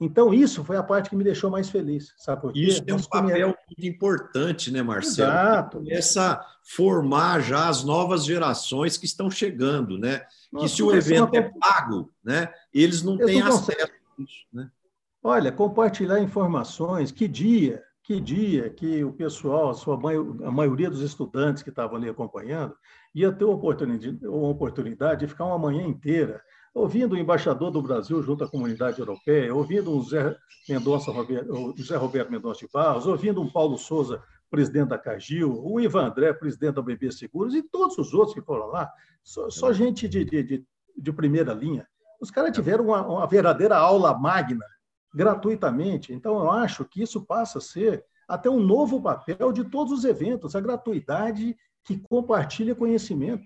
Então, 0.00 0.34
isso 0.34 0.64
foi 0.64 0.76
a 0.76 0.82
parte 0.82 1.10
que 1.10 1.14
me 1.14 1.22
deixou 1.22 1.48
mais 1.48 1.70
feliz. 1.70 2.12
Sabe 2.16 2.42
por 2.42 2.52
quê? 2.52 2.60
Isso 2.60 2.82
é 2.84 2.92
um 2.92 3.02
papel 3.02 3.48
muito 3.48 3.86
importante, 3.86 4.72
né, 4.72 4.82
Marcelo? 4.82 5.30
Exato. 5.30 5.78
Começa 5.78 6.32
a 6.32 6.46
formar 6.64 7.40
já 7.40 7.68
as 7.68 7.84
novas 7.84 8.24
gerações 8.24 8.96
que 8.96 9.04
estão 9.06 9.30
chegando, 9.30 9.96
né? 9.96 10.22
Nossa, 10.50 10.66
que 10.66 10.72
se 10.72 10.82
o 10.82 10.92
evento 10.92 11.36
é 11.36 11.42
pago, 11.42 12.12
né, 12.22 12.52
eles 12.74 13.02
não 13.02 13.14
eles 13.14 13.26
têm 13.26 13.40
não 13.40 13.48
acesso 13.48 13.92
a 13.92 14.22
isso, 14.22 14.46
né? 14.52 14.70
Olha, 15.24 15.52
compartilhar 15.52 16.20
informações, 16.20 17.12
que 17.12 17.28
dia, 17.28 17.80
que 18.02 18.20
dia 18.20 18.68
que 18.70 19.04
o 19.04 19.12
pessoal, 19.12 19.70
a, 19.70 19.74
sua, 19.74 19.94
a 19.94 20.50
maioria 20.50 20.90
dos 20.90 21.00
estudantes 21.00 21.62
que 21.62 21.70
estavam 21.70 21.96
ali 21.96 22.08
acompanhando, 22.08 22.74
ia 23.14 23.30
ter 23.30 23.44
uma 23.44 23.54
oportunidade, 23.54 24.26
uma 24.26 24.48
oportunidade 24.48 25.20
de 25.20 25.28
ficar 25.28 25.44
uma 25.44 25.58
manhã 25.58 25.86
inteira 25.86 26.42
ouvindo 26.74 27.12
o 27.12 27.18
embaixador 27.18 27.70
do 27.70 27.82
Brasil 27.82 28.20
junto 28.22 28.42
à 28.42 28.48
comunidade 28.48 28.98
europeia, 28.98 29.54
ouvindo 29.54 29.96
o 29.96 30.02
Zé, 30.02 30.34
Mendonça, 30.68 31.10
o 31.10 31.74
Zé 31.80 31.96
Roberto 31.96 32.30
Mendonça 32.30 32.60
de 32.60 32.72
Barros, 32.72 33.06
ouvindo 33.06 33.40
um 33.40 33.50
Paulo 33.50 33.76
Souza, 33.76 34.22
presidente 34.50 34.88
da 34.88 34.98
Cagil, 34.98 35.52
o 35.64 35.78
Ivan 35.78 36.06
André, 36.06 36.32
presidente 36.32 36.74
da 36.74 36.82
BB 36.82 37.12
Seguros, 37.12 37.54
e 37.54 37.62
todos 37.62 37.96
os 37.98 38.12
outros 38.12 38.34
que 38.34 38.40
foram 38.40 38.66
lá, 38.66 38.90
só, 39.22 39.48
só 39.50 39.72
gente 39.72 40.08
de, 40.08 40.24
de, 40.24 40.66
de, 40.96 41.12
primeira 41.12 41.52
linha. 41.52 41.86
Os 42.20 42.30
caras 42.30 42.54
tiveram 42.54 42.86
uma, 42.86 43.06
uma 43.06 43.26
verdadeira 43.26 43.76
aula 43.76 44.18
magna 44.18 44.64
gratuitamente. 45.12 46.12
Então, 46.12 46.38
eu 46.38 46.50
acho 46.50 46.84
que 46.84 47.02
isso 47.02 47.24
passa 47.24 47.58
a 47.58 47.60
ser 47.60 48.04
até 48.28 48.48
um 48.48 48.60
novo 48.60 49.00
papel 49.02 49.52
de 49.52 49.64
todos 49.64 49.92
os 49.92 50.04
eventos, 50.04 50.56
a 50.56 50.60
gratuidade 50.60 51.56
que 51.84 51.98
compartilha 51.98 52.74
conhecimento, 52.74 53.44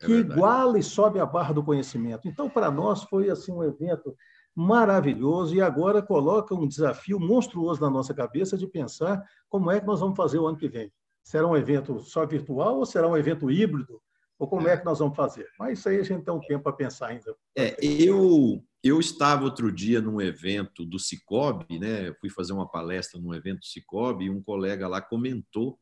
é 0.00 0.06
que 0.06 0.12
iguala 0.12 0.78
e 0.78 0.82
sobe 0.82 1.18
a 1.18 1.26
barra 1.26 1.54
do 1.54 1.62
conhecimento. 1.62 2.28
Então, 2.28 2.48
para 2.48 2.70
nós 2.70 3.04
foi 3.04 3.30
assim 3.30 3.52
um 3.52 3.64
evento 3.64 4.14
maravilhoso 4.54 5.54
e 5.54 5.62
agora 5.62 6.02
coloca 6.02 6.54
um 6.54 6.66
desafio 6.66 7.20
monstruoso 7.20 7.80
na 7.80 7.88
nossa 7.88 8.12
cabeça 8.12 8.56
de 8.58 8.66
pensar 8.66 9.24
como 9.48 9.70
é 9.70 9.80
que 9.80 9.86
nós 9.86 10.00
vamos 10.00 10.16
fazer 10.16 10.38
o 10.38 10.46
ano 10.46 10.58
que 10.58 10.68
vem. 10.68 10.92
Será 11.22 11.46
um 11.46 11.56
evento 11.56 12.00
só 12.00 12.26
virtual 12.26 12.78
ou 12.78 12.86
será 12.86 13.06
um 13.06 13.16
evento 13.16 13.50
híbrido? 13.50 14.00
Ou 14.38 14.48
como 14.48 14.68
é, 14.68 14.72
é 14.72 14.76
que 14.76 14.84
nós 14.84 14.98
vamos 14.98 15.16
fazer? 15.16 15.46
Mas 15.58 15.78
isso 15.78 15.88
aí 15.88 15.98
a 15.98 16.02
gente 16.02 16.24
tem 16.24 16.34
um 16.34 16.40
tempo 16.40 16.64
para 16.64 16.72
pensar 16.72 17.08
ainda. 17.08 17.34
É, 17.56 17.76
eu, 17.84 18.62
eu 18.82 19.00
estava 19.00 19.44
outro 19.44 19.72
dia 19.72 20.00
num 20.00 20.20
evento 20.20 20.84
do 20.84 20.98
Cicobi, 20.98 21.78
né? 21.78 22.12
fui 22.20 22.30
fazer 22.30 22.52
uma 22.52 22.68
palestra 22.68 23.20
num 23.20 23.34
evento 23.34 23.60
do 23.60 23.66
Cicobi 23.66 24.26
e 24.26 24.30
um 24.30 24.42
colega 24.42 24.86
lá 24.86 25.00
comentou 25.00 25.78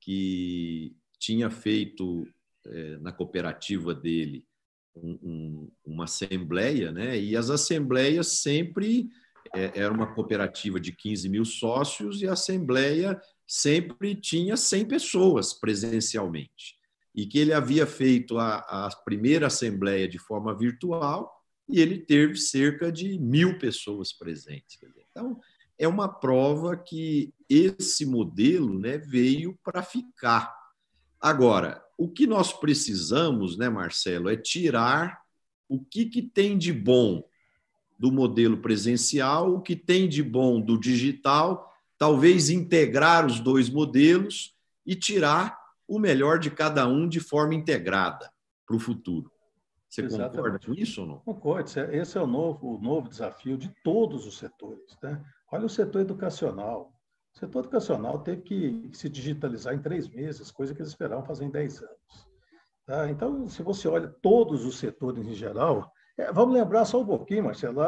que 0.00 0.96
tinha 1.18 1.50
feito 1.50 2.26
é, 2.66 2.96
na 2.98 3.12
cooperativa 3.12 3.94
dele 3.94 4.46
um, 4.94 5.18
um, 5.22 5.72
uma 5.84 6.04
assembleia, 6.04 6.92
né? 6.92 7.18
e 7.18 7.36
as 7.36 7.50
assembleias 7.50 8.40
sempre 8.40 9.08
é, 9.54 9.80
era 9.80 9.92
uma 9.92 10.14
cooperativa 10.14 10.78
de 10.78 10.92
15 10.92 11.28
mil 11.28 11.44
sócios 11.44 12.22
e 12.22 12.28
a 12.28 12.34
assembleia 12.34 13.20
sempre 13.46 14.14
tinha 14.14 14.56
100 14.56 14.86
pessoas 14.86 15.52
presencialmente. 15.52 16.80
E 17.14 17.26
que 17.26 17.38
ele 17.38 17.52
havia 17.52 17.86
feito 17.86 18.38
a, 18.38 18.56
a 18.58 18.88
primeira 19.04 19.48
assembleia 19.48 20.08
de 20.08 20.18
forma 20.18 20.56
virtual 20.56 21.41
e 21.68 21.80
ele 21.80 21.98
teve 21.98 22.36
cerca 22.36 22.90
de 22.90 23.18
mil 23.18 23.58
pessoas 23.58 24.12
presentes. 24.12 24.78
Então, 25.10 25.40
é 25.78 25.88
uma 25.88 26.08
prova 26.08 26.76
que 26.76 27.32
esse 27.48 28.06
modelo 28.06 28.78
né, 28.78 28.98
veio 28.98 29.58
para 29.64 29.82
ficar. 29.82 30.54
Agora, 31.20 31.82
o 31.96 32.08
que 32.08 32.26
nós 32.26 32.52
precisamos, 32.52 33.56
né, 33.56 33.68
Marcelo, 33.68 34.28
é 34.28 34.36
tirar 34.36 35.22
o 35.68 35.82
que, 35.82 36.06
que 36.06 36.22
tem 36.22 36.58
de 36.58 36.72
bom 36.72 37.24
do 37.98 38.12
modelo 38.12 38.58
presencial, 38.58 39.54
o 39.54 39.62
que 39.62 39.74
tem 39.76 40.08
de 40.08 40.22
bom 40.22 40.60
do 40.60 40.78
digital, 40.78 41.72
talvez 41.96 42.50
integrar 42.50 43.24
os 43.24 43.40
dois 43.40 43.70
modelos 43.70 44.54
e 44.84 44.94
tirar 44.94 45.58
o 45.88 45.98
melhor 45.98 46.38
de 46.38 46.50
cada 46.50 46.86
um 46.86 47.08
de 47.08 47.20
forma 47.20 47.54
integrada 47.54 48.30
para 48.66 48.76
o 48.76 48.80
futuro. 48.80 49.31
Você 49.92 50.00
Exatamente. 50.00 50.36
concorda 50.36 50.58
com 50.66 50.72
isso 50.72 51.02
ou 51.02 51.06
não? 51.06 51.18
Concordo. 51.18 51.70
Esse 51.90 52.16
é 52.16 52.20
o 52.20 52.26
novo, 52.26 52.76
o 52.76 52.80
novo 52.80 53.10
desafio 53.10 53.58
de 53.58 53.70
todos 53.84 54.26
os 54.26 54.38
setores. 54.38 54.96
Né? 55.02 55.22
Olha 55.52 55.66
o 55.66 55.68
setor 55.68 56.00
educacional. 56.00 56.94
O 57.34 57.38
setor 57.38 57.60
educacional 57.60 58.18
teve 58.20 58.40
que 58.40 58.90
se 58.94 59.10
digitalizar 59.10 59.74
em 59.74 59.82
três 59.82 60.08
meses, 60.08 60.50
coisa 60.50 60.74
que 60.74 60.80
eles 60.80 60.88
esperavam 60.88 61.26
fazer 61.26 61.44
em 61.44 61.50
dez 61.50 61.82
anos. 61.82 62.26
Tá? 62.86 63.10
Então, 63.10 63.46
se 63.48 63.62
você 63.62 63.86
olha 63.86 64.08
todos 64.22 64.64
os 64.64 64.78
setores 64.78 65.26
em 65.26 65.34
geral, 65.34 65.92
é, 66.16 66.32
vamos 66.32 66.54
lembrar 66.54 66.86
só 66.86 67.02
um 67.02 67.06
pouquinho, 67.06 67.44
Marcelo. 67.44 67.82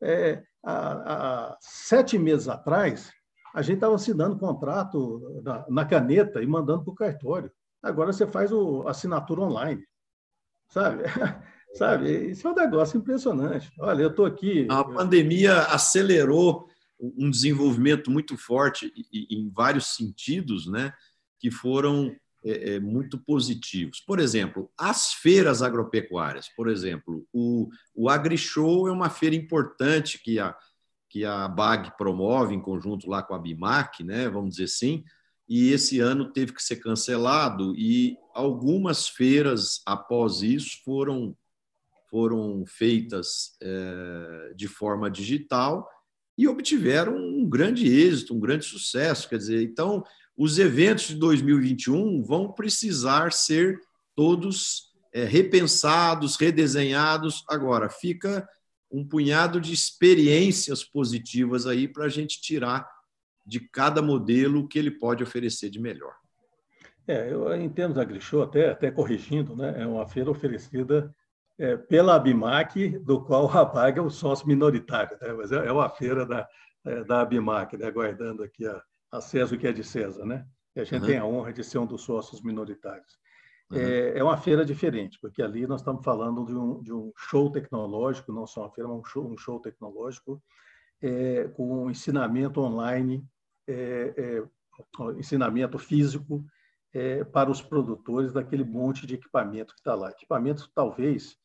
É, 0.00 0.44
há, 0.64 1.48
há, 1.52 1.58
sete 1.60 2.16
meses 2.18 2.46
atrás, 2.46 3.10
a 3.52 3.62
gente 3.62 3.76
estava 3.78 3.96
assinando 3.96 4.38
contrato 4.38 5.42
na, 5.42 5.64
na, 5.68 5.84
caneta 5.84 6.40
e 6.40 6.46
mandando 6.46 6.84
para 6.84 6.92
o 6.92 6.94
cartório. 6.94 7.50
Agora 7.82 8.12
você 8.12 8.28
faz 8.28 8.52
o 8.52 8.86
assinatura 8.86 9.40
online, 9.40 9.82
sabe? 10.68 11.02
sabe? 11.74 12.30
Isso 12.30 12.46
é 12.46 12.50
um 12.50 12.54
negócio 12.54 12.98
impressionante. 12.98 13.70
Olha, 13.78 14.02
eu 14.02 14.10
estou 14.10 14.26
aqui. 14.26 14.66
A 14.70 14.84
pandemia 14.84 15.62
acelerou 15.62 16.68
um 17.00 17.30
desenvolvimento 17.30 18.10
muito 18.10 18.36
forte 18.36 18.92
em 19.12 19.50
vários 19.50 19.94
sentidos, 19.94 20.66
né? 20.66 20.92
Que 21.38 21.50
foram 21.50 22.14
é, 22.44 22.74
é, 22.74 22.80
muito 22.80 23.18
positivos. 23.18 24.00
Por 24.00 24.18
exemplo, 24.18 24.70
as 24.76 25.12
feiras 25.12 25.62
agropecuárias. 25.62 26.48
Por 26.48 26.68
exemplo, 26.68 27.26
o, 27.32 27.68
o 27.94 28.08
AgriShow 28.08 28.88
é 28.88 28.92
uma 28.92 29.10
feira 29.10 29.36
importante 29.36 30.20
que 30.22 30.38
a, 30.38 30.56
que 31.08 31.24
a 31.24 31.48
BAG 31.48 31.96
promove 31.96 32.54
em 32.54 32.60
conjunto 32.60 33.08
lá 33.08 33.22
com 33.22 33.34
a 33.34 33.38
BIMAC, 33.38 34.04
né, 34.04 34.28
vamos 34.28 34.50
dizer 34.50 34.64
assim, 34.64 35.04
e 35.48 35.72
esse 35.72 35.98
ano 35.98 36.30
teve 36.30 36.52
que 36.52 36.62
ser 36.62 36.76
cancelado 36.76 37.74
e 37.76 38.16
algumas 38.34 39.08
feiras 39.08 39.80
após 39.86 40.42
isso 40.42 40.78
foram 40.84 41.36
foram 42.10 42.64
feitas 42.66 43.56
é, 43.60 44.52
de 44.56 44.66
forma 44.66 45.10
digital 45.10 45.86
e 46.38 46.48
obtiveram 46.48 47.14
um 47.16 47.46
grande 47.46 47.86
êxito, 47.86 48.34
um 48.34 48.40
grande 48.40 48.64
sucesso. 48.64 49.28
Quer 49.28 49.36
dizer, 49.36 49.62
então 49.62 50.02
os 50.36 50.58
eventos 50.58 51.08
de 51.08 51.16
2021 51.16 52.22
vão 52.22 52.52
precisar 52.52 53.32
ser 53.32 53.78
todos 54.14 54.92
é, 55.12 55.24
repensados, 55.24 56.36
redesenhados. 56.36 57.44
Agora, 57.48 57.90
fica 57.90 58.48
um 58.90 59.06
punhado 59.06 59.60
de 59.60 59.72
experiências 59.72 60.82
positivas 60.82 61.66
aí 61.66 61.86
para 61.86 62.06
a 62.06 62.08
gente 62.08 62.40
tirar 62.40 62.88
de 63.48 63.60
cada 63.60 64.02
modelo 64.02 64.60
o 64.60 64.68
que 64.68 64.78
ele 64.78 64.90
pode 64.90 65.22
oferecer 65.22 65.70
de 65.70 65.80
melhor. 65.80 66.14
É, 67.06 67.32
eu, 67.32 67.54
em 67.54 67.70
termos 67.70 67.96
da 67.96 68.04
Grishow, 68.04 68.42
até, 68.42 68.70
até 68.70 68.90
corrigindo, 68.90 69.56
né, 69.56 69.82
é 69.82 69.86
uma 69.86 70.06
feira 70.06 70.30
oferecida 70.30 71.14
é, 71.58 71.74
pela 71.74 72.14
Abimac, 72.14 72.98
do 72.98 73.24
qual 73.24 73.50
a 73.56 73.64
Bag 73.64 73.98
é 73.98 74.02
o 74.02 74.10
sócio 74.10 74.46
minoritário, 74.46 75.16
né, 75.20 75.32
mas 75.32 75.50
é, 75.50 75.66
é 75.66 75.72
uma 75.72 75.88
feira 75.88 76.26
da, 76.26 76.46
é, 76.84 77.02
da 77.04 77.22
Abimac, 77.22 77.74
né, 77.78 77.86
aguardando 77.86 78.42
aqui 78.42 78.66
a, 78.66 78.82
a 79.10 79.20
César 79.22 79.54
o 79.54 79.58
que 79.58 79.66
é 79.66 79.72
de 79.72 79.82
César, 79.82 80.26
né? 80.26 80.46
E 80.76 80.80
a 80.80 80.84
gente 80.84 81.00
uhum. 81.00 81.06
tem 81.06 81.16
a 81.16 81.24
honra 81.24 81.52
de 81.52 81.64
ser 81.64 81.78
um 81.78 81.86
dos 81.86 82.02
sócios 82.02 82.42
minoritários. 82.42 83.18
Uhum. 83.70 83.78
É, 83.78 84.18
é, 84.18 84.22
uma 84.22 84.36
feira 84.36 84.62
diferente, 84.64 85.18
porque 85.20 85.42
ali 85.42 85.66
nós 85.66 85.80
estamos 85.80 86.04
falando 86.04 86.44
de 86.44 86.54
um, 86.54 86.82
de 86.82 86.92
um 86.92 87.10
show 87.16 87.50
tecnológico, 87.50 88.32
não 88.32 88.46
só 88.46 88.62
uma 88.62 88.70
feira, 88.70 88.88
mas 88.88 88.98
um 88.98 89.04
show, 89.04 89.26
um 89.26 89.38
show 89.38 89.58
tecnológico, 89.60 90.42
é, 91.00 91.48
com 91.48 91.84
um 91.84 91.90
ensinamento 91.90 92.60
online, 92.60 93.24
é, 93.68 94.14
é 94.16 94.44
ensinamento 95.18 95.78
físico 95.78 96.44
é, 96.92 97.24
para 97.24 97.50
os 97.50 97.60
produtores 97.60 98.32
daquele 98.32 98.64
monte 98.64 99.06
de 99.06 99.14
equipamento 99.14 99.74
que 99.74 99.80
está 99.80 99.94
lá. 99.94 100.10
Equipamentos, 100.10 100.70
talvez, 100.74 101.36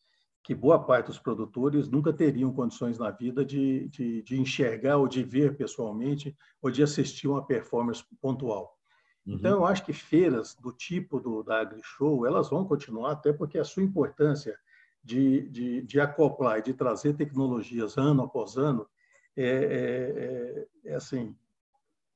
que 0.43 0.53
boa 0.53 0.77
parte 0.77 1.07
dos 1.07 1.19
produtores 1.19 1.89
nunca 1.89 2.11
teriam 2.11 2.53
condições 2.53 2.97
na 2.97 3.11
vida 3.11 3.45
de, 3.45 3.87
de, 3.89 4.21
de, 4.23 4.39
enxergar 4.39 4.97
ou 4.97 5.07
de 5.07 5.23
ver 5.23 5.55
pessoalmente 5.55 6.35
ou 6.61 6.69
de 6.69 6.83
assistir 6.83 7.27
uma 7.27 7.45
performance 7.45 8.03
pontual. 8.21 8.77
Uhum. 9.25 9.35
Então, 9.35 9.51
eu 9.51 9.65
acho 9.65 9.85
que 9.85 9.93
feiras 9.93 10.55
do 10.55 10.71
tipo 10.71 11.19
do, 11.19 11.43
da 11.43 11.61
AgriShow, 11.61 12.25
elas 12.25 12.49
vão 12.49 12.65
continuar, 12.65 13.11
até 13.13 13.31
porque 13.31 13.57
a 13.57 13.63
sua 13.63 13.83
importância 13.83 14.57
de, 15.01 15.47
de, 15.49 15.81
de 15.81 15.99
acoplar 15.99 16.59
e 16.59 16.63
de 16.63 16.73
trazer 16.73 17.13
tecnologias 17.13 17.97
ano 17.97 18.23
após 18.23 18.57
ano 18.57 18.87
é, 19.35 19.45
é, 19.45 20.87
é, 20.89 20.91
é 20.91 20.95
assim, 20.95 21.35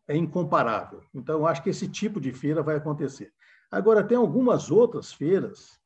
é 0.08 0.16
incomparável. 0.16 1.02
Então, 1.14 1.46
acho 1.46 1.62
que 1.62 1.70
esse 1.70 1.88
tipo 1.88 2.20
de 2.20 2.32
feira 2.32 2.64
vai 2.64 2.78
acontecer. 2.78 3.32
Agora, 3.70 4.04
tem 4.04 4.18
algumas 4.18 4.72
outras 4.72 5.12
feiras 5.12 5.80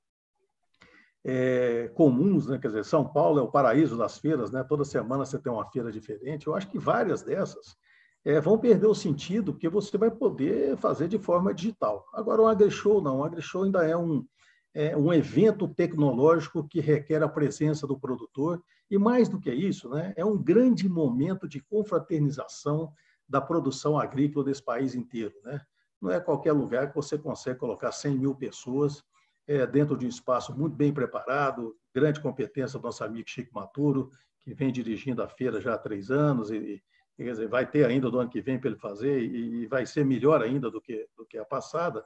é, 1.24 1.90
comuns, 1.96 2.48
né? 2.48 2.58
quer 2.58 2.68
dizer, 2.68 2.86
São 2.86 3.06
Paulo 3.06 3.40
é 3.40 3.42
o 3.42 3.52
paraíso 3.52 3.98
das 3.98 4.18
feiras, 4.18 4.52
né? 4.52 4.64
toda 4.64 4.84
semana 4.84 5.26
você 5.26 5.40
tem 5.40 5.52
uma 5.52 5.66
feira 5.66 5.92
diferente. 5.92 6.48
Eu 6.48 6.56
acho 6.56 6.68
que 6.70 6.78
várias 6.78 7.24
dessas 7.24 7.76
é, 8.24 8.40
vão 8.40 8.58
perder 8.58 8.88
o 8.88 8.96
sentido, 8.96 9.54
porque 9.54 9.70
você 9.70 9.98
vai 9.98 10.12
poder 10.12 10.78
fazer 10.78 11.08
de 11.08 11.18
forma 11.18 11.54
digital. 11.54 12.06
Agora, 12.14 12.42
o 12.42 12.48
AgriShow 12.48 13.02
não, 13.02 13.20
o 13.20 13.24
AgriShow 13.24 13.64
ainda 13.64 13.84
é 13.86 13.98
um, 13.98 14.26
é 14.74 14.96
um 14.96 15.12
evento 15.12 15.68
tecnológico 15.68 16.68
que 16.68 16.80
requer 16.80 17.24
a 17.24 17.30
presença 17.30 17.88
do 17.88 18.00
produtor, 18.00 18.62
e 18.90 18.98
mais 18.98 19.30
do 19.30 19.40
que 19.40 19.52
isso, 19.52 19.90
né? 19.90 20.14
é 20.16 20.26
um 20.26 20.38
grande 20.38 20.88
momento 20.90 21.48
de 21.48 21.62
confraternização 21.62 22.92
da 23.32 23.40
produção 23.40 23.98
agrícola 23.98 24.44
desse 24.44 24.62
país 24.62 24.94
inteiro. 24.94 25.34
Né? 25.46 25.62
Não 26.02 26.12
é 26.12 26.20
qualquer 26.20 26.52
lugar 26.52 26.90
que 26.90 26.96
você 26.96 27.18
consegue 27.18 27.58
colocar 27.58 27.92
100 27.94 28.18
mil 28.18 28.36
pessoas 28.36 29.02
é, 29.48 29.66
dentro 29.66 29.98
de 29.98 30.06
um 30.06 30.10
espaço 30.10 30.54
muito 30.54 30.76
bem 30.76 30.94
preparado, 30.94 31.74
grande 31.96 32.20
competência 32.20 32.78
do 32.78 32.84
nosso 32.84 33.02
amigo 33.06 33.30
Chico 33.30 33.56
Maturo, 33.56 34.12
que 34.42 34.54
vem 34.54 34.70
dirigindo 34.70 35.24
a 35.24 35.30
feira 35.30 35.62
já 35.62 35.76
há 35.76 35.78
três 35.78 36.12
anos 36.12 36.52
e, 36.52 36.84
e 37.18 37.24
dizer, 37.24 37.48
vai 37.48 37.66
ter 37.66 37.86
ainda 37.86 38.12
do 38.12 38.20
ano 38.20 38.30
que 38.30 38.42
vem 38.42 38.60
para 38.60 38.70
ele 38.70 38.80
fazer 38.80 39.22
e, 39.22 39.64
e, 39.64 39.68
vai 39.68 39.86
ser 39.86 40.04
melhor 40.04 40.42
ainda 40.42 40.70
do 40.70 40.82
que, 40.82 41.08
do 41.16 41.26
que 41.26 41.38
a 41.38 41.46
passada. 41.46 42.04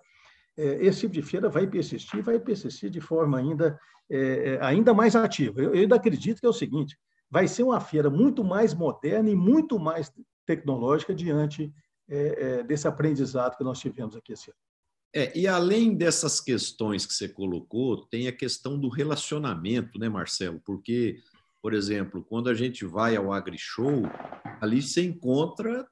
É, 0.56 0.86
esse 0.86 1.02
tipo 1.02 1.14
de 1.16 1.24
feira 1.24 1.50
vai 1.50 1.66
persistir, 1.66 2.22
vai 2.22 2.40
persistir 2.40 2.92
de 2.92 3.02
forma 3.02 3.40
ainda, 3.40 3.80
é, 4.08 4.20
é, 4.54 4.60
ainda 4.62 4.94
mais 4.94 5.16
ativa. 5.16 5.60
Eu, 5.60 5.74
eu 5.74 5.82
ainda 5.82 5.96
acredito 5.96 6.40
que 6.40 6.46
é 6.46 6.50
o 6.50 6.54
seguinte, 6.54 6.96
vai 7.32 7.48
ser 7.48 7.64
uma 7.64 7.80
feira 7.80 8.12
muito 8.12 8.44
mais 8.44 8.76
moderna 8.76 9.30
e 9.30 9.36
muito 9.36 9.80
mais 9.80 10.14
tecnológica 10.46 11.14
diante 11.14 11.74
é, 12.08 12.60
é, 12.60 12.64
desse 12.64 12.88
aprendizado 12.88 13.58
que 13.58 13.64
nós 13.64 13.80
tivemos 13.80 14.16
aqui 14.16 14.34
esse 14.34 14.52
ano. 14.52 14.60
É, 15.14 15.38
e 15.38 15.48
além 15.48 15.96
dessas 15.96 16.42
questões 16.42 17.06
que 17.06 17.14
você 17.14 17.30
colocou, 17.30 18.06
tem 18.08 18.28
a 18.28 18.34
questão 18.34 18.78
do 18.78 18.90
relacionamento, 18.90 19.98
né, 19.98 20.10
Marcelo? 20.10 20.60
Porque, 20.66 21.20
por 21.62 21.74
exemplo, 21.74 22.24
quando 22.24 22.50
a 22.50 22.54
gente 22.54 22.86
vai 22.86 23.16
ao 23.16 23.32
AgriShow, 23.32 24.04
ali 24.60 24.82
você 24.82 25.06
encontra 25.06 25.88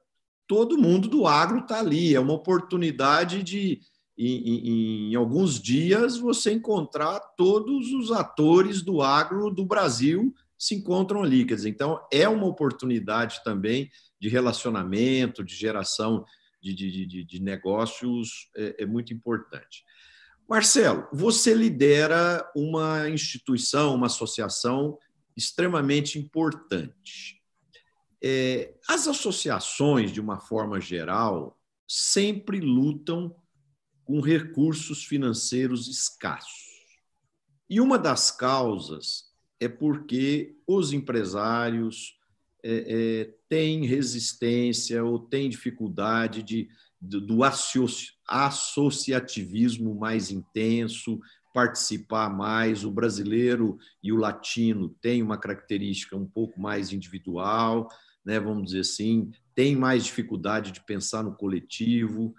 todo 0.46 0.78
mundo 0.78 1.08
do 1.08 1.26
agro 1.26 1.60
está 1.60 1.80
ali. 1.80 2.14
É 2.14 2.20
uma 2.20 2.34
oportunidade 2.34 3.42
de, 3.42 3.80
em, 4.16 4.36
em, 4.36 5.10
em, 5.10 5.14
alguns 5.14 5.60
dias, 5.60 6.16
você 6.16 6.52
encontrar 6.52 7.18
todos 7.36 7.92
os 7.92 8.12
atores 8.12 8.82
do 8.82 9.02
agro 9.02 9.50
do 9.50 9.64
Brasil 9.64 10.34
se 10.64 10.74
encontram 10.74 11.22
ali. 11.22 11.44
Quer 11.44 11.56
dizer, 11.56 11.68
então, 11.68 12.00
é 12.10 12.26
uma 12.26 12.46
oportunidade 12.46 13.42
também 13.44 13.90
de 14.18 14.30
relacionamento, 14.30 15.44
de 15.44 15.54
geração 15.54 16.24
de, 16.62 16.74
de, 16.74 17.06
de, 17.06 17.24
de 17.24 17.42
negócios, 17.42 18.48
é, 18.56 18.84
é 18.84 18.86
muito 18.86 19.12
importante. 19.12 19.84
Marcelo, 20.48 21.06
você 21.12 21.52
lidera 21.52 22.50
uma 22.56 23.10
instituição, 23.10 23.94
uma 23.94 24.06
associação 24.06 24.98
extremamente 25.36 26.18
importante. 26.18 27.42
É, 28.22 28.74
as 28.88 29.06
associações, 29.06 30.10
de 30.12 30.20
uma 30.20 30.40
forma 30.40 30.80
geral, 30.80 31.60
sempre 31.86 32.58
lutam 32.58 33.36
com 34.02 34.20
recursos 34.20 35.04
financeiros 35.04 35.88
escassos. 35.88 36.64
E 37.68 37.80
uma 37.80 37.98
das 37.98 38.30
causas 38.30 39.33
é 39.64 39.68
porque 39.68 40.56
os 40.66 40.92
empresários 40.92 42.18
é, 42.62 42.84
é, 42.88 43.34
têm 43.48 43.84
resistência 43.84 45.04
ou 45.04 45.18
têm 45.18 45.50
dificuldade 45.50 46.42
de, 46.42 46.68
do, 47.00 47.20
do 47.20 47.40
associativismo 48.26 49.94
mais 49.94 50.30
intenso, 50.30 51.20
participar 51.52 52.28
mais. 52.30 52.84
O 52.84 52.90
brasileiro 52.90 53.78
e 54.02 54.12
o 54.12 54.16
latino 54.16 54.88
têm 55.00 55.22
uma 55.22 55.38
característica 55.38 56.16
um 56.16 56.26
pouco 56.26 56.60
mais 56.60 56.92
individual, 56.92 57.88
né, 58.24 58.40
vamos 58.40 58.64
dizer 58.66 58.80
assim, 58.80 59.30
tem 59.54 59.76
mais 59.76 60.04
dificuldade 60.04 60.72
de 60.72 60.80
pensar 60.80 61.22
no 61.22 61.34
coletivo. 61.34 62.34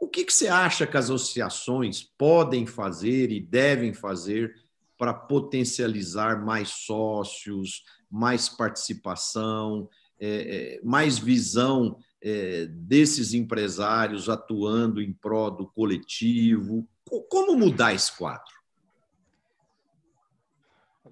O 0.00 0.08
que, 0.08 0.24
que 0.24 0.32
você 0.32 0.48
acha 0.48 0.86
que 0.86 0.96
as 0.96 1.10
associações 1.10 2.02
podem 2.02 2.66
fazer 2.66 3.30
e 3.30 3.40
devem 3.40 3.92
fazer 3.92 4.65
para 4.98 5.12
potencializar 5.12 6.44
mais 6.44 6.68
sócios, 6.70 7.82
mais 8.10 8.48
participação, 8.48 9.88
é, 10.18 10.76
é, 10.76 10.80
mais 10.82 11.18
visão 11.18 11.98
é, 12.22 12.66
desses 12.66 13.34
empresários 13.34 14.28
atuando 14.28 15.00
em 15.00 15.12
prol 15.12 15.50
do 15.50 15.66
coletivo? 15.66 16.88
Como 17.28 17.56
mudar 17.56 17.94
esse 17.94 18.16
quadro? 18.16 18.54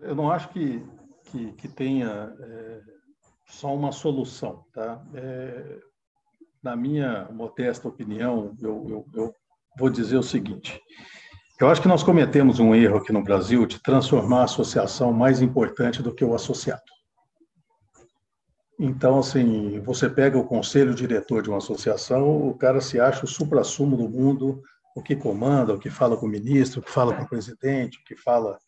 Eu 0.01 0.14
não 0.14 0.30
acho 0.30 0.49
que, 0.49 0.85
que, 1.24 1.53
que 1.53 1.68
tenha 1.68 2.35
é, 2.39 2.82
só 3.47 3.74
uma 3.74 3.93
solução. 3.93 4.64
Tá? 4.72 5.03
É, 5.14 5.80
na 6.62 6.74
minha 6.74 7.28
modesta 7.30 7.87
opinião, 7.89 8.57
eu, 8.61 8.87
eu, 8.89 9.07
eu 9.14 9.35
vou 9.78 9.91
dizer 9.91 10.16
o 10.16 10.22
seguinte: 10.22 10.80
eu 11.64 11.70
acho 11.70 11.80
que 11.80 11.88
nós 11.88 12.02
cometemos 12.02 12.60
um 12.60 12.74
erro 12.74 12.98
aqui 12.98 13.10
no 13.10 13.22
Brasil 13.22 13.64
de 13.64 13.82
transformar 13.82 14.40
a 14.40 14.44
associação 14.44 15.14
mais 15.14 15.40
importante 15.40 16.02
do 16.02 16.14
que 16.14 16.22
o 16.22 16.34
associado. 16.34 16.82
Então, 18.78 19.20
assim, 19.20 19.80
você 19.80 20.10
pega 20.10 20.36
o 20.36 20.44
conselho 20.44 20.94
diretor 20.94 21.42
de 21.42 21.48
uma 21.48 21.56
associação, 21.56 22.46
o 22.46 22.52
cara 22.52 22.82
se 22.82 23.00
acha 23.00 23.24
o 23.24 23.28
supra-sumo 23.28 23.96
do 23.96 24.06
mundo, 24.06 24.62
o 24.94 25.02
que 25.02 25.16
comanda, 25.16 25.72
o 25.72 25.78
que 25.78 25.88
fala 25.88 26.18
com 26.18 26.26
o 26.26 26.28
ministro, 26.28 26.80
o 26.80 26.82
que 26.82 26.90
fala 26.90 27.14
com 27.14 27.22
o 27.22 27.28
presidente, 27.28 27.98
o 27.98 28.04
que 28.04 28.14
fala. 28.14 28.58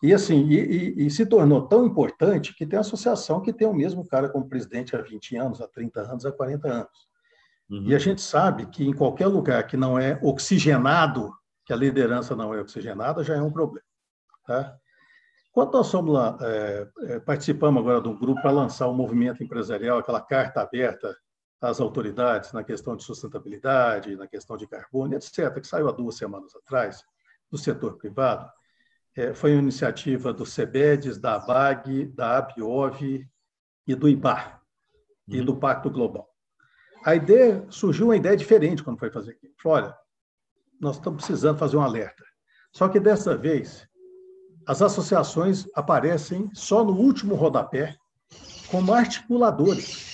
E, 0.00 0.14
assim, 0.14 0.46
e, 0.48 0.60
e, 0.60 1.06
e 1.06 1.10
se 1.10 1.26
tornou 1.26 1.66
tão 1.66 1.84
importante 1.84 2.54
que 2.54 2.64
tem 2.64 2.78
associação 2.78 3.40
que 3.40 3.52
tem 3.52 3.66
o 3.66 3.74
mesmo 3.74 4.06
cara 4.06 4.28
como 4.28 4.48
presidente 4.48 4.94
há 4.94 5.02
20 5.02 5.36
anos, 5.36 5.60
há 5.60 5.66
30 5.66 6.02
anos, 6.02 6.24
há 6.24 6.30
40 6.30 6.68
anos. 6.68 7.08
Uhum. 7.68 7.86
E 7.88 7.96
a 7.96 7.98
gente 7.98 8.20
sabe 8.20 8.66
que 8.66 8.86
em 8.86 8.92
qualquer 8.92 9.26
lugar 9.26 9.66
que 9.66 9.76
não 9.76 9.98
é 9.98 10.20
oxigenado 10.22 11.32
que 11.64 11.72
a 11.72 11.76
liderança 11.76 12.36
não 12.36 12.52
é 12.54 12.60
oxigenada, 12.60 13.24
já 13.24 13.34
é 13.34 13.42
um 13.42 13.50
problema. 13.50 13.86
Tá? 14.46 14.76
Quando 15.52 15.72
nós 15.72 15.86
somos 15.86 16.12
lá, 16.12 16.36
é, 16.40 16.88
é, 17.02 17.20
participamos 17.20 17.80
agora 17.80 18.00
de 18.00 18.08
um 18.08 18.18
grupo 18.18 18.42
para 18.42 18.50
lançar 18.50 18.86
o 18.88 18.92
um 18.92 18.96
movimento 18.96 19.42
empresarial, 19.42 19.98
aquela 19.98 20.20
carta 20.20 20.60
aberta 20.60 21.16
às 21.60 21.80
autoridades 21.80 22.52
na 22.52 22.62
questão 22.62 22.96
de 22.96 23.04
sustentabilidade, 23.04 24.16
na 24.16 24.26
questão 24.26 24.56
de 24.56 24.66
carbono, 24.66 25.14
etc., 25.14 25.60
que 25.60 25.66
saiu 25.66 25.88
há 25.88 25.92
duas 25.92 26.16
semanas 26.16 26.54
atrás, 26.56 27.02
do 27.50 27.56
setor 27.56 27.96
privado, 27.96 28.50
é, 29.16 29.32
foi 29.32 29.52
uma 29.52 29.62
iniciativa 29.62 30.32
do 30.32 30.44
CEBEDES, 30.44 31.18
da 31.18 31.36
ABAG, 31.36 32.06
da 32.06 32.38
ABIOV 32.38 33.24
e 33.86 33.94
do 33.94 34.08
IBAR, 34.08 34.60
uhum. 35.28 35.36
e 35.36 35.40
do 35.40 35.56
Pacto 35.56 35.88
Global. 35.88 36.28
A 37.04 37.14
ideia, 37.14 37.64
surgiu 37.70 38.06
uma 38.06 38.16
ideia 38.16 38.36
diferente 38.36 38.82
quando 38.82 38.98
foi 38.98 39.10
fazer 39.10 39.32
aquilo. 39.32 39.52
Falou, 39.62 39.78
olha, 39.78 39.96
nós 40.84 40.96
estamos 40.96 41.24
precisando 41.24 41.58
fazer 41.58 41.76
um 41.76 41.80
alerta. 41.80 42.22
Só 42.70 42.88
que 42.88 43.00
dessa 43.00 43.36
vez, 43.36 43.88
as 44.66 44.82
associações 44.82 45.66
aparecem 45.74 46.50
só 46.52 46.84
no 46.84 46.92
último 46.92 47.34
rodapé 47.34 47.96
como 48.70 48.92
articuladores. 48.92 50.12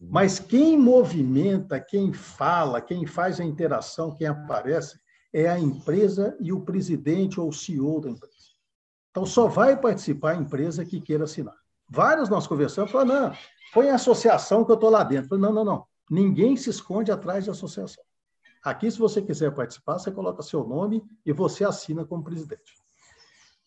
Mas 0.00 0.38
quem 0.38 0.78
movimenta, 0.78 1.80
quem 1.80 2.12
fala, 2.12 2.80
quem 2.80 3.06
faz 3.06 3.40
a 3.40 3.44
interação, 3.44 4.14
quem 4.14 4.26
aparece, 4.26 4.98
é 5.32 5.48
a 5.48 5.58
empresa 5.58 6.36
e 6.38 6.52
o 6.52 6.60
presidente 6.60 7.40
ou 7.40 7.48
o 7.48 7.52
CEO 7.52 8.00
da 8.00 8.10
empresa. 8.10 8.34
Então, 9.10 9.24
só 9.24 9.46
vai 9.46 9.80
participar 9.80 10.32
a 10.32 10.36
empresa 10.36 10.84
que 10.84 11.00
queira 11.00 11.24
assinar. 11.24 11.56
Vários 11.88 12.28
nós 12.28 12.46
conversamos, 12.46 12.90
falaram, 12.90 13.28
não, 13.28 13.36
põe 13.72 13.88
a 13.88 13.94
associação 13.94 14.64
que 14.64 14.70
eu 14.70 14.74
estou 14.74 14.90
lá 14.90 15.02
dentro. 15.02 15.28
Falei, 15.28 15.42
não, 15.42 15.52
não, 15.52 15.64
não. 15.64 15.86
Ninguém 16.10 16.56
se 16.56 16.68
esconde 16.68 17.10
atrás 17.10 17.44
de 17.44 17.50
associação. 17.50 18.04
Aqui, 18.64 18.90
se 18.90 18.98
você 18.98 19.20
quiser 19.20 19.54
participar, 19.54 19.98
você 19.98 20.10
coloca 20.10 20.42
seu 20.42 20.64
nome 20.64 21.04
e 21.26 21.34
você 21.34 21.64
assina 21.64 22.02
como 22.02 22.24
presidente. 22.24 22.72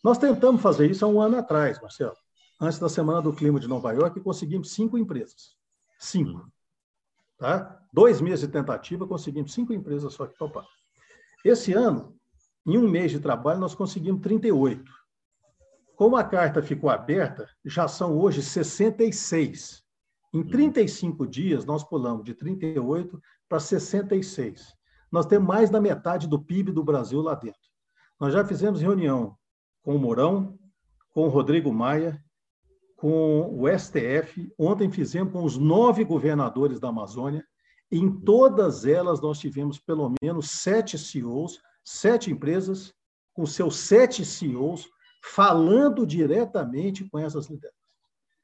Nós 0.04 0.18
tentamos 0.18 0.60
fazer 0.60 0.89
isso 0.89 1.06
há 1.06 1.08
um 1.08 1.22
ano 1.22 1.38
atrás, 1.38 1.80
Marcelo. 1.80 2.18
Antes 2.60 2.80
da 2.80 2.89
Semana 2.89 3.22
do 3.22 3.32
Clima 3.32 3.60
de 3.60 3.68
Nova 3.68 3.91
York, 3.91 4.20
conseguimos 4.22 4.72
cinco 4.72 4.98
empresas. 4.98 5.56
Cinco. 6.00 6.52
Tá? 7.38 7.80
Dois 7.93 8.20
meses 8.20 8.39
de 8.39 8.48
tentativa, 8.48 9.06
conseguimos 9.06 9.54
cinco 9.54 9.72
empresas 9.72 10.12
só 10.14 10.26
que 10.26 10.36
toparam. 10.36 10.68
Esse 11.45 11.74
ano, 11.74 12.18
em 12.66 12.76
um 12.80 12.89
mês 12.89 13.12
de 13.12 13.20
trabalho, 13.20 13.60
nós 13.60 13.76
conseguimos 13.76 14.22
38. 14.22 14.84
Como 15.95 16.18
a 16.18 16.24
carta 16.24 16.64
ficou 16.64 16.89
aberta, 16.89 17.48
já 17.64 17.88
são 17.88 18.18
hoje 18.18 18.41
66. 18.41 19.84
Em 20.34 20.43
35 20.43 21.28
dias, 21.28 21.66
nós 21.66 21.84
pulamos 21.84 22.26
de 22.26 22.34
38 22.34 23.22
para 23.48 23.60
66 23.60 24.77
nós 25.12 25.26
temos 25.26 25.47
mais 25.47 25.70
da 25.70 25.80
metade 25.80 26.28
do 26.28 26.39
PIB 26.39 26.72
do 26.72 26.84
Brasil 26.84 27.22
lá 27.22 27.36
dentro. 27.36 27.60
Nós 28.20 28.34
já 28.34 28.43
fizemos 28.45 28.82
reunião 28.82 29.38
com 29.84 29.95
o 29.95 29.99
Mourão, 29.99 30.58
com 31.14 31.26
o 31.26 31.30
Rodrigo 31.30 31.72
Maia, 31.72 32.22
com 32.95 33.55
o 33.55 33.68
STF. 33.78 34.51
Ontem 34.58 34.91
fizemos 34.91 35.32
com 35.32 35.43
os 35.43 35.58
nove 35.58 36.03
governadores 36.03 36.80
da 36.80 36.89
Amazônia. 36.89 37.45
Em 37.91 38.12
todas 38.12 38.86
elas, 38.86 39.22
nós 39.22 39.39
tivemos 39.39 39.80
pelo 39.80 40.12
menos 40.22 40.51
sete 40.51 40.97
CEOs, 40.97 41.62
sete 41.86 42.32
empresas, 42.32 42.93
com 43.34 43.45
seus 43.45 43.78
sete 43.78 44.26
CEOs, 44.26 44.89
falando 45.24 46.05
diretamente 46.05 47.08
com 47.10 47.20
essas 47.20 47.47
lideranças. 47.47 47.78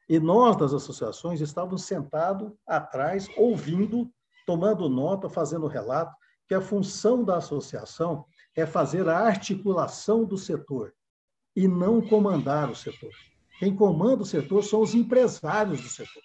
E 0.08 0.20
nós, 0.20 0.56
das 0.56 0.74
associações, 0.74 1.42
estávamos 1.42 1.86
sentados 1.86 2.52
atrás, 2.68 3.28
ouvindo, 3.38 4.10
tomando 4.46 4.88
nota, 4.88 5.30
fazendo 5.30 5.68
relato, 5.68 6.16
que 6.48 6.54
a 6.54 6.62
função 6.62 7.24
da 7.24 7.38
associação 7.38 8.26
é 8.56 8.66
fazer 8.66 9.08
a 9.08 9.20
articulação 9.20 10.26
do 10.26 10.38
setor 10.38 10.94
e 11.56 11.68
não 11.68 12.02
comandar 12.02 12.70
o 12.70 12.76
setor. 12.76 13.12
Quem 13.60 13.76
comanda 13.76 14.24
o 14.24 14.26
setor 14.26 14.64
são 14.64 14.82
os 14.82 14.94
empresários 14.94 15.82
do 15.82 15.88
setor, 15.88 16.24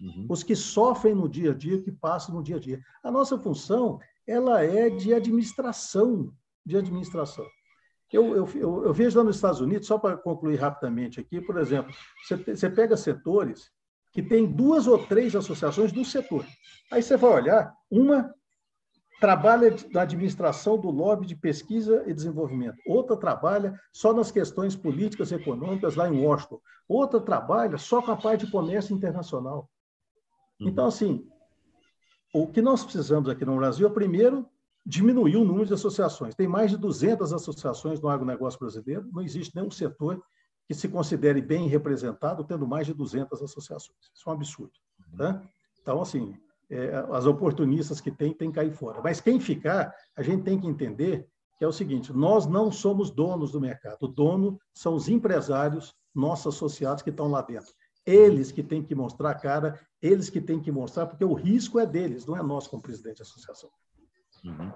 uhum. 0.00 0.26
os 0.28 0.42
que 0.42 0.54
sofrem 0.54 1.14
no 1.14 1.28
dia 1.28 1.50
a 1.50 1.54
dia, 1.54 1.82
que 1.82 1.92
passam 1.92 2.34
no 2.34 2.42
dia 2.42 2.56
a 2.56 2.60
dia. 2.60 2.80
A 3.02 3.10
nossa 3.10 3.38
função 3.38 3.98
ela 4.26 4.62
é 4.64 4.88
de 4.88 5.12
administração, 5.12 6.32
de 6.64 6.76
administração. 6.76 7.46
Eu, 8.12 8.36
eu, 8.36 8.48
eu, 8.54 8.84
eu 8.84 8.92
vejo 8.92 9.18
lá 9.18 9.24
nos 9.24 9.36
Estados 9.36 9.60
Unidos, 9.60 9.86
só 9.86 9.98
para 9.98 10.16
concluir 10.16 10.56
rapidamente 10.56 11.18
aqui, 11.18 11.40
por 11.40 11.58
exemplo, 11.58 11.92
você, 12.22 12.36
você 12.36 12.70
pega 12.70 12.96
setores 12.96 13.70
que 14.12 14.22
tem 14.22 14.46
duas 14.46 14.86
ou 14.86 15.06
três 15.06 15.34
associações 15.34 15.90
do 15.90 16.04
setor. 16.04 16.46
Aí 16.90 17.02
você 17.02 17.16
vai 17.16 17.30
olhar, 17.30 17.74
uma 17.90 18.32
trabalha 19.22 19.72
na 19.92 20.02
administração 20.02 20.76
do 20.76 20.90
lobby 20.90 21.28
de 21.28 21.36
pesquisa 21.36 22.02
e 22.08 22.12
desenvolvimento. 22.12 22.76
Outra 22.84 23.16
trabalha 23.16 23.80
só 23.92 24.12
nas 24.12 24.32
questões 24.32 24.74
políticas 24.74 25.30
e 25.30 25.36
econômicas 25.36 25.94
lá 25.94 26.08
em 26.08 26.26
Washington. 26.26 26.60
Outra 26.88 27.20
trabalha 27.20 27.78
só 27.78 28.02
com 28.02 28.10
a 28.10 28.16
parte 28.16 28.46
de 28.46 28.50
comércio 28.50 28.92
internacional. 28.92 29.70
Uhum. 30.60 30.66
Então, 30.66 30.86
assim, 30.86 31.24
o 32.34 32.48
que 32.48 32.60
nós 32.60 32.82
precisamos 32.82 33.28
aqui 33.28 33.44
no 33.44 33.54
Brasil 33.54 33.86
é, 33.86 33.90
primeiro, 33.90 34.44
diminuir 34.84 35.36
o 35.36 35.44
número 35.44 35.66
de 35.66 35.74
associações. 35.74 36.34
Tem 36.34 36.48
mais 36.48 36.72
de 36.72 36.76
200 36.76 37.32
associações 37.32 38.00
no 38.00 38.08
agronegócio 38.08 38.58
brasileiro, 38.58 39.08
não 39.12 39.22
existe 39.22 39.54
nenhum 39.54 39.70
setor 39.70 40.20
que 40.66 40.74
se 40.74 40.88
considere 40.88 41.40
bem 41.40 41.68
representado 41.68 42.42
tendo 42.42 42.66
mais 42.66 42.88
de 42.88 42.92
200 42.92 43.40
associações. 43.40 44.00
Isso 44.12 44.28
é 44.28 44.30
um 44.32 44.34
absurdo. 44.34 44.72
Tá? 45.16 45.40
Então, 45.80 46.02
assim, 46.02 46.36
é, 46.72 47.04
as 47.12 47.26
oportunistas 47.26 48.00
que 48.00 48.10
tem, 48.10 48.32
tem 48.32 48.50
que 48.50 48.54
cair 48.56 48.72
fora. 48.72 49.02
Mas 49.02 49.20
quem 49.20 49.38
ficar, 49.38 49.94
a 50.16 50.22
gente 50.22 50.42
tem 50.42 50.58
que 50.58 50.66
entender 50.66 51.28
que 51.58 51.64
é 51.64 51.68
o 51.68 51.72
seguinte: 51.72 52.12
nós 52.12 52.46
não 52.46 52.72
somos 52.72 53.10
donos 53.10 53.52
do 53.52 53.60
mercado. 53.60 53.98
O 54.00 54.08
dono 54.08 54.58
são 54.72 54.94
os 54.94 55.08
empresários, 55.08 55.94
nossos 56.14 56.54
associados 56.54 57.02
que 57.02 57.10
estão 57.10 57.28
lá 57.28 57.42
dentro. 57.42 57.72
Eles 58.06 58.50
que 58.50 58.62
têm 58.62 58.82
que 58.82 58.94
mostrar 58.94 59.30
a 59.30 59.34
cara, 59.34 59.78
eles 60.00 60.30
que 60.30 60.40
têm 60.40 60.60
que 60.60 60.72
mostrar, 60.72 61.06
porque 61.06 61.24
o 61.24 61.34
risco 61.34 61.78
é 61.78 61.86
deles, 61.86 62.26
não 62.26 62.36
é 62.36 62.42
nosso 62.42 62.70
como 62.70 62.82
presidente 62.82 63.18
da 63.18 63.22
associação. 63.22 63.70
Uhum. 64.44 64.72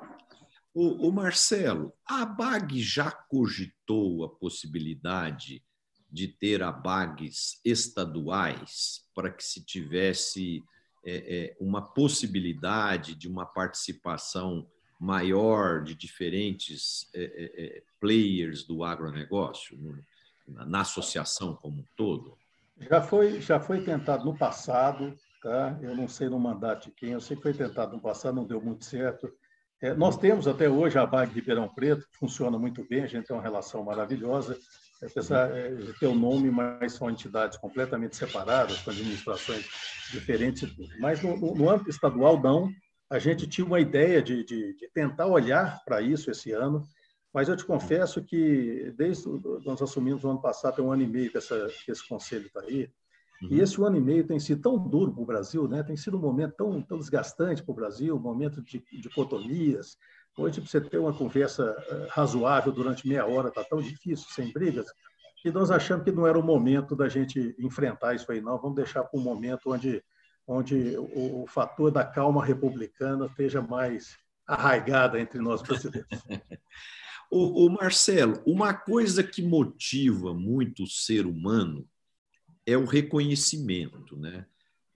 O, 0.73 1.09
o, 1.09 1.13
Marcelo, 1.13 1.93
a 2.07 2.27
BAG 2.27 2.79
já 2.83 3.11
cogitou 3.11 4.25
a 4.25 4.29
possibilidade 4.29 5.65
de 6.11 6.29
ter 6.29 6.63
ABAGs 6.63 7.59
estaduais 7.65 9.01
para 9.15 9.31
que 9.31 9.43
se 9.43 9.65
tivesse 9.65 10.63
uma 11.61 11.83
possibilidade 11.83 13.15
de 13.15 13.29
uma 13.29 13.47
participação 13.47 14.67
maior 14.99 15.83
de 15.85 15.95
diferentes 15.95 17.09
é, 17.15 17.23
é, 17.23 17.67
é 17.67 17.83
players 18.01 18.65
do 18.65 18.83
agronegócio, 18.83 19.79
na 20.49 20.81
associação 20.81 21.55
como 21.55 21.81
um 21.81 21.85
todo? 21.97 22.37
Já 22.79 23.01
foi, 23.01 23.41
já 23.41 23.59
foi 23.59 23.83
tentado 23.83 24.25
no 24.25 24.37
passado, 24.37 25.15
tá? 25.43 25.79
eu 25.83 25.97
não 25.97 26.07
sei 26.07 26.29
no 26.29 26.39
mandato 26.39 26.89
de 26.89 26.95
quem, 26.95 27.11
eu 27.11 27.21
sei 27.21 27.37
que 27.37 27.43
foi 27.43 27.55
tentado 27.55 27.93
no 27.97 28.03
passado, 28.03 28.35
não 28.35 28.45
deu 28.45 28.61
muito 28.61 28.85
certo. 28.85 29.33
É, 29.81 29.95
nós 29.95 30.17
temos 30.17 30.47
até 30.47 30.69
hoje 30.69 30.99
a 30.99 31.07
BAG 31.07 31.33
Ribeirão 31.33 31.69
Preto, 31.69 32.07
que 32.11 32.19
funciona 32.19 32.59
muito 32.59 32.87
bem, 32.89 33.03
a 33.03 33.07
gente 33.07 33.27
tem 33.27 33.37
uma 33.37 33.43
relação 33.43 33.83
maravilhosa, 33.85 34.59
apesar 35.03 35.53
de 35.77 35.93
ter 35.99 36.07
o 36.07 36.11
um 36.11 36.19
nome, 36.19 36.51
mas 36.51 36.95
são 36.95 37.11
entidades 37.11 37.59
completamente 37.59 38.17
separadas, 38.17 38.81
com 38.81 38.91
administrações 38.91 39.67
diferentes. 40.11 40.75
Mas 41.01 41.23
no, 41.23 41.37
no, 41.55 41.71
âmbito 41.71 41.91
estadual, 41.91 42.41
não. 42.41 42.71
A 43.09 43.19
gente 43.19 43.47
tinha 43.47 43.65
uma 43.65 43.79
ideia 43.79 44.21
de, 44.21 44.45
de, 44.45 44.75
de 44.75 44.89
tentar 44.93 45.27
olhar 45.27 45.81
para 45.85 46.01
isso 46.01 46.31
esse 46.31 46.51
ano, 46.51 46.83
mas 47.33 47.49
eu 47.49 47.57
te 47.57 47.65
confesso 47.65 48.25
que 48.25 48.93
desde 48.97 49.29
nós 49.65 49.81
assumimos 49.81 50.25
o 50.25 50.31
ano 50.31 50.41
passado, 50.41 50.77
tem 50.77 50.85
um 50.85 50.91
ano 50.91 51.03
e 51.03 51.07
meio 51.07 51.31
que, 51.31 51.37
essa, 51.37 51.69
que 51.85 51.93
esse 51.93 52.09
conselho 52.09 52.47
está 52.47 52.63
aí, 52.63 52.91
uhum. 53.43 53.49
e 53.51 53.61
esse 53.61 53.81
ano 53.81 53.97
e 53.97 54.01
meio 54.01 54.27
tem 54.27 54.41
sido 54.41 54.63
tão 54.63 54.79
duro 54.79 55.13
para 55.13 55.23
o 55.23 55.27
Brasil, 55.27 55.69
né? 55.69 55.83
tem 55.83 55.97
sido 55.97 56.17
um 56.17 56.21
momento 56.21 56.55
tão, 56.57 56.83
tão 56.83 56.99
desgastante 56.99 57.63
para 57.63 57.73
o 57.73 57.77
Brasil, 57.77 58.17
um 58.17 58.21
momento 58.21 58.63
de 58.63 58.83
dicotomias. 58.91 59.97
Hoje, 60.39 60.61
para 60.61 60.71
você 60.71 60.81
ter 60.81 60.99
uma 60.99 61.15
conversa 61.15 61.75
eh, 61.89 62.09
razoável 62.11 62.71
durante 62.71 63.09
meia 63.09 63.27
hora, 63.27 63.49
está 63.49 63.65
tão 63.65 63.81
difícil, 63.81 64.27
sem 64.31 64.53
brigas, 64.53 64.87
que 65.41 65.51
nós 65.51 65.71
achamos 65.71 66.05
que 66.05 66.13
não 66.13 66.27
era 66.27 66.39
o 66.39 66.43
momento 66.43 66.95
da 66.95 67.09
gente 67.09 67.55
enfrentar 67.59 68.15
isso 68.15 68.31
aí, 68.31 68.41
não. 68.41 68.61
Vamos 68.61 68.77
deixar 68.77 69.05
para 69.05 69.19
um 69.19 69.23
momento 69.23 69.73
onde, 69.73 70.03
onde 70.47 70.95
o, 70.99 71.47
fator 71.47 71.91
da 71.91 72.05
calma 72.05 72.45
republicana 72.45 73.27
esteja 73.27 73.63
mais 73.63 74.19
arraigada 74.47 75.19
entre 75.19 75.41
nós 75.41 75.63
brasileiros. 75.63 76.09
O, 77.29 77.67
o, 77.67 77.71
Marcelo, 77.71 78.41
uma 78.47 78.73
coisa 78.73 79.21
que 79.21 79.43
motiva 79.43 80.33
muito 80.33 80.85
o 80.85 80.87
ser 80.87 81.27
humano 81.27 81.85
é 82.65 82.77
o 82.77 82.85
reconhecimento, 82.85 84.17
né? 84.17 84.47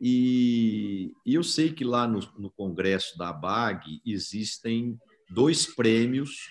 E, 0.00 1.12
e 1.26 1.34
eu 1.34 1.42
sei 1.42 1.72
que 1.72 1.82
lá 1.82 2.06
no, 2.06 2.20
no, 2.38 2.48
congresso 2.48 3.18
da 3.18 3.32
BAG 3.32 4.00
existem 4.06 4.96
dois 5.30 5.66
prêmios 5.66 6.50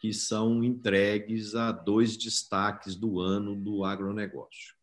que 0.00 0.12
são 0.12 0.62
entregues 0.62 1.54
a 1.54 1.72
dois 1.72 2.16
destaques 2.16 2.94
do 2.94 3.20
ano 3.20 3.56
do 3.56 3.84
agronegócio. 3.84 4.76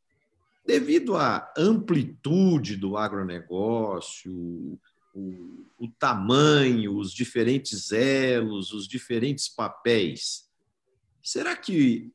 Devido 0.65 1.15
à 1.15 1.53
amplitude 1.57 2.75
do 2.75 2.97
agronegócio, 2.97 4.33
o, 5.13 5.65
o 5.77 5.87
tamanho, 5.97 6.97
os 6.97 7.13
diferentes 7.13 7.91
elos, 7.91 8.73
os 8.73 8.87
diferentes 8.87 9.47
papéis. 9.47 10.49
Será 11.23 11.55
que 11.55 12.11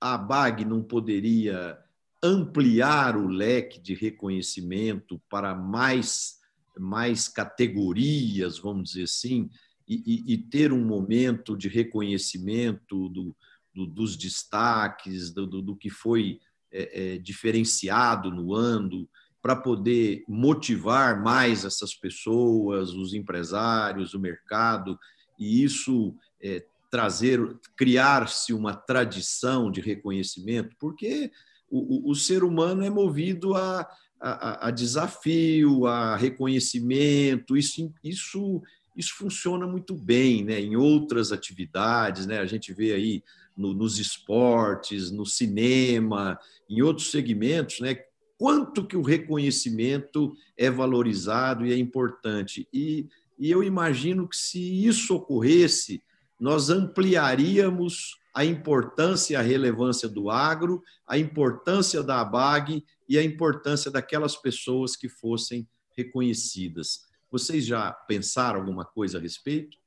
a 0.00 0.18
BAG 0.18 0.64
não 0.64 0.82
poderia 0.82 1.78
ampliar 2.22 3.16
o 3.16 3.28
leque 3.28 3.80
de 3.80 3.94
reconhecimento 3.94 5.20
para 5.30 5.54
mais, 5.54 6.38
mais 6.76 7.28
categorias, 7.28 8.58
vamos 8.58 8.90
dizer 8.90 9.04
assim, 9.04 9.48
e, 9.92 10.34
e, 10.34 10.38
ter 10.38 10.72
um 10.72 10.84
momento 10.84 11.56
de 11.56 11.68
reconhecimento 11.68 13.08
do, 13.08 13.34
do, 13.74 13.86
dos 13.86 14.16
destaques, 14.16 15.32
do, 15.32 15.46
do, 15.46 15.74
que 15.74 15.90
foi 15.90 16.38
é, 16.70 17.14
é, 17.14 17.18
diferenciado 17.18 18.30
no 18.30 18.54
ano, 18.54 19.08
para 19.42 19.56
poder 19.56 20.22
motivar 20.28 21.20
mais 21.20 21.64
essas 21.64 21.92
pessoas, 21.92 22.92
os 22.92 23.14
empresários, 23.14 24.14
o 24.14 24.20
mercado, 24.20 24.96
e 25.36 25.64
isso 25.64 26.14
é, 26.40 26.64
trazer, 26.88 27.40
criar-se 27.76 28.52
uma 28.52 28.74
tradição 28.74 29.72
de 29.72 29.80
reconhecimento, 29.80 30.76
porque 30.78 31.32
o, 31.68 32.10
o, 32.10 32.10
o 32.10 32.14
ser 32.14 32.44
humano 32.44 32.84
é 32.84 32.90
movido 32.90 33.56
a, 33.56 33.88
a, 34.20 34.68
a, 34.68 34.70
desafio, 34.70 35.86
a 35.86 36.16
reconhecimento, 36.16 37.56
isso, 37.56 37.92
isso, 38.04 38.62
isso 38.96 39.14
funciona 39.16 39.66
muito 39.66 39.94
bem 39.94 40.44
né? 40.44 40.60
em 40.60 40.76
outras 40.76 41.32
atividades, 41.32 42.26
né? 42.26 42.38
a 42.38 42.46
gente 42.46 42.72
vê 42.72 42.92
aí 42.92 43.22
no, 43.56 43.72
nos 43.74 43.98
esportes, 43.98 45.10
no 45.10 45.24
cinema, 45.26 46.38
em 46.68 46.82
outros 46.82 47.10
segmentos, 47.10 47.80
né? 47.80 47.96
quanto 48.38 48.86
que 48.86 48.96
o 48.96 49.02
reconhecimento 49.02 50.34
é 50.56 50.70
valorizado 50.70 51.66
e 51.66 51.72
é 51.72 51.76
importante. 51.76 52.66
E, 52.72 53.06
e 53.38 53.50
eu 53.50 53.62
imagino 53.62 54.28
que 54.28 54.36
se 54.36 54.86
isso 54.86 55.14
ocorresse, 55.14 56.02
nós 56.38 56.70
ampliaríamos 56.70 58.18
a 58.34 58.44
importância 58.44 59.34
e 59.34 59.36
a 59.36 59.42
relevância 59.42 60.08
do 60.08 60.30
agro, 60.30 60.82
a 61.06 61.18
importância 61.18 62.02
da 62.02 62.20
ABAG 62.20 62.84
e 63.08 63.18
a 63.18 63.22
importância 63.22 63.90
daquelas 63.90 64.36
pessoas 64.36 64.96
que 64.96 65.08
fossem 65.08 65.68
reconhecidas. 65.96 67.09
Vocês 67.30 67.64
já 67.64 67.92
pensaram 67.92 68.60
alguma 68.60 68.84
coisa 68.84 69.18
a 69.18 69.20
respeito? 69.20 69.78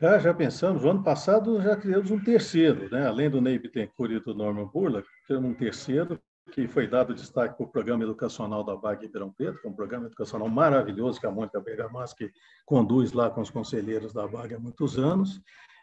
Já, 0.00 0.18
já 0.18 0.34
pensamos. 0.34 0.84
O 0.84 0.90
ano 0.90 1.02
passado 1.02 1.60
já 1.62 1.76
criamos 1.76 2.10
um 2.10 2.18
terceiro, 2.18 2.90
né? 2.90 3.06
além 3.06 3.30
do 3.30 3.40
Ney 3.40 3.58
Bittencourt 3.58 4.10
e 4.10 4.20
do 4.20 4.34
Norman 4.34 4.66
Burla, 4.66 5.04
criamos 5.26 5.50
um 5.50 5.54
terceiro, 5.54 6.20
que 6.50 6.66
foi 6.66 6.88
dado 6.88 7.14
destaque 7.14 7.56
para 7.56 7.64
o 7.64 7.68
programa 7.68 8.02
educacional 8.02 8.64
da 8.64 8.76
BAG 8.76 9.02
Ribeirão 9.02 9.32
Preto, 9.32 9.60
que 9.60 9.66
é 9.66 9.70
um 9.70 9.74
programa 9.74 10.06
educacional 10.06 10.48
maravilhoso 10.48 11.20
que 11.20 11.26
a 11.26 11.30
Mônica 11.30 11.60
Bergamaschi 11.60 12.30
conduz 12.66 13.12
lá 13.12 13.30
com 13.30 13.40
os 13.40 13.48
conselheiros 13.48 14.12
da 14.12 14.26
BAG 14.26 14.54
há 14.54 14.58
muitos 14.58 14.98
anos. 14.98 15.40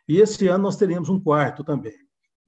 E 0.07 0.17
esse 0.17 0.47
ano 0.47 0.65
nós 0.65 0.75
teríamos 0.75 1.09
um 1.09 1.19
quarto 1.19 1.63
também. 1.63 1.95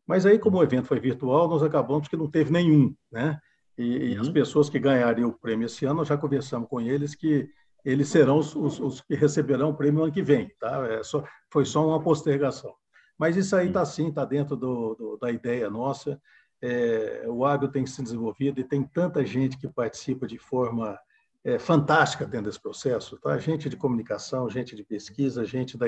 Mas 0.05 0.26
aí, 0.26 0.38
como 0.38 0.57
o 0.57 0.64
evento 0.64 0.88
foi 0.88 0.99
virtual, 0.99 1.47
nós 1.47 1.64
acabamos 1.64 2.07
que 2.07 2.18
não 2.18 2.30
teve 2.30 2.51
nenhum, 2.51 2.93
né? 3.12 3.39
E, 3.78 4.12
e 4.12 4.18
as 4.18 4.28
uhum. 4.28 4.34
pessoas 4.34 4.70
que 4.70 4.78
ganhariam 4.78 5.30
o 5.30 5.34
prêmio 5.34 5.66
esse 5.66 5.86
ano, 5.86 5.99
nós 5.99 6.07
já 6.09 6.18
conversamos 6.18 6.68
com 6.68 6.82
eles 6.82 7.16
que 7.16 7.49
eles 7.84 8.10
serão 8.10 8.38
os, 8.38 8.56
os, 8.56 8.80
os 8.80 9.02
que 9.02 9.16
receberão 9.16 9.70
o 9.70 9.76
prêmio 9.76 10.04
ano 10.04 10.12
que 10.12 10.22
vem, 10.22 10.50
tá? 10.60 10.86
É 10.88 11.04
só, 11.04 11.24
foi 11.50 11.66
só 11.66 11.88
uma 11.88 12.02
postergação. 12.02 12.74
Mas 13.18 13.36
isso 13.38 13.56
aí 13.56 13.68
está 13.68 13.86
sim, 13.86 14.10
está 14.10 14.26
dentro 14.26 14.56
do, 14.56 14.96
do, 14.96 15.18
da 15.18 15.32
ideia 15.32 15.70
nossa 15.70 16.20
é, 16.62 17.24
o 17.28 17.44
agro 17.44 17.68
tem 17.68 17.86
se 17.86 18.02
desenvolvido 18.04 18.60
e 18.60 18.64
tem 18.64 18.84
tanta 18.84 19.26
gente 19.26 19.58
que 19.58 19.68
participa 19.68 20.28
de 20.28 20.38
forma 20.38 20.98
é, 21.44 21.58
fantástica 21.58 22.26
dentro 22.26 22.46
desse 22.46 22.62
processo, 22.62 23.18
tá? 23.18 23.38
Gente 23.40 23.68
de 23.68 23.76
comunicação, 23.76 24.48
gente 24.48 24.76
de 24.76 24.84
pesquisa, 24.84 25.44
gente 25.44 25.76
da, 25.76 25.88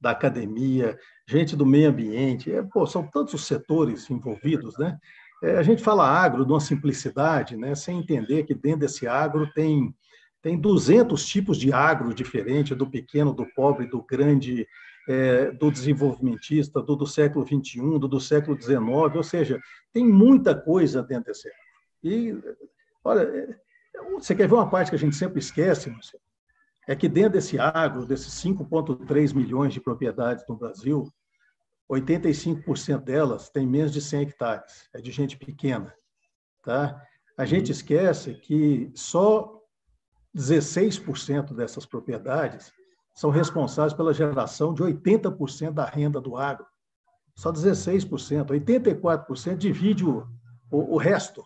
da 0.00 0.10
academia, 0.10 0.98
gente 1.26 1.54
do 1.54 1.64
meio 1.64 1.88
ambiente, 1.88 2.52
é, 2.52 2.62
pô, 2.62 2.84
são 2.84 3.06
tantos 3.06 3.34
os 3.34 3.46
setores 3.46 4.10
envolvidos, 4.10 4.76
né? 4.76 4.98
É, 5.42 5.56
a 5.58 5.62
gente 5.62 5.84
fala 5.84 6.08
agro 6.08 6.44
de 6.44 6.50
uma 6.50 6.60
simplicidade, 6.60 7.56
né? 7.56 7.76
Sem 7.76 8.00
entender 8.00 8.42
que 8.42 8.54
dentro 8.54 8.80
desse 8.80 9.06
agro 9.06 9.48
tem 9.52 9.94
tem 10.42 10.58
200 10.58 11.24
tipos 11.26 11.58
de 11.58 11.72
agro 11.72 12.14
diferentes, 12.14 12.76
do 12.76 12.88
pequeno, 12.88 13.32
do 13.32 13.46
pobre, 13.54 13.86
do 13.86 14.02
grande, 14.02 14.66
é, 15.08 15.50
do 15.52 15.70
desenvolvimentista, 15.70 16.82
do, 16.82 16.96
do 16.96 17.06
século 17.06 17.46
XXI, 17.46 17.98
do, 17.98 18.08
do 18.08 18.20
século 18.20 18.60
XIX, 18.60 18.80
ou 19.14 19.22
seja, 19.22 19.60
tem 19.92 20.06
muita 20.06 20.54
coisa 20.54 21.02
dentro 21.02 21.32
desse 21.32 21.48
ano. 21.48 21.56
E, 22.02 22.38
olha, 23.02 23.22
é, 23.22 23.56
você 24.12 24.34
quer 24.34 24.48
ver 24.48 24.54
uma 24.54 24.68
parte 24.68 24.90
que 24.90 24.96
a 24.96 24.98
gente 24.98 25.16
sempre 25.16 25.38
esquece, 25.38 25.90
Marcelo? 25.90 26.22
É 26.88 26.94
que 26.94 27.08
dentro 27.08 27.32
desse 27.32 27.58
agro, 27.58 28.06
desses 28.06 28.32
5,3 28.34 29.34
milhões 29.34 29.72
de 29.72 29.80
propriedades 29.80 30.44
no 30.48 30.56
Brasil, 30.56 31.12
85% 31.90 33.02
delas 33.02 33.48
tem 33.48 33.66
menos 33.66 33.92
de 33.92 34.00
100 34.00 34.22
hectares, 34.22 34.88
é 34.94 35.00
de 35.00 35.10
gente 35.10 35.36
pequena. 35.36 35.92
Tá? 36.62 37.00
A 37.36 37.44
gente 37.44 37.66
uhum. 37.66 37.72
esquece 37.72 38.34
que 38.34 38.90
só 38.94 39.55
16% 40.36 41.54
dessas 41.54 41.86
propriedades 41.86 42.70
são 43.14 43.30
responsáveis 43.30 43.94
pela 43.94 44.12
geração 44.12 44.74
de 44.74 44.82
80% 44.82 45.72
da 45.72 45.86
renda 45.86 46.20
do 46.20 46.36
agro. 46.36 46.66
Só 47.34 47.50
16%. 47.50 48.50
84% 48.50 49.56
divide 49.56 50.04
o, 50.04 50.26
o, 50.70 50.94
o 50.94 50.96
resto, 50.98 51.42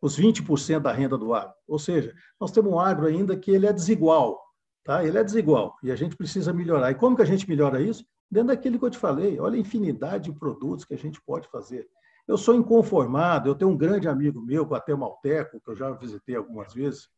os 0.00 0.18
20% 0.18 0.80
da 0.80 0.92
renda 0.92 1.16
do 1.16 1.32
agro. 1.32 1.54
Ou 1.68 1.78
seja, 1.78 2.12
nós 2.40 2.50
temos 2.50 2.72
um 2.72 2.80
agro 2.80 3.06
ainda 3.06 3.36
que 3.36 3.52
ele 3.52 3.66
é 3.66 3.72
desigual. 3.72 4.42
Tá? 4.84 5.04
Ele 5.04 5.16
é 5.16 5.22
desigual 5.22 5.76
e 5.80 5.92
a 5.92 5.96
gente 5.96 6.16
precisa 6.16 6.52
melhorar. 6.52 6.90
E 6.90 6.96
como 6.96 7.14
que 7.14 7.22
a 7.22 7.26
gente 7.26 7.48
melhora 7.48 7.80
isso? 7.80 8.04
Dentro 8.28 8.48
daquilo 8.48 8.78
que 8.78 8.84
eu 8.84 8.90
te 8.90 8.98
falei. 8.98 9.38
Olha 9.38 9.56
a 9.56 9.60
infinidade 9.60 10.32
de 10.32 10.38
produtos 10.38 10.84
que 10.84 10.94
a 10.94 10.98
gente 10.98 11.20
pode 11.22 11.48
fazer. 11.48 11.88
Eu 12.26 12.36
sou 12.36 12.54
inconformado, 12.54 13.48
eu 13.48 13.54
tenho 13.54 13.70
um 13.70 13.76
grande 13.76 14.08
amigo 14.08 14.40
meu, 14.40 14.64
o 14.64 14.96
Malteco, 14.96 15.60
que 15.60 15.70
eu 15.70 15.76
já 15.76 15.90
visitei 15.92 16.34
algumas 16.34 16.72
vezes. 16.72 17.08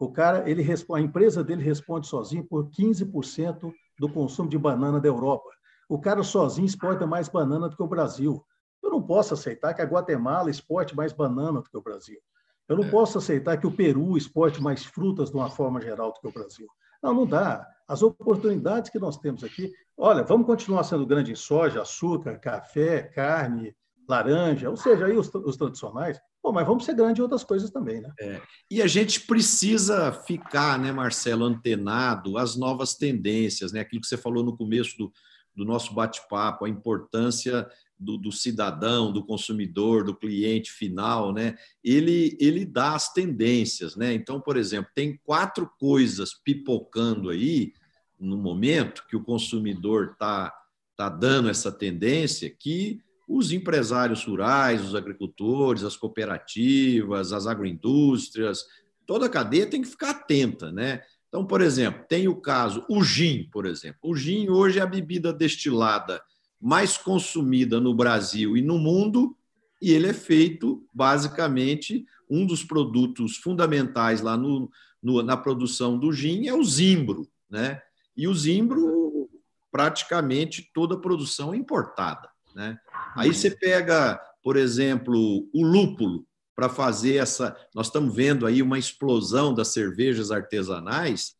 O 0.00 0.10
cara, 0.10 0.48
ele 0.48 0.62
responde, 0.62 1.02
a 1.02 1.04
empresa 1.04 1.44
dele 1.44 1.62
responde 1.62 2.06
sozinho 2.06 2.42
por 2.42 2.70
15% 2.70 3.70
do 3.98 4.08
consumo 4.08 4.48
de 4.48 4.56
banana 4.56 4.98
da 4.98 5.06
Europa. 5.06 5.50
O 5.90 6.00
cara 6.00 6.22
sozinho 6.22 6.64
exporta 6.64 7.06
mais 7.06 7.28
banana 7.28 7.68
do 7.68 7.76
que 7.76 7.82
o 7.82 7.86
Brasil. 7.86 8.42
Eu 8.82 8.90
não 8.90 9.02
posso 9.02 9.34
aceitar 9.34 9.74
que 9.74 9.82
a 9.82 9.84
Guatemala 9.84 10.48
exporte 10.48 10.96
mais 10.96 11.12
banana 11.12 11.60
do 11.60 11.68
que 11.68 11.76
o 11.76 11.82
Brasil. 11.82 12.18
Eu 12.66 12.78
não 12.78 12.84
é. 12.84 12.90
posso 12.90 13.18
aceitar 13.18 13.58
que 13.58 13.66
o 13.66 13.70
Peru 13.70 14.16
exporte 14.16 14.62
mais 14.62 14.82
frutas 14.86 15.30
de 15.30 15.36
uma 15.36 15.50
forma 15.50 15.78
geral 15.82 16.14
do 16.14 16.20
que 16.20 16.28
o 16.28 16.32
Brasil. 16.32 16.66
Não, 17.02 17.12
não 17.12 17.26
dá. 17.26 17.68
As 17.86 18.02
oportunidades 18.02 18.90
que 18.90 18.98
nós 18.98 19.18
temos 19.18 19.44
aqui. 19.44 19.70
Olha, 19.98 20.22
vamos 20.22 20.46
continuar 20.46 20.84
sendo 20.84 21.04
grande 21.04 21.32
em 21.32 21.36
soja, 21.36 21.82
açúcar, 21.82 22.38
café, 22.38 23.02
carne, 23.02 23.76
laranja, 24.08 24.70
ou 24.70 24.78
seja, 24.78 25.04
aí 25.04 25.18
os, 25.18 25.28
os 25.34 25.58
tradicionais. 25.58 26.18
Pô, 26.42 26.52
mas 26.52 26.66
vamos 26.66 26.84
ser 26.84 26.94
grande 26.94 27.20
em 27.20 27.22
outras 27.22 27.44
coisas 27.44 27.70
também, 27.70 28.00
né? 28.00 28.10
É. 28.18 28.40
E 28.70 28.80
a 28.80 28.86
gente 28.86 29.20
precisa 29.20 30.10
ficar, 30.10 30.78
né, 30.78 30.90
Marcelo, 30.90 31.44
antenado 31.44 32.38
às 32.38 32.56
novas 32.56 32.94
tendências, 32.94 33.72
né? 33.72 33.80
Aquilo 33.80 34.00
que 34.00 34.06
você 34.06 34.16
falou 34.16 34.42
no 34.42 34.56
começo 34.56 34.96
do, 34.96 35.12
do 35.54 35.64
nosso 35.64 35.92
bate-papo, 35.92 36.64
a 36.64 36.68
importância 36.68 37.68
do, 37.98 38.16
do, 38.16 38.32
cidadão, 38.32 39.12
do 39.12 39.24
consumidor, 39.24 40.02
do 40.02 40.16
cliente 40.16 40.72
final, 40.72 41.32
né? 41.32 41.56
Ele, 41.84 42.36
ele 42.40 42.64
dá 42.64 42.94
as 42.94 43.12
tendências, 43.12 43.94
né? 43.94 44.14
Então, 44.14 44.40
por 44.40 44.56
exemplo, 44.56 44.90
tem 44.94 45.20
quatro 45.22 45.70
coisas 45.78 46.32
pipocando 46.32 47.28
aí 47.28 47.74
no 48.18 48.38
momento 48.38 49.06
que 49.06 49.16
o 49.16 49.22
consumidor 49.22 50.12
está 50.12 50.54
tá 50.96 51.10
dando 51.10 51.50
essa 51.50 51.70
tendência 51.70 52.48
que 52.48 53.02
os 53.32 53.52
empresários 53.52 54.24
rurais, 54.24 54.84
os 54.84 54.96
agricultores, 54.96 55.84
as 55.84 55.96
cooperativas, 55.96 57.32
as 57.32 57.46
agroindústrias, 57.46 58.64
toda 59.06 59.26
a 59.26 59.28
cadeia 59.28 59.68
tem 59.68 59.82
que 59.82 59.88
ficar 59.88 60.10
atenta, 60.10 60.72
né? 60.72 61.00
Então, 61.28 61.46
por 61.46 61.60
exemplo, 61.60 62.04
tem 62.08 62.26
o 62.26 62.34
caso, 62.34 62.84
o 62.88 63.04
gin, 63.04 63.48
por 63.52 63.66
exemplo. 63.66 64.00
O 64.02 64.16
gin 64.16 64.48
hoje 64.48 64.80
é 64.80 64.82
a 64.82 64.86
bebida 64.86 65.32
destilada 65.32 66.20
mais 66.60 66.98
consumida 66.98 67.78
no 67.78 67.94
Brasil 67.94 68.56
e 68.56 68.62
no 68.62 68.76
mundo, 68.78 69.36
e 69.80 69.92
ele 69.92 70.08
é 70.08 70.12
feito 70.12 70.84
basicamente 70.92 72.04
um 72.28 72.44
dos 72.44 72.64
produtos 72.64 73.36
fundamentais 73.36 74.20
lá 74.20 74.36
no, 74.36 74.68
no, 75.00 75.22
na 75.22 75.36
produção 75.36 75.96
do 75.96 76.12
gin 76.12 76.48
é 76.48 76.54
o 76.54 76.64
zimbro, 76.64 77.28
né? 77.48 77.80
E 78.16 78.26
o 78.26 78.34
zimbro 78.34 79.30
praticamente 79.70 80.68
toda 80.74 80.96
a 80.96 81.00
produção 81.00 81.54
é 81.54 81.56
importada, 81.56 82.28
né? 82.56 82.76
Aí 83.16 83.34
você 83.34 83.50
pega, 83.50 84.20
por 84.42 84.56
exemplo, 84.56 85.48
o 85.52 85.64
lúpulo 85.64 86.26
para 86.54 86.68
fazer 86.68 87.16
essa, 87.16 87.56
nós 87.74 87.86
estamos 87.86 88.14
vendo 88.14 88.46
aí 88.46 88.60
uma 88.60 88.78
explosão 88.78 89.54
das 89.54 89.68
cervejas 89.68 90.30
artesanais, 90.30 91.34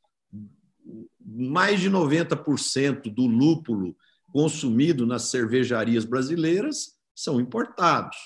mais 1.23 1.81
de 1.81 1.91
90% 1.91 3.13
do 3.13 3.27
lúpulo 3.27 3.95
consumido 4.33 5.07
nas 5.07 5.25
cervejarias 5.25 6.05
brasileiras 6.05 6.97
são 7.15 7.41
importados. 7.41 8.17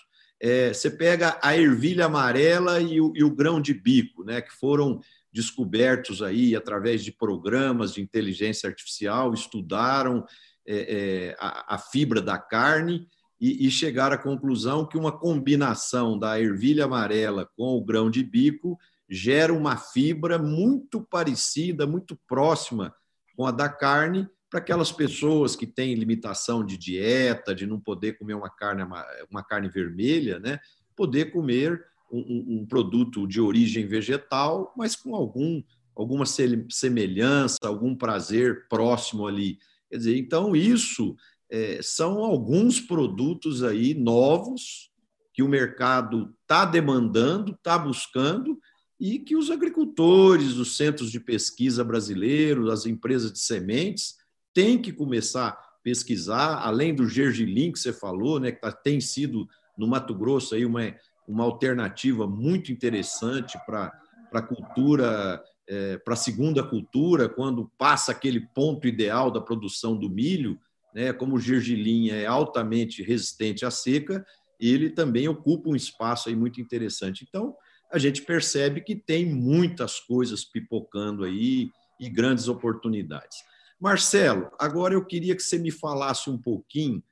É, 0.40 0.72
você 0.72 0.90
pega 0.90 1.38
a 1.42 1.56
ervilha 1.56 2.06
amarela 2.06 2.80
e 2.80 3.00
o, 3.00 3.12
e 3.14 3.24
o, 3.24 3.34
grão 3.34 3.60
de 3.60 3.72
bico, 3.72 4.24
né, 4.24 4.40
que 4.40 4.52
foram 4.52 5.00
descobertos 5.32 6.22
aí 6.22 6.54
através 6.54 7.02
de 7.02 7.10
programas 7.10 7.94
de 7.94 8.00
inteligência 8.00 8.68
artificial, 8.68 9.32
estudaram 9.34 10.24
é, 10.66 10.76
é, 10.76 11.36
a, 11.38 11.74
a, 11.74 11.78
fibra 11.78 12.20
da 12.22 12.38
carne 12.38 13.08
e, 13.44 13.66
e 13.66 13.70
chegaram 13.70 14.14
à 14.14 14.18
conclusão 14.18 14.86
que 14.86 14.96
uma 14.96 15.12
combinação 15.12 16.18
da 16.18 16.40
ervilha 16.40 16.86
amarela 16.86 17.46
com 17.54 17.76
o 17.76 17.84
grão 17.84 18.10
de 18.10 18.24
bico 18.24 18.78
gera 19.06 19.52
uma 19.52 19.76
fibra 19.76 20.38
muito 20.38 21.02
parecida, 21.02 21.86
muito 21.86 22.18
próxima 22.26 22.94
com 23.36 23.46
a 23.46 23.50
da 23.50 23.68
carne, 23.68 24.26
para 24.48 24.60
aquelas 24.60 24.90
pessoas 24.90 25.54
que 25.54 25.66
têm 25.66 25.94
limitação 25.94 26.64
de 26.64 26.78
dieta, 26.78 27.54
de 27.54 27.66
não 27.66 27.78
poder 27.78 28.16
comer 28.16 28.32
uma 28.32 28.48
carne, 28.48 28.82
uma 29.30 29.42
carne 29.42 29.68
vermelha, 29.68 30.38
né? 30.38 30.58
poder 30.96 31.30
comer 31.30 31.84
um, 32.10 32.60
um 32.60 32.66
produto 32.66 33.26
de 33.26 33.42
origem 33.42 33.86
vegetal, 33.86 34.72
mas 34.74 34.96
com 34.96 35.14
algum, 35.14 35.62
alguma 35.94 36.24
semelhança, 36.24 37.58
algum 37.64 37.94
prazer 37.94 38.66
próximo 38.68 39.26
ali. 39.26 39.58
Quer 39.90 39.98
dizer, 39.98 40.16
então 40.16 40.56
isso 40.56 41.14
é, 41.54 41.78
são 41.80 42.24
alguns 42.24 42.80
produtos 42.80 43.62
aí 43.62 43.94
novos 43.94 44.90
que 45.32 45.40
o 45.40 45.48
mercado 45.48 46.34
está 46.42 46.64
demandando, 46.64 47.52
está 47.52 47.78
buscando 47.78 48.58
e 48.98 49.20
que 49.20 49.36
os 49.36 49.52
agricultores, 49.52 50.56
os 50.56 50.76
centros 50.76 51.12
de 51.12 51.20
pesquisa 51.20 51.84
brasileiros, 51.84 52.72
as 52.72 52.86
empresas 52.86 53.32
de 53.32 53.38
sementes 53.38 54.16
tem 54.52 54.82
que 54.82 54.92
começar 54.92 55.48
a 55.48 55.52
pesquisar, 55.80 56.58
além 56.58 56.92
do 56.92 57.08
gergelim 57.08 57.70
que 57.70 57.78
você 57.78 57.92
falou, 57.92 58.40
né, 58.40 58.50
que 58.50 58.60
tá, 58.60 58.72
tem 58.72 59.00
sido 59.00 59.48
no 59.78 59.86
Mato 59.86 60.12
Grosso 60.12 60.56
aí 60.56 60.66
uma, 60.66 60.92
uma 61.28 61.44
alternativa 61.44 62.26
muito 62.26 62.72
interessante 62.72 63.56
para 63.64 63.92
a 64.32 64.42
cultura, 64.42 65.40
é, 65.68 65.98
para 65.98 66.14
a 66.14 66.16
segunda 66.16 66.64
cultura, 66.64 67.28
quando 67.28 67.70
passa 67.78 68.10
aquele 68.10 68.40
ponto 68.40 68.88
ideal 68.88 69.30
da 69.30 69.40
produção 69.40 69.96
do 69.96 70.10
milho, 70.10 70.58
né, 70.94 71.12
como 71.12 71.36
o 71.36 71.40
gergelim 71.40 72.10
é 72.10 72.26
altamente 72.26 73.02
resistente 73.02 73.64
à 73.64 73.70
seca, 73.70 74.24
ele 74.60 74.88
também 74.88 75.28
ocupa 75.28 75.68
um 75.68 75.76
espaço 75.76 76.28
aí 76.28 76.36
muito 76.36 76.60
interessante. 76.60 77.26
Então, 77.28 77.56
a 77.92 77.98
gente 77.98 78.22
percebe 78.22 78.80
que 78.80 78.94
tem 78.94 79.26
muitas 79.26 80.00
coisas 80.00 80.44
pipocando 80.44 81.24
aí 81.24 81.70
e 82.00 82.08
grandes 82.08 82.48
oportunidades. 82.48 83.38
Marcelo, 83.80 84.50
agora 84.58 84.94
eu 84.94 85.04
queria 85.04 85.34
que 85.34 85.42
você 85.42 85.58
me 85.58 85.70
falasse 85.70 86.30
um 86.30 86.38
pouquinho 86.38 87.02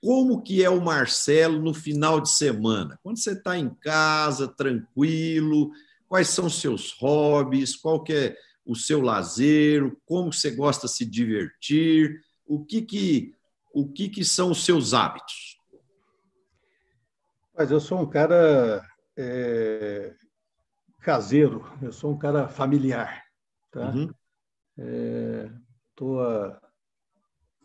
como 0.00 0.42
que 0.42 0.62
é 0.62 0.70
o 0.70 0.80
Marcelo 0.80 1.60
no 1.60 1.74
final 1.74 2.20
de 2.20 2.30
semana, 2.30 2.98
quando 3.02 3.18
você 3.18 3.32
está 3.32 3.58
em 3.58 3.68
casa, 3.68 4.46
tranquilo, 4.46 5.72
quais 6.08 6.28
são 6.28 6.48
seus 6.48 6.92
hobbies, 6.92 7.74
qual 7.74 8.02
que 8.02 8.12
é 8.12 8.36
o 8.64 8.74
seu 8.74 9.00
lazer, 9.00 9.96
como 10.04 10.32
você 10.32 10.50
gosta 10.50 10.86
de 10.86 10.92
se 10.92 11.04
divertir, 11.04 12.20
o 12.46 12.64
que 12.64 12.82
que, 12.82 13.34
o 13.72 13.88
que, 13.88 14.08
que 14.08 14.24
são 14.24 14.50
os 14.50 14.64
seus 14.64 14.94
hábitos? 14.94 15.56
Mas 17.56 17.70
eu 17.70 17.80
sou 17.80 18.00
um 18.00 18.06
cara 18.06 18.86
é, 19.16 20.14
caseiro, 21.00 21.64
eu 21.82 21.92
sou 21.92 22.12
um 22.12 22.18
cara 22.18 22.48
familiar, 22.48 23.24
tá? 23.70 23.90
Uhum. 23.90 24.12
É, 24.78 25.50
Estou 25.96 26.20
há 26.20 26.60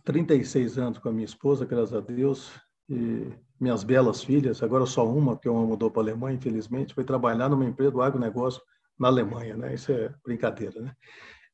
36 0.06 0.78
anos 0.78 1.00
com 1.00 1.10
a 1.10 1.12
minha 1.12 1.26
esposa, 1.26 1.66
graças 1.66 1.94
a 1.94 2.00
Deus, 2.00 2.50
e 2.88 3.28
minhas 3.60 3.84
belas 3.84 4.24
filhas, 4.24 4.64
agora 4.64 4.86
só 4.86 5.06
uma, 5.06 5.36
porque 5.36 5.50
uma 5.50 5.66
mudou 5.66 5.92
para 5.92 6.02
a 6.02 6.06
Alemanha, 6.06 6.38
infelizmente, 6.38 6.94
foi 6.94 7.04
trabalhar 7.04 7.50
numa 7.50 7.66
empresa 7.66 7.92
do 7.92 8.02
agronegócio 8.02 8.62
na 8.98 9.10
Alemanha, 9.10 9.58
né? 9.58 9.74
Isso 9.74 9.92
é 9.92 10.14
brincadeira, 10.24 10.82
né? 10.82 10.96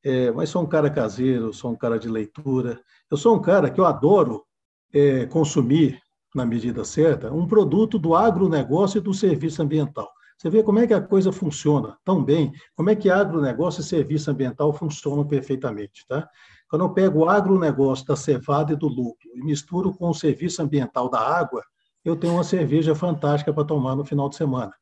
É, 0.04 0.32
mas 0.32 0.50
sou 0.50 0.64
um 0.64 0.68
cara 0.68 0.90
caseiro, 0.90 1.54
sou 1.54 1.72
um 1.72 1.76
cara 1.76 1.98
de 2.00 2.08
leitura. 2.08 2.80
Eu 3.10 3.18
sou 3.18 3.36
um 3.36 3.42
cara 3.42 3.70
que 3.70 3.80
eu 3.80 3.86
adoro 3.86 4.46
é, 4.94 5.26
consumir, 5.26 6.00
na 6.36 6.46
medida 6.46 6.84
certa, 6.84 7.32
um 7.32 7.48
produto 7.48 7.98
do 7.98 8.16
agronegócio 8.16 9.00
e 9.00 9.02
do 9.02 9.14
serviço 9.14 9.62
ambiental. 9.62 10.10
Você 10.38 10.52
vê 10.52 10.62
como 10.62 10.78
é 10.78 10.86
que 10.86 10.94
a 10.94 11.02
coisa 11.02 11.32
funciona 11.32 11.98
tão 12.06 12.24
bem, 12.24 12.52
como 12.76 12.92
é 12.92 12.96
que 12.96 13.10
agronegócio 13.10 13.82
e 13.82 13.84
serviço 13.84 14.30
ambiental 14.30 14.72
funcionam 14.72 15.26
perfeitamente, 15.26 16.06
tá? 16.08 16.30
Quando 16.70 16.86
eu 16.86 16.90
pego 16.92 17.20
o 17.20 17.30
agronegócio 17.30 18.06
da 18.06 18.16
cevada 18.16 18.74
e 18.74 18.76
do 18.76 18.88
lucro 18.88 19.30
e 19.34 19.44
misturo 19.44 19.92
com 19.94 20.10
o 20.10 20.14
serviço 20.14 20.62
ambiental 20.62 21.10
da 21.10 21.20
água, 21.20 21.64
eu 22.06 22.16
tenho 22.16 22.34
uma 22.34 22.44
cerveja 22.44 22.94
fantástica 22.94 23.52
para 23.52 23.66
tomar 23.66 23.96
no 23.96 24.06
final 24.06 24.30
de 24.30 24.36
semana. 24.36 24.74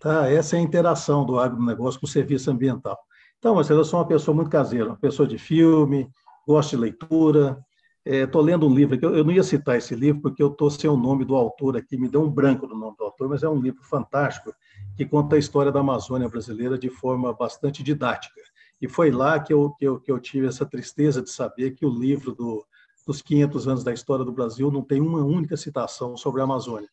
Tá? 0.00 0.28
Essa 0.28 0.56
é 0.56 0.58
a 0.58 0.62
interação 0.62 1.24
do 1.24 1.38
agronegócio 1.38 2.00
com 2.00 2.06
o 2.06 2.08
serviço 2.08 2.50
ambiental. 2.50 2.98
Então, 3.38 3.54
Marcelo, 3.54 3.80
eu 3.80 3.84
sou 3.84 4.00
uma 4.00 4.06
pessoa 4.06 4.34
muito 4.34 4.50
caseira, 4.50 4.88
uma 4.88 4.96
pessoa 4.96 5.28
de 5.28 5.38
filme, 5.38 6.08
gosto 6.46 6.70
de 6.70 6.76
leitura. 6.76 7.58
Estou 8.04 8.42
é, 8.42 8.44
lendo 8.44 8.66
um 8.68 8.74
livro, 8.74 8.96
eu, 9.02 9.16
eu 9.16 9.24
não 9.24 9.32
ia 9.32 9.42
citar 9.42 9.76
esse 9.76 9.94
livro 9.94 10.22
porque 10.22 10.42
eu 10.42 10.48
estou 10.48 10.70
sem 10.70 10.88
o 10.88 10.96
nome 10.96 11.24
do 11.24 11.34
autor 11.34 11.76
aqui, 11.76 11.96
me 11.96 12.08
deu 12.08 12.22
um 12.22 12.30
branco 12.30 12.66
no 12.66 12.76
nome 12.76 12.96
do 12.96 13.04
autor, 13.04 13.28
mas 13.28 13.42
é 13.42 13.48
um 13.48 13.60
livro 13.60 13.82
fantástico 13.82 14.54
que 14.96 15.04
conta 15.04 15.34
a 15.34 15.38
história 15.38 15.72
da 15.72 15.80
Amazônia 15.80 16.28
brasileira 16.28 16.78
de 16.78 16.88
forma 16.88 17.32
bastante 17.32 17.82
didática. 17.82 18.40
E 18.80 18.88
foi 18.88 19.10
lá 19.10 19.40
que 19.40 19.52
eu, 19.52 19.70
que 19.72 19.86
eu, 19.86 20.00
que 20.00 20.12
eu 20.12 20.20
tive 20.20 20.46
essa 20.46 20.64
tristeza 20.64 21.20
de 21.20 21.30
saber 21.30 21.72
que 21.72 21.84
o 21.84 21.90
livro 21.90 22.32
do, 22.32 22.64
dos 23.06 23.22
500 23.22 23.68
anos 23.68 23.84
da 23.84 23.92
história 23.92 24.24
do 24.24 24.32
Brasil 24.32 24.70
não 24.70 24.82
tem 24.82 25.00
uma 25.00 25.24
única 25.24 25.56
citação 25.56 26.16
sobre 26.16 26.40
a 26.40 26.44
Amazônia. 26.44 26.88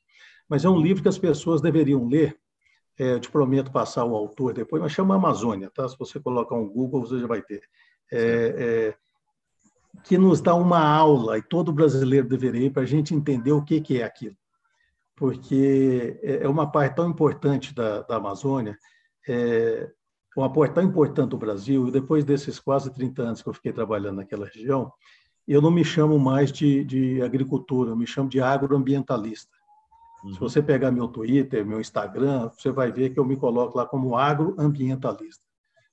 Mas 0.48 0.66
é 0.66 0.70
um 0.70 0.80
livro 0.80 1.02
que 1.02 1.10
as 1.10 1.18
pessoas 1.18 1.62
deveriam 1.62 2.08
ler. 2.08 2.38
É, 3.00 3.14
eu 3.14 3.20
te 3.20 3.30
prometo 3.30 3.72
passar 3.72 4.06
o 4.06 4.16
autor 4.16 4.54
depois, 4.54 4.82
mas 4.82 4.92
chama 4.92 5.16
Amazônia, 5.16 5.72
tá? 5.74 5.88
Se 5.88 5.98
você 5.98 6.20
colocar 6.20 6.56
um 6.56 6.68
Google, 6.68 7.02
você 7.02 7.20
já 7.20 7.28
vai 7.28 7.42
ter. 7.42 7.62
é, 8.12 8.16
é, 8.92 8.96
que 10.04 10.18
nos 10.18 10.42
dá 10.42 10.56
uma 10.56 10.80
aula, 10.80 11.38
e 11.38 11.42
todo 11.42 11.72
brasileiro 11.72 12.28
deveria 12.28 12.68
ir, 12.68 12.72
para 12.72 12.84
a 12.84 12.86
gente 12.86 13.14
entender 13.14 13.52
o 13.52 13.64
que, 13.64 13.80
que 13.80 14.02
é 14.02 14.04
aquilo. 14.04 14.36
Porque 15.16 16.20
é, 16.24 16.44
é 16.44 16.50
uma 16.50 16.72
parte 16.72 16.96
tão 16.96 17.10
importante 17.10 17.74
da, 17.74 18.02
da 18.02 18.16
Amazônia, 18.16 18.78
é, 19.28 19.90
uma 20.36 20.52
parte 20.52 20.74
tão 20.74 20.84
importante 20.84 21.30
do 21.30 21.38
Brasil, 21.38 21.88
e 21.88 21.92
depois 21.92 22.26
desses 22.26 22.60
quase 22.60 22.92
30 22.92 23.22
anos 23.22 23.42
que 23.42 23.50
eu 23.50 23.54
fiquei 23.54 23.72
trabalhando 23.72 24.18
naquela 24.18 24.48
região, 24.48 24.92
eu 25.48 25.62
não 25.62 25.70
me 25.70 25.84
chamo 25.84 26.18
mais 26.18 26.52
de, 26.52 26.84
de 26.84 27.22
agricultura, 27.22 27.92
eu 27.92 27.96
me 27.96 28.08
chamo 28.08 28.30
de 28.30 28.42
agroambientalista. 28.42 29.56
Uhum. 30.24 30.34
Se 30.34 30.40
você 30.40 30.62
pegar 30.62 30.92
meu 30.92 31.08
Twitter, 31.08 31.66
meu 31.66 31.82
Instagram, 31.82 32.50
você 32.50 32.72
vai 32.72 32.92
ver 32.92 33.10
que 33.10 33.20
eu 33.20 33.26
me 33.26 33.36
coloco 33.36 33.78
lá 33.78 33.86
como 33.86 34.16
agroambientalista. 34.16 35.44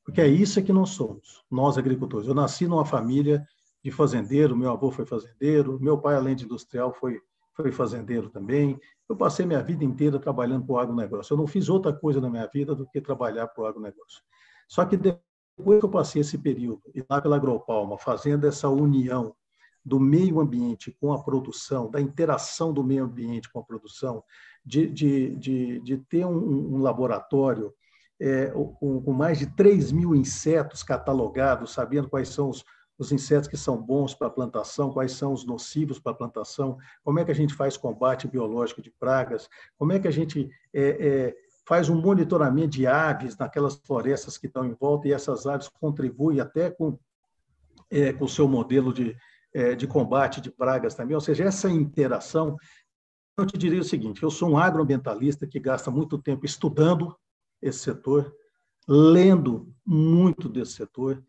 Porque 0.05 0.21
é 0.21 0.29
isso 0.29 0.63
que 0.63 0.73
nós 0.73 0.91
somos, 0.91 1.45
nós 1.51 1.77
agricultores. 1.77 2.27
Eu 2.27 2.35
nasci 2.35 2.67
numa 2.67 2.85
família 2.85 3.47
de 3.83 3.91
fazendeiro, 3.91 4.57
meu 4.57 4.71
avô 4.71 4.91
foi 4.91 5.05
fazendeiro, 5.05 5.79
meu 5.81 5.99
pai, 5.99 6.15
além 6.15 6.37
de 6.37 6.45
industrial, 6.45 6.93
foi, 6.93 7.21
foi 7.55 7.73
fazendeiro 7.73 8.29
também. 8.31 8.79
Eu 9.09 9.17
passei 9.17 9.45
minha 9.45 9.63
vida 9.63 9.85
inteira 9.85 10.19
trabalhando 10.19 10.65
para 10.65 10.75
o 10.75 10.79
agronegócio. 10.79 11.33
Eu 11.33 11.39
não 11.39 11.47
fiz 11.47 11.69
outra 11.69 11.93
coisa 11.93 12.21
na 12.21 12.31
minha 12.31 12.47
vida 12.47 12.75
do 12.75 12.87
que 12.89 13.01
trabalhar 13.01 13.49
para 13.49 13.65
o 13.65 13.67
agronegócio. 13.67 14.23
Só 14.69 14.85
que 14.85 14.97
depois 14.97 15.81
que 15.81 15.85
eu 15.85 15.91
passei 15.91 16.23
esse 16.23 16.39
período, 16.39 16.83
e 16.95 17.05
lá 17.09 17.21
pela 17.21 17.37
Agropalma, 17.37 17.99
fazendo 17.99 18.47
essa 18.47 18.69
união 18.69 19.35
do 19.85 19.99
meio 19.99 20.41
ambiente 20.41 20.95
com 21.01 21.13
a 21.13 21.23
produção, 21.23 21.91
da 21.91 22.01
interação 22.01 22.73
do 22.73 22.85
meio 22.85 23.05
ambiente 23.05 23.51
com 23.51 23.61
a 23.61 23.65
produção, 23.65 24.23
de, 24.65 24.87
de, 24.87 25.37
de, 25.37 25.81
de 25.81 25.99
ter 25.99 26.27
um, 26.27 26.75
um 26.75 26.79
laboratório 26.79 27.73
é, 28.21 28.49
com, 28.49 29.01
com, 29.01 29.13
mais 29.13 29.39
de 29.39 29.47
3 29.47 29.93
mil 29.93 30.15
insetos 30.15 30.83
catalogados, 30.83 31.73
sabendo 31.73 32.09
quais 32.09 32.29
são 32.29 32.51
os, 32.51 32.65
os 32.99 33.11
insetos 33.11 33.49
que 33.49 33.57
são 33.57 33.81
bons 33.81 34.15
para 34.15 34.27
a 34.27 34.31
plantação, 34.31 34.93
quais 34.93 35.13
são 35.13 35.33
os 35.33 35.47
nocivos 35.47 35.99
para 35.99 36.13
a 36.13 36.17
plantação, 36.17 36.77
como 37.03 37.19
é 37.19 37.25
que 37.25 37.31
a 37.31 37.35
gente 37.35 37.55
faz 37.55 37.79
combate 37.79 38.29
biológico 38.29 38.83
de 38.83 38.91
pragas, 38.91 39.49
como 39.79 39.93
é 39.93 39.99
que 39.99 40.07
a 40.07 40.13
gente 40.13 40.51
é, 40.75 40.83
é, 40.83 41.37
faz 41.67 41.89
um 41.89 41.99
monitoramento 41.99 42.73
de 42.73 42.87
aves 42.87 43.39
naquelas 43.39 43.77
florestas 43.77 44.37
que 44.37 44.47
estão 44.47 44.67
em 44.67 44.75
volta 44.75 45.09
e 45.09 45.13
essas 45.13 45.47
aves 45.47 45.69
contribuem 45.69 46.41
até 46.41 46.71
com 46.71 46.99
é, 47.91 48.13
com 48.13 48.25
o 48.25 48.29
seu 48.29 48.47
modelo 48.47 48.95
de, 48.95 49.17
de 49.77 49.87
combate 49.87 50.41
de 50.41 50.51
pragas 50.51 50.95
também, 50.95 51.15
ou 51.15 51.21
seja, 51.21 51.45
essa 51.45 51.69
interação. 51.69 52.57
Eu 53.37 53.47
te 53.47 53.59
diria 53.59 53.81
o 53.81 53.85
seguinte: 53.85 54.23
eu 54.23 54.31
sou 54.31 54.51
um 54.51 54.59
agroambientalista 54.59 55.47
que 55.47 55.59
gasta 55.59 55.91
muito 55.91 56.19
tempo 56.19 56.47
estudando 56.47 57.17
esse 57.61 57.81
setor, 57.81 58.35
lendo 58.87 59.73
muito 59.85 60.49
desse 60.49 60.73
setor. 60.73 61.23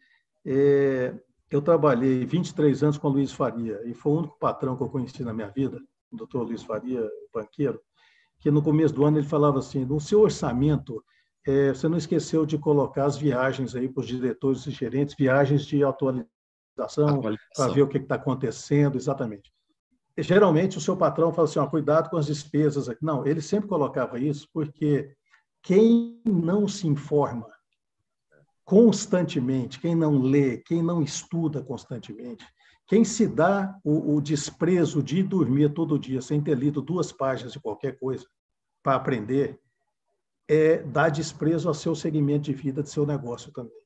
É, 0.45 1.13
eu 1.49 1.61
trabalhei 1.61 2.25
23 2.25 2.83
anos 2.83 2.97
com 2.97 3.07
o 3.07 3.11
Luiz 3.11 3.31
Faria 3.31 3.81
e 3.85 3.93
foi 3.93 4.13
o 4.13 4.17
único 4.19 4.39
patrão 4.39 4.77
que 4.77 4.83
eu 4.83 4.89
conheci 4.89 5.23
na 5.23 5.33
minha 5.33 5.49
vida, 5.49 5.79
o 6.11 6.15
doutor 6.15 6.43
Luiz 6.43 6.63
Faria, 6.63 7.07
banqueiro, 7.33 7.79
que 8.39 8.49
no 8.49 8.61
começo 8.61 8.93
do 8.93 9.03
ano 9.03 9.17
ele 9.17 9.27
falava 9.27 9.59
assim: 9.59 9.83
no 9.85 9.99
seu 9.99 10.21
orçamento, 10.21 11.03
é, 11.45 11.69
você 11.69 11.87
não 11.87 11.97
esqueceu 11.97 12.45
de 12.45 12.57
colocar 12.57 13.05
as 13.05 13.17
viagens 13.17 13.75
aí 13.75 13.89
para 13.89 14.01
os 14.01 14.07
diretores 14.07 14.65
e 14.65 14.71
gerentes, 14.71 15.15
viagens 15.15 15.65
de 15.65 15.83
atualização 16.77 17.21
para 17.55 17.73
ver 17.73 17.81
o 17.81 17.87
que 17.87 17.97
está 17.97 18.15
acontecendo, 18.15 18.97
exatamente. 18.97 19.51
Geralmente, 20.17 20.77
o 20.77 20.81
seu 20.81 20.95
patrão 20.97 21.33
fala 21.33 21.47
assim, 21.47 21.59
ó, 21.59 21.67
cuidado 21.67 22.09
com 22.09 22.17
as 22.17 22.25
despesas. 22.25 22.87
Não, 23.01 23.25
ele 23.25 23.41
sempre 23.41 23.69
colocava 23.69 24.19
isso 24.19 24.47
porque 24.53 25.15
quem 25.61 26.21
não 26.25 26.67
se 26.67 26.87
informa 26.87 27.47
constantemente, 28.63 29.79
quem 29.79 29.95
não 29.95 30.21
lê, 30.21 30.57
quem 30.57 30.81
não 30.81 31.01
estuda 31.01 31.61
constantemente, 31.61 32.45
quem 32.87 33.03
se 33.03 33.27
dá 33.27 33.77
o, 33.83 34.15
o 34.15 34.21
desprezo 34.21 35.01
de 35.01 35.23
dormir 35.23 35.73
todo 35.73 35.99
dia 35.99 36.21
sem 36.21 36.41
ter 36.41 36.57
lido 36.57 36.81
duas 36.81 37.11
páginas 37.11 37.53
de 37.53 37.59
qualquer 37.59 37.97
coisa 37.97 38.25
para 38.83 38.95
aprender, 38.95 39.59
é 40.47 40.77
dar 40.83 41.09
desprezo 41.09 41.67
ao 41.67 41.73
seu 41.73 41.95
segmento 41.95 42.43
de 42.43 42.53
vida, 42.53 42.83
de 42.83 42.89
seu 42.89 43.05
negócio 43.05 43.51
também. 43.51 43.80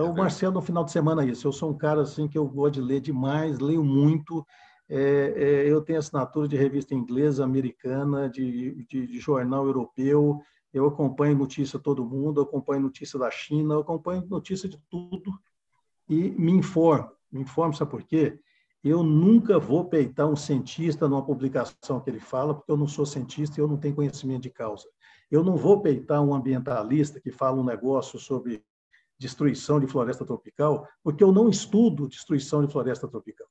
Então, 0.00 0.08
é 0.08 0.14
o 0.14 0.16
Marcelo, 0.16 0.54
no 0.54 0.62
final 0.62 0.82
de 0.82 0.92
semana, 0.92 1.22
é 1.22 1.26
isso. 1.26 1.46
Eu 1.46 1.52
sou 1.52 1.70
um 1.70 1.76
cara 1.76 2.00
assim 2.00 2.26
que 2.26 2.38
eu 2.38 2.48
gosto 2.48 2.74
de 2.74 2.80
ler 2.80 3.00
demais, 3.00 3.58
leio 3.58 3.84
muito. 3.84 4.46
É, 4.88 5.34
é, 5.36 5.70
eu 5.70 5.82
tenho 5.82 5.98
assinatura 5.98 6.48
de 6.48 6.56
revista 6.56 6.94
inglesa, 6.94 7.44
americana, 7.44 8.28
de, 8.28 8.82
de, 8.86 9.06
de, 9.06 9.20
jornal 9.20 9.66
europeu. 9.66 10.40
Eu 10.72 10.86
acompanho 10.86 11.36
notícia 11.36 11.78
todo 11.78 12.04
mundo, 12.04 12.40
acompanho 12.40 12.80
notícia 12.80 13.18
da 13.18 13.30
China, 13.30 13.78
acompanho 13.78 14.26
notícia 14.26 14.68
de 14.68 14.80
tudo 14.88 15.38
e 16.08 16.30
me 16.30 16.52
informo. 16.52 17.10
Me 17.30 17.42
informo, 17.42 17.74
sabe 17.74 17.90
por 17.90 18.02
quê? 18.02 18.40
Eu 18.82 19.02
nunca 19.02 19.58
vou 19.58 19.84
peitar 19.84 20.26
um 20.26 20.36
cientista 20.36 21.06
numa 21.06 21.22
publicação 21.22 22.00
que 22.00 22.08
ele 22.08 22.20
fala, 22.20 22.54
porque 22.54 22.72
eu 22.72 22.76
não 22.76 22.88
sou 22.88 23.04
cientista 23.04 23.60
e 23.60 23.62
eu 23.62 23.68
não 23.68 23.76
tenho 23.76 23.94
conhecimento 23.94 24.44
de 24.44 24.50
causa. 24.50 24.88
Eu 25.30 25.44
não 25.44 25.56
vou 25.56 25.82
peitar 25.82 26.22
um 26.22 26.34
ambientalista 26.34 27.20
que 27.20 27.30
fala 27.30 27.60
um 27.60 27.64
negócio 27.64 28.18
sobre 28.18 28.64
destruição 29.20 29.78
de 29.78 29.86
floresta 29.86 30.24
tropical, 30.24 30.88
porque 31.04 31.22
eu 31.22 31.30
não 31.30 31.50
estudo 31.50 32.08
destruição 32.08 32.64
de 32.64 32.72
floresta 32.72 33.06
tropical. 33.06 33.46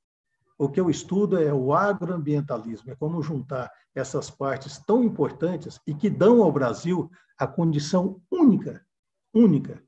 O 0.58 0.68
que 0.68 0.80
eu 0.80 0.90
estudo 0.90 1.38
é 1.38 1.54
o 1.54 1.72
agroambientalismo, 1.72 2.90
é 2.90 2.96
como 2.96 3.22
juntar 3.22 3.70
essas 3.94 4.28
partes 4.28 4.78
tão 4.84 5.04
importantes 5.04 5.80
e 5.86 5.94
que 5.94 6.10
dão 6.10 6.42
ao 6.42 6.50
Brasil 6.50 7.08
a 7.38 7.46
condição 7.46 8.20
única, 8.30 8.84
única 9.32 9.82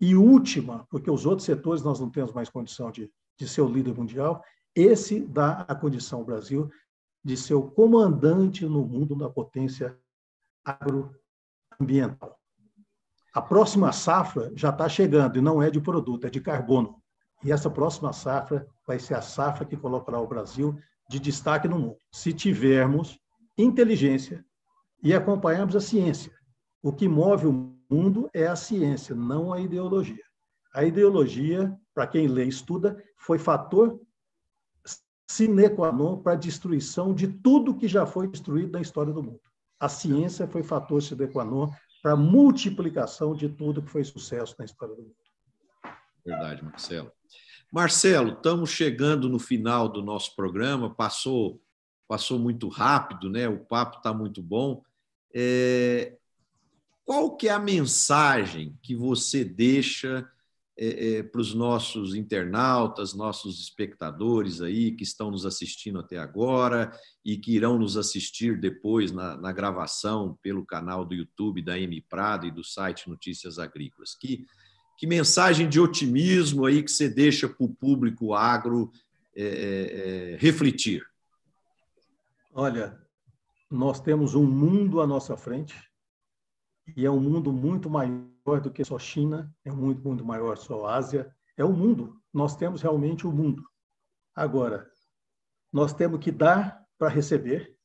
e 0.00 0.16
última, 0.16 0.86
porque 0.90 1.10
os 1.10 1.26
outros 1.26 1.44
setores 1.44 1.82
nós 1.82 2.00
não 2.00 2.08
temos 2.08 2.32
mais 2.32 2.48
condição 2.48 2.90
de, 2.90 3.12
de 3.38 3.46
ser 3.46 3.60
o 3.60 3.68
líder 3.68 3.94
mundial, 3.94 4.42
esse 4.74 5.20
dá 5.20 5.60
a 5.68 5.74
condição 5.74 6.20
ao 6.20 6.24
Brasil 6.24 6.70
de 7.22 7.36
ser 7.36 7.54
o 7.54 7.70
comandante 7.70 8.64
no 8.64 8.82
mundo 8.82 9.14
da 9.14 9.28
potência 9.28 9.98
agroambiental. 10.64 12.37
A 13.34 13.42
próxima 13.42 13.92
safra 13.92 14.50
já 14.54 14.70
está 14.70 14.88
chegando 14.88 15.38
e 15.38 15.42
não 15.42 15.62
é 15.62 15.70
de 15.70 15.80
produto, 15.80 16.26
é 16.26 16.30
de 16.30 16.40
carbono. 16.40 17.00
E 17.44 17.52
essa 17.52 17.70
próxima 17.70 18.12
safra 18.12 18.66
vai 18.86 18.98
ser 18.98 19.14
a 19.14 19.22
safra 19.22 19.64
que 19.64 19.76
colocará 19.76 20.20
o 20.20 20.26
Brasil 20.26 20.78
de 21.08 21.20
destaque 21.20 21.68
no 21.68 21.78
mundo. 21.78 21.96
Se 22.12 22.32
tivermos 22.32 23.18
inteligência 23.56 24.44
e 25.02 25.14
acompanharmos 25.14 25.76
a 25.76 25.80
ciência. 25.80 26.32
O 26.82 26.92
que 26.92 27.08
move 27.08 27.46
o 27.46 27.76
mundo 27.90 28.30
é 28.32 28.46
a 28.46 28.56
ciência, 28.56 29.14
não 29.14 29.52
a 29.52 29.60
ideologia. 29.60 30.22
A 30.74 30.84
ideologia, 30.84 31.76
para 31.94 32.06
quem 32.06 32.28
lê 32.28 32.44
e 32.44 32.48
estuda, 32.48 33.02
foi 33.16 33.38
fator 33.38 34.00
sine 35.28 35.68
qua 35.68 35.92
non 35.92 36.22
para 36.22 36.32
a 36.32 36.36
destruição 36.36 37.12
de 37.12 37.28
tudo 37.28 37.76
que 37.76 37.88
já 37.88 38.06
foi 38.06 38.28
destruído 38.28 38.72
na 38.72 38.80
história 38.80 39.12
do 39.12 39.22
mundo. 39.22 39.40
A 39.80 39.88
ciência 39.88 40.46
foi 40.46 40.62
fator 40.62 41.02
sine 41.02 41.26
qua 41.26 41.44
non 41.44 41.70
para 42.02 42.12
a 42.12 42.16
multiplicação 42.16 43.34
de 43.34 43.48
tudo 43.48 43.82
que 43.82 43.90
foi 43.90 44.04
sucesso 44.04 44.54
na 44.58 44.64
história 44.64 44.94
do 44.94 45.02
mundo. 45.02 45.14
Verdade, 46.24 46.64
Marcelo. 46.64 47.12
Marcelo, 47.72 48.32
estamos 48.32 48.70
chegando 48.70 49.28
no 49.28 49.38
final 49.38 49.88
do 49.88 50.02
nosso 50.02 50.34
programa, 50.34 50.94
passou, 50.94 51.60
passou 52.06 52.38
muito 52.38 52.68
rápido, 52.68 53.28
né? 53.28 53.48
o 53.48 53.58
papo 53.58 53.98
está 53.98 54.12
muito 54.12 54.42
bom. 54.42 54.82
É... 55.34 56.16
Qual 57.04 57.36
que 57.36 57.48
é 57.48 57.52
a 57.52 57.58
mensagem 57.58 58.78
que 58.82 58.94
você 58.94 59.44
deixa 59.44 60.30
é, 60.80 61.16
é, 61.16 61.22
para 61.24 61.40
os 61.40 61.52
nossos 61.52 62.14
internautas, 62.14 63.12
nossos 63.12 63.60
espectadores 63.60 64.60
aí 64.62 64.92
que 64.92 65.02
estão 65.02 65.28
nos 65.28 65.44
assistindo 65.44 65.98
até 65.98 66.18
agora 66.18 66.92
e 67.24 67.36
que 67.36 67.52
irão 67.52 67.76
nos 67.76 67.96
assistir 67.96 68.60
depois 68.60 69.10
na, 69.10 69.36
na 69.36 69.50
gravação 69.50 70.38
pelo 70.40 70.64
canal 70.64 71.04
do 71.04 71.16
YouTube 71.16 71.62
da 71.62 71.76
M 71.76 72.00
Prado 72.02 72.46
e 72.46 72.52
do 72.52 72.62
site 72.62 73.10
Notícias 73.10 73.58
Agrícolas. 73.58 74.14
Que, 74.14 74.46
que 74.96 75.04
mensagem 75.04 75.68
de 75.68 75.80
otimismo 75.80 76.64
aí 76.64 76.80
que 76.80 76.92
você 76.92 77.08
deixa 77.08 77.48
para 77.48 77.66
o 77.66 77.74
público 77.74 78.32
agro 78.32 78.92
é, 79.34 79.42
é, 79.42 80.32
é, 80.34 80.36
refletir? 80.36 81.04
Olha, 82.54 82.96
nós 83.68 84.00
temos 84.00 84.36
um 84.36 84.46
mundo 84.46 85.00
à 85.00 85.06
nossa 85.08 85.36
frente 85.36 85.74
e 86.96 87.04
é 87.04 87.10
um 87.10 87.20
mundo 87.20 87.52
muito 87.52 87.90
maior 87.90 88.37
do 88.56 88.70
que 88.70 88.84
só 88.84 88.98
China, 88.98 89.54
é 89.64 89.70
mundo 89.70 90.00
muito 90.02 90.24
maior 90.24 90.56
só 90.56 90.86
Ásia, 90.86 91.34
é 91.56 91.64
o 91.64 91.72
mundo. 91.72 92.20
Nós 92.32 92.56
temos 92.56 92.82
realmente 92.82 93.26
o 93.26 93.32
mundo. 93.32 93.62
Agora, 94.34 94.90
nós 95.72 95.92
temos 95.92 96.20
que 96.20 96.30
dar 96.30 96.84
para 96.96 97.08
receber, 97.08 97.76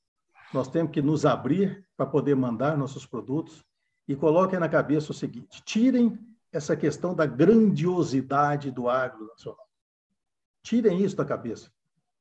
nós 0.53 0.67
temos 0.67 0.91
que 0.91 1.01
nos 1.01 1.25
abrir 1.25 1.85
para 1.97 2.05
poder 2.05 2.35
mandar 2.35 2.77
nossos 2.77 3.05
produtos 3.05 3.63
e 4.07 4.15
coloquem 4.15 4.59
na 4.59 4.69
cabeça 4.69 5.11
o 5.11 5.15
seguinte: 5.15 5.61
tirem 5.65 6.17
essa 6.51 6.77
questão 6.77 7.15
da 7.15 7.25
grandiosidade 7.25 8.71
do 8.71 8.87
agro 8.87 9.25
nacional. 9.27 9.67
Tirem 10.61 11.03
isso 11.03 11.15
da 11.15 11.25
cabeça. 11.25 11.71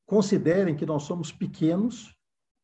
Considerem 0.06 0.74
que 0.74 0.86
nós 0.86 1.04
somos 1.04 1.30
pequenos, 1.30 2.16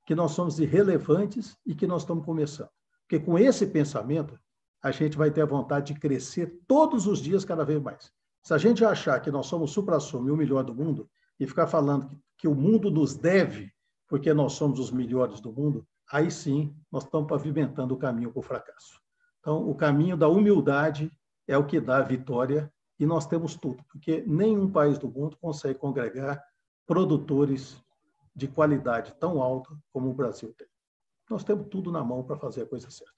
que 0.07 0.15
nós 0.15 0.33
somos 0.33 0.59
irrelevantes 0.59 1.57
e 1.65 1.75
que 1.75 1.87
nós 1.87 2.03
estamos 2.03 2.25
começando. 2.25 2.71
Porque 3.03 3.25
com 3.25 3.39
esse 3.39 3.67
pensamento, 3.67 4.39
a 4.83 4.91
gente 4.91 5.17
vai 5.17 5.31
ter 5.31 5.43
a 5.43 5.47
vontade 5.47 5.93
de 5.93 6.01
crescer 6.01 6.61
todos 6.67 7.07
os 7.07 7.21
dias 7.21 7.45
cada 7.45 7.65
vez 7.65 7.81
mais. 7.81 8.13
Se 8.43 8.55
a 8.55 8.59
gente 8.59 8.85
achar 8.85 9.21
que 9.21 9.31
nós 9.31 9.47
somos 9.47 9.73
supra-sumo 9.73 10.29
e 10.29 10.31
o 10.31 10.37
melhor 10.37 10.63
do 10.65 10.75
mundo, 10.75 11.09
e 11.39 11.47
ficar 11.47 11.67
falando 11.67 12.09
que, 12.09 12.19
que 12.39 12.49
o 12.49 12.55
mundo 12.55 12.91
nos 12.91 13.15
deve 13.15 13.73
porque 14.09 14.33
nós 14.33 14.55
somos 14.55 14.81
os 14.81 14.91
melhores 14.91 15.41
do 15.41 15.53
mundo, 15.53 15.87
aí 16.11 16.31
sim 16.31 16.75
nós 16.91 17.05
estamos 17.05 17.29
pavimentando 17.29 17.95
o 17.95 17.99
caminho 17.99 18.33
para 18.33 18.41
o 18.41 18.43
fracasso. 18.43 19.01
Então, 19.41 19.69
o 19.69 19.75
caminho 19.75 20.17
da 20.17 20.29
humildade 20.29 21.13
é 21.47 21.57
o 21.57 21.67
que 21.67 21.79
dá 21.79 21.99
a 21.99 22.03
vitória 22.03 22.73
e 22.99 23.07
nós 23.07 23.27
temos 23.27 23.55
tudo, 23.55 23.85
porque 23.93 24.25
nenhum 24.27 24.71
país 24.71 24.99
do 24.99 25.09
mundo 25.09 25.37
consegue 25.37 25.79
congregar 25.79 26.43
produtores 26.87 27.81
de 28.35 28.49
qualidade 28.49 29.15
tão 29.21 29.43
alta 29.43 29.71
como 29.93 30.09
o 30.09 30.15
Brasil 30.15 30.53
tem. 30.57 30.67
Nós 31.31 31.45
temos 31.45 31.69
tudo 31.69 31.93
na 31.93 32.03
mão 32.03 32.25
para 32.25 32.37
fazer 32.37 32.63
a 32.63 32.67
coisa 32.67 32.91
certa. 32.91 33.18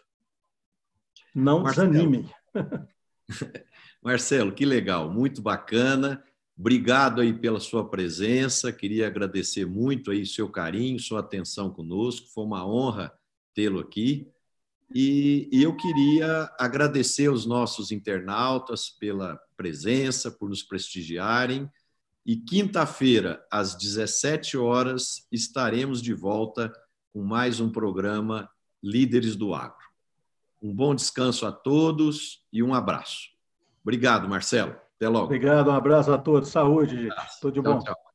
Não 1.35 1.63
Marcelo. 1.63 1.91
desanimem. 1.91 2.31
Marcelo, 4.03 4.53
que 4.53 4.65
legal, 4.65 5.11
muito 5.11 5.43
bacana. 5.43 6.23
Obrigado 6.59 7.21
aí 7.21 7.33
pela 7.33 7.59
sua 7.59 7.89
presença. 7.89 8.73
Queria 8.73 9.07
agradecer 9.07 9.65
muito 9.65 10.11
aí 10.11 10.27
seu 10.27 10.49
carinho, 10.49 10.99
sua 10.99 11.21
atenção 11.21 11.71
conosco. 11.71 12.29
Foi 12.35 12.45
uma 12.45 12.67
honra 12.67 13.13
tê-lo 13.55 13.81
aqui. 13.81 14.29
E, 14.93 15.49
e, 15.53 15.63
eu 15.63 15.77
queria 15.77 16.51
agradecer 16.59 17.29
aos 17.29 17.47
nossos 17.47 17.93
internautas 17.93 18.91
pela 18.91 19.41
presença, 19.57 20.31
por 20.31 20.49
nos 20.49 20.63
prestigiarem. 20.63 21.71
E 22.27 22.37
quinta-feira, 22.37 23.43
às 23.51 23.75
17 23.75 24.59
horas, 24.59 25.27
estaremos 25.31 26.03
de 26.03 26.13
volta 26.13 26.73
com 27.13 27.23
mais 27.23 27.61
um 27.61 27.71
programa 27.71 28.51
Líderes 28.83 29.37
do 29.37 29.55
Agro. 29.55 29.80
Um 30.63 30.75
bom 30.75 30.95
descanso 30.95 31.47
a 31.47 31.53
todos 31.53 32.45
e 32.53 32.63
um 32.63 32.75
abraço. 32.75 33.29
Obrigado, 33.83 34.29
Marcelo. 34.29 34.77
Até 34.97 35.09
logo. 35.09 35.25
Obrigado, 35.25 35.71
um 35.71 35.75
abraço 35.75 36.13
a 36.13 36.19
todos. 36.19 36.51
Saúde, 36.51 37.09
tudo 37.41 37.55
de 37.55 37.61
bom. 37.61 37.79
Tchau, 37.79 37.95
tchau. 37.95 38.10